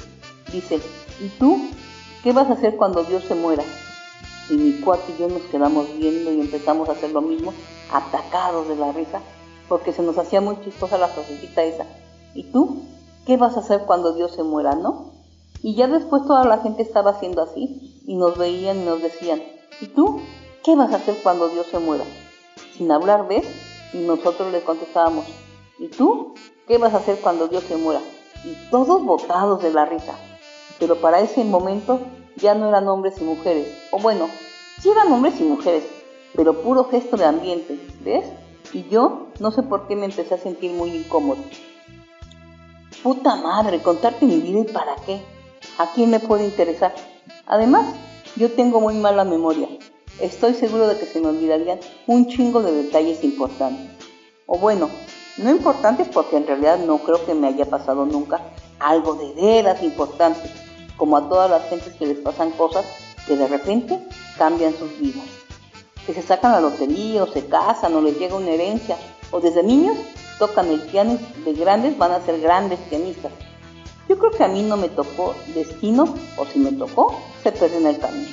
Dice, 0.52 0.80
¿y 1.19 1.30
tú 1.40 1.60
qué 2.23 2.31
vas 2.31 2.49
a 2.49 2.53
hacer 2.53 2.76
cuando 2.76 3.03
Dios 3.03 3.23
se 3.27 3.36
muera? 3.36 3.64
Y 4.49 4.53
mi 4.53 4.73
cuate 4.80 5.14
y 5.15 5.19
yo 5.19 5.27
nos 5.27 5.44
quedamos 5.44 5.88
viendo 5.98 6.31
y 6.31 6.40
empezamos 6.40 6.90
a 6.90 6.94
hacer 6.94 7.11
lo 7.11 7.22
mismo, 7.22 7.53
atacados 7.91 8.68
de 8.68 8.76
la 8.76 8.91
risa, 8.91 9.22
porque 9.68 9.94
se 9.94 10.02
nos 10.02 10.18
hacía 10.18 10.41
muy 10.41 10.60
chistosa 10.64 10.98
la 10.98 11.07
frasecita 11.07 11.64
esa. 11.64 11.86
¿Y 12.34 12.44
tú? 12.44 12.84
¿Qué 13.30 13.38
vas 13.38 13.57
a 13.57 13.60
hacer 13.60 13.81
cuando 13.85 14.14
Dios 14.14 14.31
se 14.31 14.41
muera, 14.41 14.73
no? 14.73 15.11
Y 15.61 15.76
ya 15.76 15.88
después 15.88 16.26
toda 16.26 16.45
la 16.45 16.57
gente 16.64 16.81
estaba 16.81 17.11
haciendo 17.11 17.43
así 17.43 18.01
y 18.07 18.15
nos 18.15 18.39
veían 18.39 18.77
y 18.81 18.85
nos 18.85 19.03
decían, 19.03 19.39
¿y 19.80 19.85
tú? 19.85 20.19
¿Qué 20.64 20.76
vas 20.76 20.91
a 20.91 20.95
hacer 20.95 21.15
cuando 21.22 21.47
Dios 21.47 21.68
se 21.68 21.77
muera? 21.77 22.06
Sin 22.76 22.91
hablar, 22.91 23.27
¿ves? 23.27 23.45
Y 23.93 23.97
nosotros 23.99 24.51
le 24.51 24.64
contestábamos, 24.64 25.26
¿y 25.77 25.89
tú? 25.89 26.34
¿Qué 26.68 26.80
vas 26.80 26.95
a 26.95 26.97
hacer 26.97 27.19
cuando 27.22 27.47
Dios 27.47 27.64
se 27.65 27.77
muera? 27.77 28.01
Y 28.43 28.56
todos 28.72 29.06
botados 29.06 29.61
de 29.61 29.73
la 29.73 29.85
risa. 29.85 30.15
Pero 30.80 30.95
para 30.95 31.19
ese 31.19 31.43
momento 31.43 31.99
ya 32.35 32.56
no 32.56 32.68
eran 32.68 32.88
hombres 32.88 33.22
y 33.22 33.26
mujeres. 33.26 33.68
O 33.91 33.99
bueno, 33.99 34.27
sí 34.81 34.89
eran 34.89 35.14
hombres 35.14 35.39
y 35.39 35.43
mujeres, 35.43 35.84
pero 36.35 36.64
puro 36.64 36.85
gesto 36.85 37.15
de 37.15 37.26
ambiente, 37.26 37.80
¿ves? 38.03 38.26
Y 38.73 38.89
yo 38.89 39.27
no 39.39 39.51
sé 39.51 39.61
por 39.61 39.85
qué 39.88 39.95
me 39.95 40.06
empecé 40.06 40.34
a 40.34 40.39
sentir 40.39 40.72
muy 40.73 40.89
incómodo. 40.89 41.43
Puta 43.04 43.38
madre, 43.38 43.82
contarte 43.82 44.26
mi 44.26 44.40
vida 44.40 44.60
y 44.60 44.64
para 44.66 44.94
qué. 45.06 45.22
¿A 45.78 45.94
quién 45.94 46.10
me 46.10 46.20
puede 46.20 46.44
interesar? 46.44 46.94
Además, 47.48 47.96
yo 48.36 48.52
tengo 48.52 48.82
muy 48.82 48.96
mala 48.96 49.24
memoria. 49.24 49.70
Estoy 50.20 50.54
seguro 50.54 50.86
de 50.86 50.98
que 50.98 51.06
se 51.06 51.22
me 51.22 51.28
olvidarían 51.28 51.80
un 52.08 52.28
chingo 52.28 52.62
de 52.62 52.74
detalles 52.74 53.24
importantes. 53.24 53.90
O 54.48 54.58
bueno, 54.58 54.90
no 55.38 55.50
importantes 55.50 56.10
porque 56.10 56.36
en 56.36 56.46
realidad 56.46 56.78
no 56.80 56.98
creo 56.98 57.26
que 57.26 57.34
me 57.34 57.48
haya 57.48 57.64
pasado 57.66 58.06
nunca 58.06 58.42
algo 58.80 59.14
de 59.14 59.32
veras 59.34 59.82
importante, 59.82 60.52
como 60.98 61.16
a 61.16 61.30
todas 61.30 61.50
las 61.50 61.70
gentes 61.70 61.94
que 61.94 62.06
les 62.06 62.18
pasan 62.18 62.52
cosas 62.52 62.84
que 63.26 63.38
de 63.38 63.48
repente 63.48 63.98
cambian 64.38 64.74
sus 64.74 65.00
vidas. 65.00 65.24
Que 66.06 66.14
se 66.14 66.22
sacan 66.22 66.52
la 66.52 66.60
lotería 66.60 67.24
o 67.24 67.28
se 67.28 67.48
casan 67.48 67.96
o 67.96 68.02
les 68.02 68.20
llega 68.20 68.36
una 68.36 68.52
herencia 68.52 68.98
o 69.32 69.40
desde 69.40 69.64
niños 69.64 69.96
tocan 70.40 70.70
el 70.70 70.82
piano 70.82 71.20
de 71.45 71.53
grandes 71.53 71.98
van 71.98 72.14
a 72.14 72.22
ser 72.22 72.40
grandes 72.40 72.80
pianistas. 72.90 73.32
Yo 74.07 74.18
creo 74.18 74.32
que 74.32 74.44
a 74.44 74.48
mí 74.48 74.64
no 74.64 74.78
me 74.78 74.90
tocó 74.90 75.36
destino 75.53 76.16
o 76.38 76.45
si 76.45 76.57
me 76.57 76.72
tocó, 76.72 77.16
se 77.44 77.52
perdió 77.52 77.78
en 77.78 77.88
el 77.88 77.99
camino. 77.99 78.30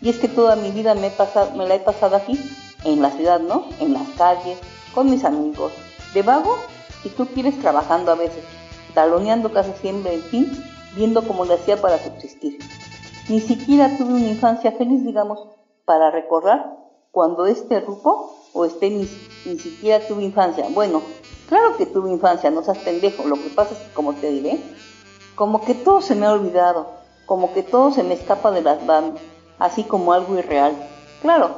Y 0.00 0.08
es 0.08 0.18
que 0.18 0.28
toda 0.28 0.56
mi 0.56 0.70
vida 0.70 0.94
me, 0.94 1.08
he 1.08 1.10
pasado, 1.10 1.50
me 1.56 1.66
la 1.66 1.74
he 1.74 1.80
pasado 1.80 2.16
aquí, 2.16 2.40
en 2.84 3.02
la 3.02 3.10
ciudad, 3.10 3.40
¿no? 3.40 3.66
En 3.80 3.92
las 3.92 4.08
calles, 4.16 4.58
con 4.94 5.10
mis 5.10 5.24
amigos. 5.24 5.72
De 6.14 6.22
vago, 6.22 6.56
si 7.02 7.10
tú 7.10 7.26
quieres, 7.26 7.58
trabajando 7.60 8.12
a 8.12 8.14
veces, 8.14 8.42
taloneando 8.94 9.52
casi 9.52 9.72
siempre, 9.72 10.14
en 10.14 10.22
fin, 10.22 10.64
viendo 10.96 11.22
cómo 11.26 11.44
le 11.44 11.54
hacía 11.54 11.76
para 11.76 11.98
subsistir. 11.98 12.58
Ni 13.28 13.40
siquiera 13.40 13.98
tuve 13.98 14.14
una 14.14 14.28
infancia 14.28 14.72
feliz, 14.72 15.04
digamos, 15.04 15.38
para 15.84 16.10
recordar 16.10 16.78
cuando 17.10 17.44
este 17.44 17.80
rupo 17.80 18.34
o 18.54 18.64
este 18.64 18.88
ni, 18.88 19.08
ni 19.44 19.58
siquiera 19.58 20.06
tuve 20.06 20.24
infancia. 20.24 20.66
Bueno, 20.70 21.02
claro 21.50 21.76
que 21.76 21.84
tuve 21.84 22.10
infancia, 22.10 22.50
no 22.50 22.62
seas 22.62 22.78
pendejo. 22.78 23.24
Lo 23.28 23.34
que 23.34 23.50
pasa 23.50 23.74
es 23.74 23.80
que, 23.80 23.92
como 23.92 24.14
te 24.14 24.30
diré, 24.30 24.58
como 25.34 25.62
que 25.62 25.74
todo 25.74 26.00
se 26.00 26.14
me 26.14 26.24
ha 26.24 26.32
olvidado, 26.32 26.86
como 27.26 27.52
que 27.52 27.62
todo 27.62 27.92
se 27.92 28.02
me 28.02 28.14
escapa 28.14 28.50
de 28.50 28.62
las 28.62 28.82
manos 28.86 29.20
así 29.60 29.84
como 29.84 30.12
algo 30.12 30.36
irreal. 30.36 30.72
Claro, 31.22 31.50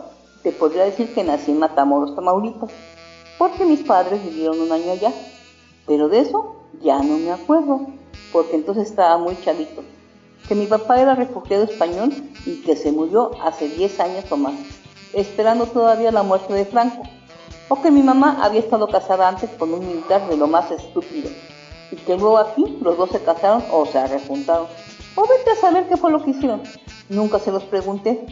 te 0.43 0.53
podría 0.53 0.85
decir 0.85 1.15
que 1.15 1.25
nací 1.25 1.53
en 1.53 1.61
Matamoros, 1.61 2.15
Tamaulipas, 2.15 2.71
porque 3.39 3.65
mis 3.65 3.81
padres 3.81 4.23
vivieron 4.23 4.61
un 4.61 4.73
año 4.73 4.93
allá, 4.93 5.13
pero 5.87 6.09
de 6.09 6.19
eso 6.19 6.57
ya 6.83 6.99
no 6.99 7.17
me 7.17 7.31
acuerdo, 7.31 7.87
porque 8.33 8.57
entonces 8.57 8.91
estaba 8.91 9.17
muy 9.17 9.41
chavito. 9.41 9.83
Que 10.47 10.55
mi 10.57 10.67
papá 10.67 11.01
era 11.01 11.15
refugiado 11.15 11.65
español 11.65 12.13
y 12.45 12.63
que 12.63 12.77
se 12.77 12.91
murió 12.91 13.31
hace 13.43 13.69
10 13.69 14.01
años 14.01 14.25
o 14.31 14.37
más, 14.37 14.55
esperando 15.15 15.67
todavía 15.67 16.11
la 16.11 16.25
muerte 16.25 16.53
de 16.53 16.67
Franco. 16.67 17.05
O 17.73 17.81
que 17.81 17.91
mi 17.91 18.03
mamá 18.03 18.39
había 18.43 18.61
estado 18.61 18.87
casada 18.87 19.27
antes 19.27 19.49
con 19.59 19.73
un 19.73 19.81
militar 19.81 20.29
de 20.29 20.37
lo 20.37 20.47
más 20.47 20.71
estúpido, 20.71 21.31
y 21.91 21.97
que 21.97 22.19
luego 22.19 22.37
aquí 22.37 22.77
los 22.83 22.99
dos 22.99 23.09
se 23.09 23.23
casaron 23.23 23.65
o 23.71 23.87
se 23.87 24.07
rejuntaron. 24.09 24.67
O 25.15 25.23
vete 25.27 25.53
a 25.53 25.57
saber 25.57 25.89
qué 25.89 25.97
fue 25.97 26.11
lo 26.11 26.23
que 26.23 26.33
hicieron. 26.33 26.63
Nunca 27.09 27.39
se 27.39 27.51
los 27.51 27.63
pregunté. 27.63 28.27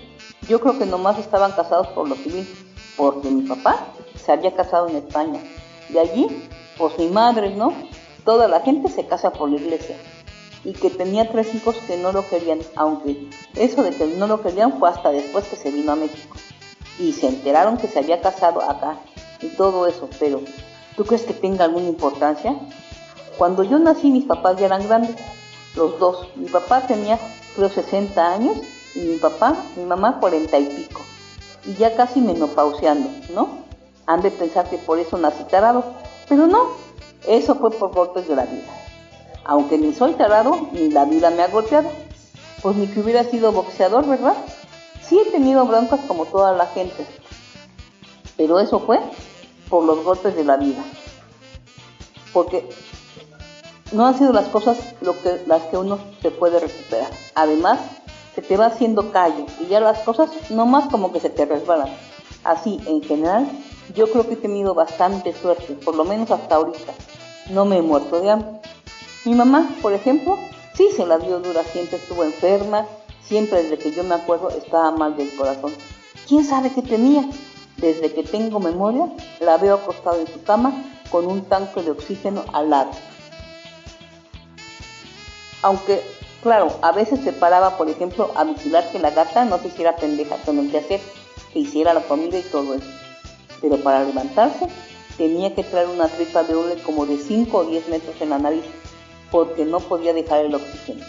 Yo 0.47 0.61
creo 0.61 0.79
que 0.79 0.85
nomás 0.85 1.19
estaban 1.19 1.53
casados 1.53 1.87
por 1.89 2.07
lo 2.07 2.17
civil, 2.17 2.47
porque 2.99 3.31
mi 3.31 3.49
papá 3.49 3.87
se 4.15 4.31
había 4.31 4.55
casado 4.55 4.89
en 4.89 4.97
España. 4.97 5.41
De 5.89 6.01
allí, 6.01 6.47
pues 6.77 6.99
mi 6.99 7.09
madre, 7.09 7.57
¿no? 7.57 7.73
Toda 8.27 8.47
la 8.47 8.61
gente 8.61 8.91
se 8.91 9.07
casa 9.07 9.33
por 9.33 9.49
la 9.49 9.57
iglesia. 9.57 9.97
Y 10.65 10.75
que 10.75 10.91
tenía 10.91 11.31
tres 11.33 11.55
hijos 11.55 11.77
que 11.87 11.97
no 11.97 12.13
lo 12.13 12.29
querían, 12.29 12.59
aunque 12.77 13.31
eso 13.57 13.83
de 13.83 13.93
que 13.93 14.05
no 14.05 14.27
lo 14.27 14.43
querían 14.43 14.79
fue 14.79 14.91
hasta 14.91 15.11
después 15.11 15.47
que 15.47 15.57
se 15.57 15.71
vino 15.71 15.93
a 15.93 15.97
México. 15.97 16.37
Y 16.99 17.15
se 17.15 17.29
enteraron 17.29 17.79
que 17.79 17.89
se 17.89 18.01
había 18.01 18.21
casado 18.21 18.61
acá 18.61 18.99
y 19.41 19.49
todo 19.49 19.87
eso, 19.87 20.09
pero 20.19 20.41
¿tú 20.97 21.05
crees 21.05 21.23
que 21.23 21.35
tenga 21.35 21.65
alguna 21.65 21.89
importancia? 21.89 22.57
Cuando 23.39 23.63
yo 23.63 23.79
nací 23.79 24.11
mis 24.11 24.27
papás 24.27 24.59
ya 24.59 24.67
eran 24.67 24.87
grandes, 24.87 25.17
los 25.77 25.99
dos. 25.99 26.29
Mi 26.37 26.47
papá 26.49 26.87
tenía 26.87 27.19
creo 27.57 27.69
60 27.69 28.33
años 28.33 28.59
y 28.95 29.01
mi 29.01 29.17
papá, 29.17 29.57
mi 29.77 29.85
mamá 29.85 30.19
40 30.21 30.59
y 30.59 30.65
pico. 30.67 31.01
Y 31.67 31.75
ya 31.75 31.95
casi 31.95 32.21
menopauseando, 32.21 33.09
¿no? 33.35 33.49
Han 34.07 34.23
de 34.23 34.31
pensar 34.31 34.69
que 34.69 34.79
por 34.79 34.99
eso 34.99 35.17
nací 35.19 35.45
tarado, 35.45 35.85
pero 36.29 36.47
no, 36.47 36.71
eso 37.27 37.55
fue 37.57 37.71
por 37.71 37.93
golpes 37.93 38.29
de 38.29 38.37
la 38.37 38.45
vida. 38.45 38.73
Aunque 39.45 39.79
ni 39.79 39.93
soy 39.93 40.15
tarado, 40.15 40.69
ni 40.73 40.91
la 40.91 41.05
vida 41.05 41.31
me 41.31 41.43
ha 41.43 41.49
golpeado. 41.49 41.91
Pues 42.63 42.77
ni 42.77 42.87
que 42.87 43.01
hubiera 43.01 43.25
sido 43.25 43.53
boxeador, 43.53 44.07
¿verdad? 44.07 44.35
Sí 45.03 45.19
he 45.19 45.31
tenido 45.31 45.65
broncas 45.65 46.01
como 46.07 46.27
toda 46.27 46.53
la 46.53 46.67
gente, 46.67 47.07
pero 48.37 48.61
eso 48.61 48.81
fue 48.81 49.01
por 49.71 49.85
los 49.85 50.05
golpes 50.05 50.35
de 50.37 50.45
la 50.45 50.57
vida. 50.57 50.85
Porque 52.33 52.69
no 53.93 54.07
han 54.07 54.19
sido 54.19 54.33
las 54.33 54.49
cosas 54.49 54.79
lo 55.01 55.19
que, 55.21 55.43
las 55.47 55.63
que 55.63 55.79
uno 55.79 55.99
se 56.21 56.31
puede 56.31 56.61
recuperar. 56.61 57.11
Además, 57.35 57.79
se 58.35 58.43
te 58.43 58.57
va 58.57 58.67
haciendo 58.67 59.11
callo 59.11 59.47
y 59.61 59.67
ya 59.67 59.81
las 59.81 60.01
cosas 60.01 60.31
no 60.51 60.67
más 60.67 60.91
como 60.91 61.13
que 61.13 61.21
se 61.21 61.31
te 61.31 61.47
resbalan. 61.47 61.89
Así, 62.45 62.81
en 62.87 63.03
general, 63.03 63.49
yo 63.95 64.11
creo 64.11 64.27
que 64.27 64.35
he 64.35 64.37
tenido 64.37 64.75
bastante 64.75 65.33
suerte, 65.33 65.75
por 65.75 65.95
lo 65.97 66.05
menos 66.05 66.31
hasta 66.31 66.57
ahorita. 66.57 66.93
No 67.51 67.65
me 67.65 67.79
he 67.79 67.83
muerto 67.83 68.21
de 68.21 68.31
hambre. 68.31 68.61
Mi 69.25 69.35
mamá, 69.35 69.69
por 69.83 69.93
ejemplo, 69.93 70.39
sí 70.75 70.89
se 70.97 71.07
la 71.07 71.19
dio 71.19 71.41
dura, 71.41 71.63
siempre 71.65 71.99
estuvo 71.99 72.25
enferma, 72.25 72.87
siempre 73.23 73.63
desde 73.63 73.79
que 73.79 73.93
yo 73.93 74.05
me 74.05 74.15
acuerdo 74.15 74.51
estaba 74.51 74.91
mal 74.93 75.17
del 75.17 75.35
corazón. 75.37 75.73
¿Quién 76.27 76.45
sabe 76.45 76.71
qué 76.71 76.83
tenía? 76.83 77.29
Desde 77.81 78.13
que 78.13 78.23
tengo 78.23 78.61
memoria, 78.61 79.09
la 79.41 79.57
veo 79.57 79.77
acostada 79.77 80.19
en 80.19 80.27
su 80.27 80.43
cama 80.43 80.85
con 81.11 81.27
un 81.27 81.43
tanque 81.43 81.83
de 81.83 81.91
oxígeno 81.91 82.45
al 82.53 82.71
lado 82.71 82.91
aunque, 85.63 86.03
claro, 86.43 86.73
a 86.83 86.93
veces 86.93 87.21
se 87.21 87.33
paraba, 87.33 87.77
por 87.77 87.89
ejemplo, 87.89 88.31
a 88.35 88.45
vigilar 88.45 88.91
que 88.91 88.99
la 88.99 89.11
gata 89.11 89.45
no 89.45 89.59
se 89.59 89.69
hiciera 89.69 89.97
pendeja 89.97 90.37
con 90.45 90.59
el 90.59 90.75
hacer, 90.75 91.01
que 91.53 91.59
hiciera 91.59 91.95
la 91.95 92.03
comida 92.03 92.39
y 92.39 92.43
todo 92.43 92.75
eso. 92.75 92.87
Pero 93.61 93.77
para 93.79 94.05
levantarse 94.05 94.67
tenía 95.19 95.55
que 95.55 95.65
traer 95.65 95.89
una 95.89 96.09
tripa 96.09 96.45
de 96.45 96.57
hule 96.57 96.83
como 96.83 97.05
de 97.05 97.19
5 97.19 97.57
o 97.57 97.65
10 97.65 97.89
metros 97.89 98.17
en 98.21 98.31
la 98.31 98.39
nariz, 98.39 98.65
porque 99.31 99.65
no 99.65 99.81
podía 99.81 100.15
dejar 100.15 100.45
el 100.45 100.55
oxígeno. 100.55 101.05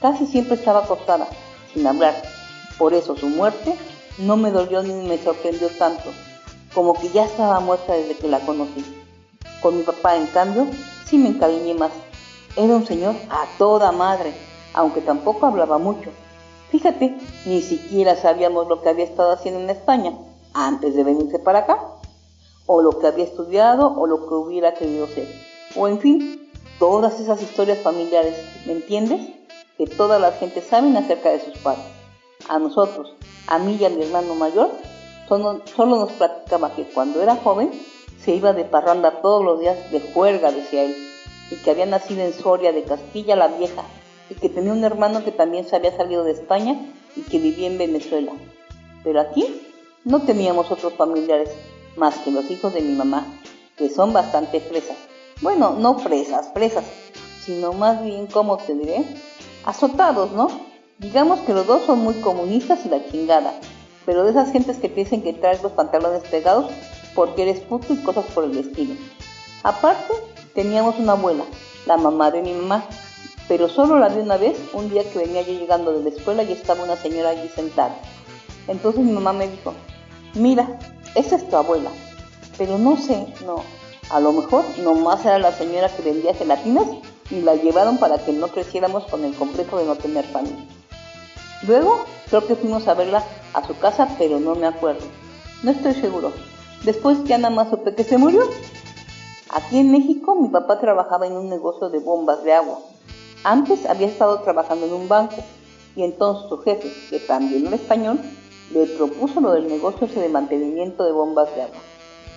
Casi 0.00 0.26
siempre 0.26 0.54
estaba 0.54 0.84
acostada, 0.84 1.26
sin 1.72 1.86
hablar. 1.86 2.20
Por 2.78 2.94
eso 2.94 3.16
su 3.16 3.28
muerte 3.28 3.74
no 4.18 4.36
me 4.36 4.50
dolió 4.50 4.82
ni 4.82 5.08
me 5.08 5.18
sorprendió 5.18 5.68
tanto, 5.70 6.10
como 6.74 6.94
que 6.94 7.10
ya 7.10 7.24
estaba 7.24 7.60
muerta 7.60 7.94
desde 7.94 8.16
que 8.16 8.28
la 8.28 8.40
conocí. 8.40 8.84
Con 9.60 9.76
mi 9.76 9.82
papá, 9.82 10.16
en 10.16 10.26
cambio, 10.26 10.66
sí 11.06 11.18
me 11.18 11.28
encariñé 11.28 11.74
más 11.74 11.92
era 12.54 12.76
un 12.76 12.86
señor 12.86 13.14
a 13.30 13.46
toda 13.56 13.92
madre, 13.92 14.34
aunque 14.74 15.00
tampoco 15.00 15.46
hablaba 15.46 15.78
mucho. 15.78 16.10
Fíjate, 16.70 17.16
ni 17.46 17.62
siquiera 17.62 18.14
sabíamos 18.14 18.68
lo 18.68 18.82
que 18.82 18.90
había 18.90 19.06
estado 19.06 19.32
haciendo 19.32 19.60
en 19.60 19.70
España 19.70 20.12
antes 20.52 20.94
de 20.94 21.02
venirse 21.02 21.38
para 21.38 21.60
acá, 21.60 21.78
o 22.66 22.82
lo 22.82 22.98
que 22.98 23.06
había 23.06 23.24
estudiado, 23.24 23.94
o 23.98 24.06
lo 24.06 24.28
que 24.28 24.34
hubiera 24.34 24.74
querido 24.74 25.06
ser, 25.06 25.28
o 25.76 25.88
en 25.88 25.98
fin, 25.98 26.50
todas 26.78 27.20
esas 27.20 27.40
historias 27.40 27.78
familiares, 27.78 28.36
¿me 28.66 28.72
entiendes? 28.72 29.30
Que 29.78 29.86
toda 29.86 30.18
la 30.18 30.32
gente 30.32 30.60
sabe 30.60 30.94
acerca 30.96 31.30
de 31.30 31.40
sus 31.40 31.56
padres. 31.58 31.86
A 32.48 32.58
nosotros, 32.58 33.14
a 33.46 33.58
mí 33.58 33.76
y 33.80 33.84
a 33.84 33.90
mi 33.90 34.02
hermano 34.02 34.34
mayor, 34.34 34.70
solo, 35.28 35.96
nos 35.96 36.12
platicaba 36.12 36.74
que 36.74 36.84
cuando 36.84 37.22
era 37.22 37.36
joven 37.36 37.70
se 38.22 38.34
iba 38.34 38.52
de 38.52 38.64
parranda 38.64 39.22
todos 39.22 39.44
los 39.44 39.60
días 39.60 39.90
de 39.90 40.00
juerga, 40.00 40.52
decía 40.52 40.84
él 40.84 40.96
y 41.50 41.56
que 41.56 41.70
había 41.70 41.86
nacido 41.86 42.22
en 42.22 42.32
Soria 42.32 42.72
de 42.72 42.84
Castilla 42.84 43.36
la 43.36 43.48
Vieja 43.48 43.82
y 44.30 44.34
que 44.34 44.48
tenía 44.48 44.72
un 44.72 44.84
hermano 44.84 45.24
que 45.24 45.32
también 45.32 45.66
se 45.66 45.76
había 45.76 45.96
salido 45.96 46.24
de 46.24 46.32
España 46.32 46.80
y 47.16 47.22
que 47.22 47.38
vivía 47.38 47.66
en 47.66 47.78
Venezuela. 47.78 48.32
Pero 49.04 49.20
aquí 49.20 49.62
no 50.04 50.22
teníamos 50.22 50.70
otros 50.70 50.94
familiares 50.94 51.50
más 51.96 52.16
que 52.18 52.30
los 52.30 52.50
hijos 52.50 52.72
de 52.72 52.80
mi 52.80 52.94
mamá, 52.94 53.26
que 53.76 53.90
son 53.90 54.12
bastante 54.12 54.60
fresas. 54.60 54.96
Bueno, 55.40 55.76
no 55.78 55.98
fresas, 55.98 56.50
fresas, 56.54 56.84
sino 57.44 57.72
más 57.72 58.02
bien, 58.02 58.26
¿cómo 58.26 58.56
te 58.56 58.74
diré? 58.74 59.04
Azotados, 59.64 60.32
¿no? 60.32 60.71
Digamos 60.98 61.40
que 61.40 61.52
los 61.52 61.66
dos 61.66 61.84
son 61.84 62.00
muy 62.00 62.14
comunistas 62.14 62.84
y 62.84 62.88
la 62.88 63.04
chingada, 63.10 63.52
pero 64.06 64.24
de 64.24 64.30
esas 64.30 64.52
gentes 64.52 64.76
que 64.76 64.88
piensan 64.88 65.22
que 65.22 65.32
traes 65.32 65.62
los 65.62 65.72
pantalones 65.72 66.22
pegados 66.24 66.70
porque 67.14 67.42
eres 67.42 67.60
puto 67.60 67.92
y 67.92 67.96
cosas 67.96 68.24
por 68.26 68.44
el 68.44 68.56
estilo. 68.56 68.94
Aparte, 69.62 70.12
teníamos 70.54 70.98
una 70.98 71.12
abuela, 71.12 71.44
la 71.86 71.96
mamá 71.96 72.30
de 72.30 72.42
mi 72.42 72.52
mamá, 72.52 72.84
pero 73.48 73.68
solo 73.68 73.98
la 73.98 74.08
vi 74.08 74.20
una 74.20 74.36
vez, 74.36 74.56
un 74.72 74.90
día 74.90 75.02
que 75.10 75.18
venía 75.18 75.42
yo 75.42 75.52
llegando 75.52 75.92
de 75.92 76.04
la 76.04 76.16
escuela 76.16 76.42
y 76.42 76.52
estaba 76.52 76.84
una 76.84 76.96
señora 76.96 77.30
allí 77.30 77.48
sentada. 77.48 77.96
Entonces 78.68 79.02
mi 79.02 79.12
mamá 79.12 79.32
me 79.32 79.48
dijo, 79.48 79.74
mira, 80.34 80.78
esa 81.14 81.36
es 81.36 81.48
tu 81.48 81.56
abuela, 81.56 81.90
pero 82.56 82.78
no 82.78 82.96
sé, 82.96 83.26
no, 83.44 83.62
a 84.10 84.20
lo 84.20 84.32
mejor 84.32 84.64
nomás 84.78 85.24
era 85.24 85.38
la 85.38 85.52
señora 85.52 85.88
que 85.88 86.02
vendía 86.02 86.34
gelatinas 86.34 86.86
y 87.30 87.40
la 87.40 87.56
llevaron 87.56 87.98
para 87.98 88.18
que 88.18 88.32
no 88.32 88.48
creciéramos 88.48 89.04
con 89.04 89.24
el 89.24 89.34
complejo 89.34 89.78
de 89.78 89.86
no 89.86 89.96
tener 89.96 90.24
familia. 90.26 90.64
Luego 91.66 92.04
creo 92.28 92.46
que 92.46 92.56
fuimos 92.56 92.88
a 92.88 92.94
verla 92.94 93.24
a 93.54 93.66
su 93.66 93.78
casa, 93.78 94.08
pero 94.18 94.40
no 94.40 94.54
me 94.54 94.66
acuerdo. 94.66 95.04
No 95.62 95.70
estoy 95.70 95.94
seguro. 95.94 96.32
Después 96.84 97.22
ya 97.24 97.38
nada 97.38 97.54
más 97.54 97.70
supe 97.70 97.94
que 97.94 98.04
se 98.04 98.18
murió. 98.18 98.42
Aquí 99.50 99.78
en 99.78 99.92
México 99.92 100.34
mi 100.34 100.48
papá 100.48 100.80
trabajaba 100.80 101.26
en 101.26 101.34
un 101.34 101.48
negocio 101.48 101.90
de 101.90 101.98
bombas 101.98 102.42
de 102.42 102.54
agua. 102.54 102.78
Antes 103.44 103.86
había 103.86 104.06
estado 104.06 104.40
trabajando 104.40 104.86
en 104.86 104.92
un 104.92 105.08
banco 105.08 105.36
y 105.94 106.02
entonces 106.02 106.48
su 106.48 106.58
jefe, 106.58 106.90
que 107.10 107.20
también 107.20 107.66
era 107.66 107.76
español, 107.76 108.18
le 108.72 108.86
propuso 108.86 109.40
lo 109.40 109.52
del 109.52 109.68
negocio 109.68 110.08
de 110.08 110.28
mantenimiento 110.28 111.04
de 111.04 111.12
bombas 111.12 111.54
de 111.54 111.62
agua. 111.62 111.80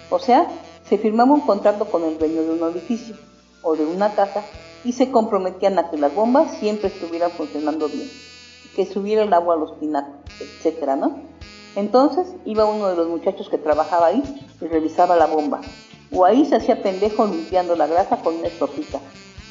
O 0.10 0.20
sea, 0.20 0.48
se 0.88 0.98
firmaba 0.98 1.34
un 1.34 1.42
contrato 1.42 1.86
con 1.86 2.04
el 2.04 2.18
dueño 2.18 2.44
de 2.44 2.52
un 2.52 2.72
edificio 2.72 3.16
o 3.62 3.76
de 3.76 3.86
una 3.86 4.14
casa 4.14 4.44
y 4.84 4.92
se 4.92 5.10
comprometían 5.10 5.80
a 5.80 5.90
que 5.90 5.98
las 5.98 6.14
bombas 6.14 6.58
siempre 6.60 6.90
estuvieran 6.90 7.32
funcionando 7.32 7.88
bien, 7.88 8.10
que 8.76 8.86
subiera 8.86 9.24
el 9.24 9.34
agua 9.34 9.56
a 9.56 9.58
los 9.58 9.72
pinacos, 9.74 10.14
etcétera, 10.40 10.96
¿no? 10.96 11.20
Entonces 11.76 12.28
iba 12.46 12.66
uno 12.66 12.90
de 12.90 12.96
los 12.96 13.08
muchachos 13.08 13.50
que 13.50 13.58
trabajaba 13.58 14.08
ahí 14.08 14.24
y 14.62 14.66
revisaba 14.66 15.16
la 15.16 15.28
bomba. 15.28 15.62
O 16.12 16.24
ahí 16.26 16.46
se 16.46 16.56
hacía 16.56 16.82
pendejo 16.82 17.26
limpiando 17.26 17.76
la 17.76 17.88
grasa 17.88 18.18
con 18.18 18.36
una 18.36 18.48
estofita, 18.48 19.00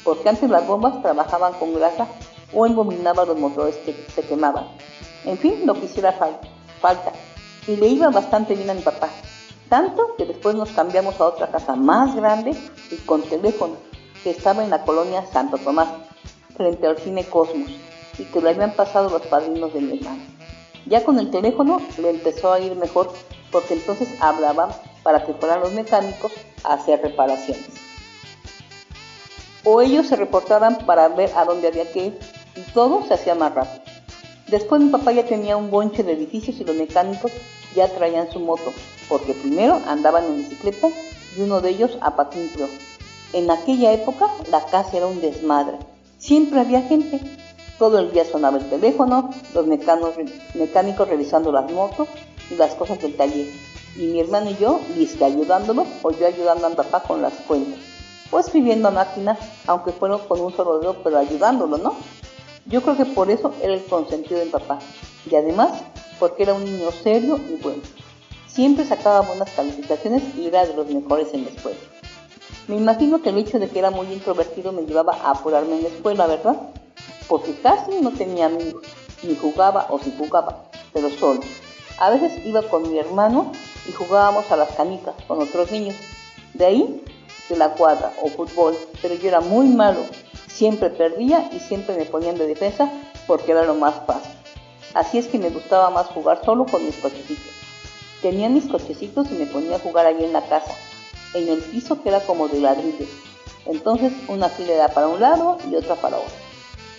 porque 0.03 0.29
antes 0.29 0.49
las 0.49 0.65
bombas 0.65 1.01
trabajaban 1.01 1.53
con 1.53 1.73
grasa 1.73 2.07
o 2.53 2.65
embominaba 2.65 3.25
los 3.25 3.37
motores 3.37 3.75
que 3.77 3.93
se 4.13 4.21
quemaban. 4.21 4.65
En 5.25 5.37
fin, 5.37 5.65
lo 5.65 5.73
que 5.73 5.85
hiciera 5.85 6.13
falta. 6.81 7.11
Y 7.67 7.75
le 7.75 7.87
iba 7.87 8.09
bastante 8.09 8.55
bien 8.55 8.69
a 8.69 8.73
mi 8.73 8.81
papá. 8.81 9.09
Tanto 9.69 10.15
que 10.17 10.25
después 10.25 10.55
nos 10.55 10.69
cambiamos 10.69 11.19
a 11.19 11.25
otra 11.25 11.47
casa 11.47 11.75
más 11.75 12.15
grande 12.15 12.55
y 12.91 12.95
con 13.05 13.23
teléfono, 13.23 13.75
que 14.23 14.29
estaba 14.29 14.63
en 14.63 14.69
la 14.69 14.83
colonia 14.83 15.25
Santo 15.25 15.57
Tomás, 15.57 15.89
frente 16.55 16.85
al 16.85 16.97
cine 16.99 17.25
Cosmos, 17.25 17.71
y 18.17 18.23
que 18.23 18.41
le 18.41 18.49
habían 18.49 18.73
pasado 18.73 19.09
los 19.09 19.21
padrinos 19.23 19.73
de 19.73 19.81
mi 19.81 19.97
hermano. 19.97 20.23
Ya 20.85 21.03
con 21.03 21.19
el 21.19 21.31
teléfono 21.31 21.81
le 21.97 22.11
empezó 22.11 22.53
a 22.53 22.59
ir 22.59 22.75
mejor, 22.75 23.11
porque 23.51 23.73
entonces 23.73 24.09
hablaban 24.19 24.69
para 25.03 25.25
que 25.25 25.33
fueran 25.33 25.61
los 25.61 25.73
mecánicos 25.73 26.31
a 26.63 26.73
hacer 26.73 27.01
reparaciones. 27.01 27.69
O 29.63 29.81
ellos 29.81 30.07
se 30.07 30.15
reportaban 30.15 30.85
para 30.85 31.07
ver 31.07 31.31
a 31.35 31.45
dónde 31.45 31.67
había 31.67 31.91
que 31.91 32.05
ir, 32.07 32.19
y 32.55 32.61
todo 32.71 33.03
se 33.07 33.15
hacía 33.15 33.35
más 33.35 33.53
rápido. 33.53 33.83
Después 34.47 34.79
mi 34.79 34.89
papá 34.89 35.11
ya 35.11 35.25
tenía 35.25 35.57
un 35.57 35.71
bonche 35.71 36.03
de 36.03 36.13
edificios 36.13 36.59
y 36.59 36.63
los 36.63 36.75
mecánicos 36.75 37.31
ya 37.75 37.87
traían 37.87 38.31
su 38.31 38.39
moto, 38.39 38.71
porque 39.09 39.33
primero 39.33 39.81
andaban 39.87 40.25
en 40.25 40.37
bicicleta 40.37 40.89
y 41.35 41.41
uno 41.41 41.61
de 41.61 41.71
ellos 41.71 41.97
a 42.01 42.15
patín 42.15 42.49
En 43.33 43.49
aquella 43.49 43.91
época 43.91 44.29
la 44.51 44.63
casa 44.65 44.97
era 44.97 45.07
un 45.07 45.19
desmadre. 45.19 45.77
Siempre 46.19 46.59
había 46.59 46.81
gente. 46.83 47.19
Todo 47.77 47.99
el 47.99 48.11
día 48.11 48.23
sonaba 48.23 48.57
el 48.57 48.69
teléfono, 48.69 49.31
los 49.53 49.67
mecánicos 49.67 51.07
revisando 51.07 51.51
las 51.51 51.69
motos 51.71 52.07
y 52.49 52.55
las 52.55 52.73
cosas 52.75 53.01
del 53.01 53.15
taller. 53.15 53.47
Y 53.97 54.07
mi 54.07 54.19
hermano 54.19 54.49
y 54.49 54.57
yo, 54.57 54.79
listo, 54.95 55.25
ayudándolo 55.25 55.85
o 56.01 56.11
yo 56.11 56.27
ayudando 56.27 56.67
a 56.67 56.69
mi 56.69 56.75
papá 56.75 57.01
con 57.01 57.21
las 57.21 57.33
cuentas. 57.47 57.79
O 58.31 58.39
escribiendo 58.39 58.87
a 58.87 58.91
máquina, 58.91 59.37
aunque 59.67 59.91
fueron 59.91 60.19
con 60.27 60.39
un 60.39 60.53
solo 60.53 60.79
dedo, 60.79 60.97
pero 61.03 61.17
ayudándolo, 61.17 61.77
¿no? 61.77 61.95
Yo 62.65 62.81
creo 62.81 62.97
que 62.97 63.05
por 63.05 63.29
eso 63.29 63.53
era 63.61 63.73
el 63.73 63.83
consentido 63.85 64.39
de 64.39 64.45
mi 64.45 64.51
papá. 64.51 64.79
Y 65.29 65.35
además, 65.35 65.71
porque 66.19 66.43
era 66.43 66.53
un 66.53 66.63
niño 66.63 66.91
serio 66.91 67.37
y 67.37 67.61
bueno. 67.61 67.81
Siempre 68.47 68.85
sacaba 68.85 69.21
buenas 69.21 69.49
calificaciones 69.51 70.23
y 70.37 70.47
era 70.47 70.65
de 70.65 70.73
los 70.73 70.87
mejores 70.87 71.33
en 71.33 71.43
la 71.43 71.49
escuela. 71.49 71.77
Me 72.67 72.77
imagino 72.77 73.21
que 73.21 73.29
el 73.29 73.37
hecho 73.37 73.59
de 73.59 73.69
que 73.69 73.79
era 73.79 73.91
muy 73.91 74.07
introvertido 74.11 74.71
me 74.71 74.83
llevaba 74.83 75.13
a 75.13 75.31
apurarme 75.31 75.75
en 75.75 75.83
la 75.83 75.89
escuela, 75.89 76.25
¿verdad? 76.25 76.55
Porque 77.27 77.55
casi 77.61 77.99
no 78.01 78.11
tenía 78.11 78.45
amigos, 78.47 78.83
ni 79.23 79.35
jugaba 79.35 79.87
o 79.89 79.99
si 79.99 80.13
jugaba, 80.17 80.65
pero 80.93 81.09
solo. 81.09 81.41
A 81.97 82.09
veces 82.09 82.45
iba 82.45 82.61
con 82.63 82.91
mi 82.91 82.99
hermano 82.99 83.51
y 83.87 83.91
jugábamos 83.91 84.51
a 84.51 84.57
las 84.57 84.69
canicas 84.75 85.15
con 85.27 85.41
otros 85.41 85.71
niños. 85.71 85.95
De 86.53 86.65
ahí, 86.65 87.03
de 87.49 87.57
la 87.57 87.73
cuadra 87.73 88.11
o 88.21 88.29
fútbol, 88.29 88.77
pero 89.01 89.15
yo 89.15 89.27
era 89.27 89.41
muy 89.41 89.67
malo. 89.67 90.01
Siempre 90.47 90.89
perdía 90.89 91.49
y 91.51 91.59
siempre 91.59 91.95
me 91.95 92.05
ponían 92.05 92.37
de 92.37 92.47
defensa 92.47 92.91
porque 93.27 93.51
era 93.51 93.63
lo 93.65 93.75
más 93.75 93.95
fácil. 94.05 94.31
Así 94.93 95.17
es 95.17 95.27
que 95.27 95.37
me 95.37 95.49
gustaba 95.49 95.89
más 95.89 96.07
jugar 96.07 96.41
solo 96.45 96.65
con 96.65 96.85
mis 96.85 96.95
cochecitos. 96.95 97.53
Tenía 98.21 98.49
mis 98.49 98.65
cochecitos 98.65 99.29
y 99.31 99.35
me 99.35 99.45
ponía 99.45 99.75
a 99.75 99.79
jugar 99.79 100.05
allí 100.05 100.23
en 100.23 100.33
la 100.33 100.41
casa, 100.47 100.73
en 101.33 101.49
el 101.49 101.61
piso 101.61 102.01
que 102.01 102.09
era 102.09 102.21
como 102.21 102.47
de 102.47 102.59
ladrillos. 102.59 103.09
Entonces 103.65 104.13
una 104.27 104.49
fila 104.49 104.73
era 104.73 104.87
para 104.89 105.07
un 105.07 105.19
lado 105.19 105.57
y 105.69 105.75
otra 105.75 105.95
para 105.95 106.17
otro. 106.17 106.44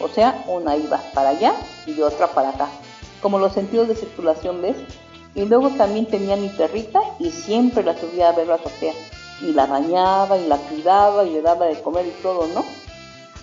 O 0.01 0.09
sea, 0.09 0.44
una 0.48 0.77
iba 0.77 1.01
para 1.14 1.31
allá 1.31 1.55
y 1.86 2.01
otra 2.02 2.28
para 2.28 2.51
acá, 2.51 2.68
como 3.23 3.39
los 3.39 3.52
sentidos 3.52 3.89
de 3.89 3.97
circulación, 3.97 4.60
¿ves? 4.60 4.77
Y 5.35 5.44
luego 5.44 5.70
también 5.70 6.06
tenía 6.06 6.36
mi 6.36 6.48
perrita 6.48 7.01
y 7.18 7.31
siempre 7.31 7.85
la 7.85 7.97
subía 7.98 8.31
a 8.31 8.32
ver 8.32 8.47
la 8.47 8.55
azotea. 8.55 8.94
Y 9.43 9.52
la 9.52 9.66
bañaba 9.66 10.39
y 10.39 10.47
la 10.47 10.56
cuidaba 10.56 11.24
y 11.24 11.31
le 11.31 11.43
daba 11.43 11.66
de 11.66 11.81
comer 11.82 12.06
y 12.06 12.23
todo, 12.23 12.47
¿no? 12.48 12.64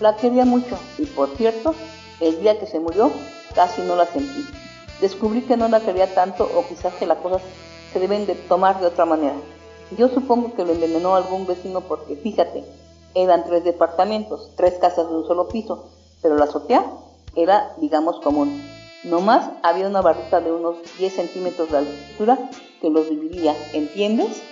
La 0.00 0.16
quería 0.16 0.44
mucho 0.44 0.76
y 0.98 1.06
por 1.06 1.36
cierto, 1.36 1.74
el 2.20 2.40
día 2.40 2.58
que 2.58 2.66
se 2.66 2.80
murió 2.80 3.12
casi 3.54 3.82
no 3.82 3.94
la 3.94 4.06
sentí. 4.06 4.44
Descubrí 5.00 5.42
que 5.42 5.56
no 5.56 5.68
la 5.68 5.80
quería 5.80 6.12
tanto 6.12 6.44
o 6.44 6.66
quizás 6.66 6.94
que 6.94 7.06
las 7.06 7.18
cosas 7.18 7.42
se 7.92 8.00
deben 8.00 8.26
de 8.26 8.34
tomar 8.34 8.80
de 8.80 8.86
otra 8.86 9.04
manera. 9.04 9.36
Yo 9.96 10.08
supongo 10.08 10.54
que 10.54 10.64
lo 10.64 10.72
envenenó 10.72 11.14
algún 11.14 11.46
vecino 11.46 11.80
porque, 11.82 12.16
fíjate, 12.16 12.64
eran 13.14 13.44
tres 13.44 13.62
departamentos, 13.62 14.50
tres 14.56 14.74
casas 14.80 15.08
de 15.08 15.14
un 15.14 15.26
solo 15.26 15.46
piso, 15.46 15.90
pero 16.24 16.38
la 16.38 16.44
azotea 16.44 16.86
era, 17.36 17.74
digamos, 17.76 18.18
común. 18.20 18.62
Nomás 19.04 19.50
había 19.62 19.86
una 19.86 20.00
barrita 20.00 20.40
de 20.40 20.50
unos 20.50 20.78
10 20.96 21.14
centímetros 21.14 21.70
de 21.70 21.76
altura 21.76 22.38
que 22.80 22.88
los 22.88 23.10
dividía, 23.10 23.54
¿entiendes? 23.74 24.42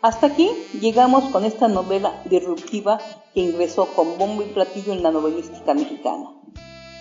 Hasta 0.00 0.28
aquí 0.28 0.50
llegamos 0.80 1.24
con 1.24 1.44
esta 1.44 1.68
novela 1.68 2.14
disruptiva 2.24 2.98
que 3.34 3.40
ingresó 3.40 3.84
con 3.94 4.16
bombo 4.16 4.42
y 4.42 4.46
platillo 4.46 4.94
en 4.94 5.02
la 5.02 5.10
novelística 5.10 5.74
mexicana. 5.74 6.30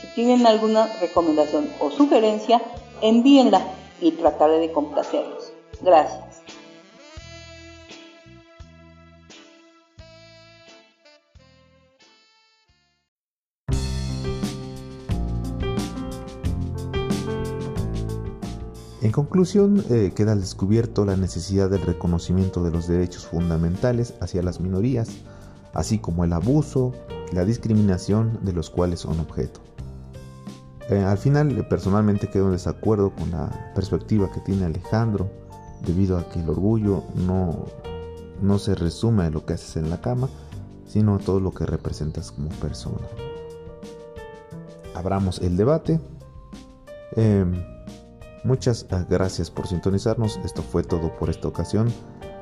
Si 0.02 0.08
tienen 0.08 0.46
alguna 0.46 0.88
recomendación 1.00 1.70
o 1.80 1.90
sugerencia, 1.90 2.62
envíenla 3.00 3.62
y 4.02 4.12
trataré 4.12 4.60
de 4.60 4.74
complacerlos. 4.74 5.54
Gracias. 5.80 6.27
En 19.08 19.14
conclusión, 19.14 19.86
eh, 19.90 20.12
queda 20.14 20.36
descubierto 20.36 21.06
la 21.06 21.16
necesidad 21.16 21.70
del 21.70 21.82
reconocimiento 21.82 22.62
de 22.62 22.72
los 22.72 22.90
derechos 22.90 23.26
fundamentales 23.26 24.16
hacia 24.20 24.44
las 24.44 24.60
minorías, 24.60 25.08
así 25.74 25.98
como 25.98 26.26
el 26.26 26.34
abuso 26.34 26.92
la 27.32 27.46
discriminación 27.46 28.38
de 28.42 28.52
los 28.52 28.70
cuales 28.70 29.00
son 29.00 29.18
objeto. 29.22 29.62
Eh, 30.90 31.00
al 31.00 31.18
final, 31.18 31.58
eh, 31.58 31.64
personalmente 31.64 32.30
quedo 32.30 32.48
en 32.48 32.52
desacuerdo 32.52 33.12
con 33.16 33.32
la 33.32 33.72
perspectiva 33.74 34.30
que 34.30 34.42
tiene 34.42 34.66
Alejandro, 34.66 35.30
debido 35.86 36.18
a 36.18 36.28
que 36.28 36.42
el 36.42 36.50
orgullo 36.50 37.06
no, 37.16 37.64
no 38.42 38.60
se 38.60 38.76
resume 38.76 39.24
a 39.24 39.30
lo 39.30 39.46
que 39.46 39.54
haces 39.54 39.78
en 39.78 39.90
la 39.90 40.02
cama, 40.02 40.28
sino 40.86 41.16
a 41.16 41.20
todo 41.20 41.40
lo 41.40 41.54
que 41.54 41.66
representas 41.66 42.34
como 42.34 42.50
persona. 42.50 43.08
Abramos 44.96 45.40
el 45.40 45.56
debate. 45.56 46.02
Em, 47.16 47.77
muchas 48.48 48.88
ah, 48.92 49.06
gracias 49.08 49.52
por 49.52 49.68
sintonizarnos. 49.68 50.40
Esto 50.44 50.64
fue 50.64 50.82
todo 50.82 51.16
por 51.18 51.30
esta 51.30 51.48
ocasión. 51.48 51.94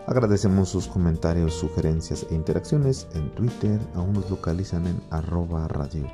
Agradecemos 0.07 0.69
sus 0.69 0.87
comentarios, 0.87 1.55
sugerencias 1.55 2.27
e 2.29 2.35
interacciones 2.35 3.07
en 3.15 3.31
Twitter. 3.31 3.79
Aún 3.95 4.13
nos 4.13 4.29
localizan 4.29 4.85
en 4.85 5.01
arroba 5.09 5.67
radio 5.67 6.05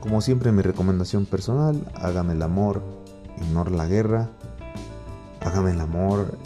como 0.00 0.22
siempre 0.22 0.50
mi 0.50 0.62
recomendación 0.62 1.26
personal, 1.26 1.86
hagan 1.94 2.30
el 2.30 2.40
amor, 2.42 2.82
ignor 3.36 3.70
la 3.70 3.86
guerra, 3.86 4.30
hagan 5.40 5.68
el 5.68 5.80
amor, 5.80 6.38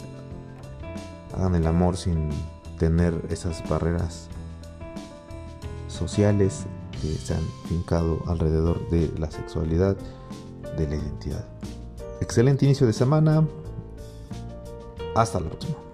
hagan 1.33 1.55
el 1.55 1.65
amor 1.65 1.95
sin 1.95 2.29
tener 2.77 3.25
esas 3.29 3.67
barreras 3.69 4.27
sociales 5.87 6.65
que 7.01 7.13
se 7.13 7.33
han 7.33 7.43
fincado 7.67 8.23
alrededor 8.27 8.89
de 8.89 9.11
la 9.17 9.29
sexualidad, 9.29 9.95
de 10.77 10.87
la 10.87 10.95
identidad. 10.95 11.45
excelente 12.21 12.65
inicio 12.65 12.87
de 12.87 12.93
semana. 12.93 13.45
Hasta 15.15 15.39
la 15.39 15.49
próxima. 15.49 15.84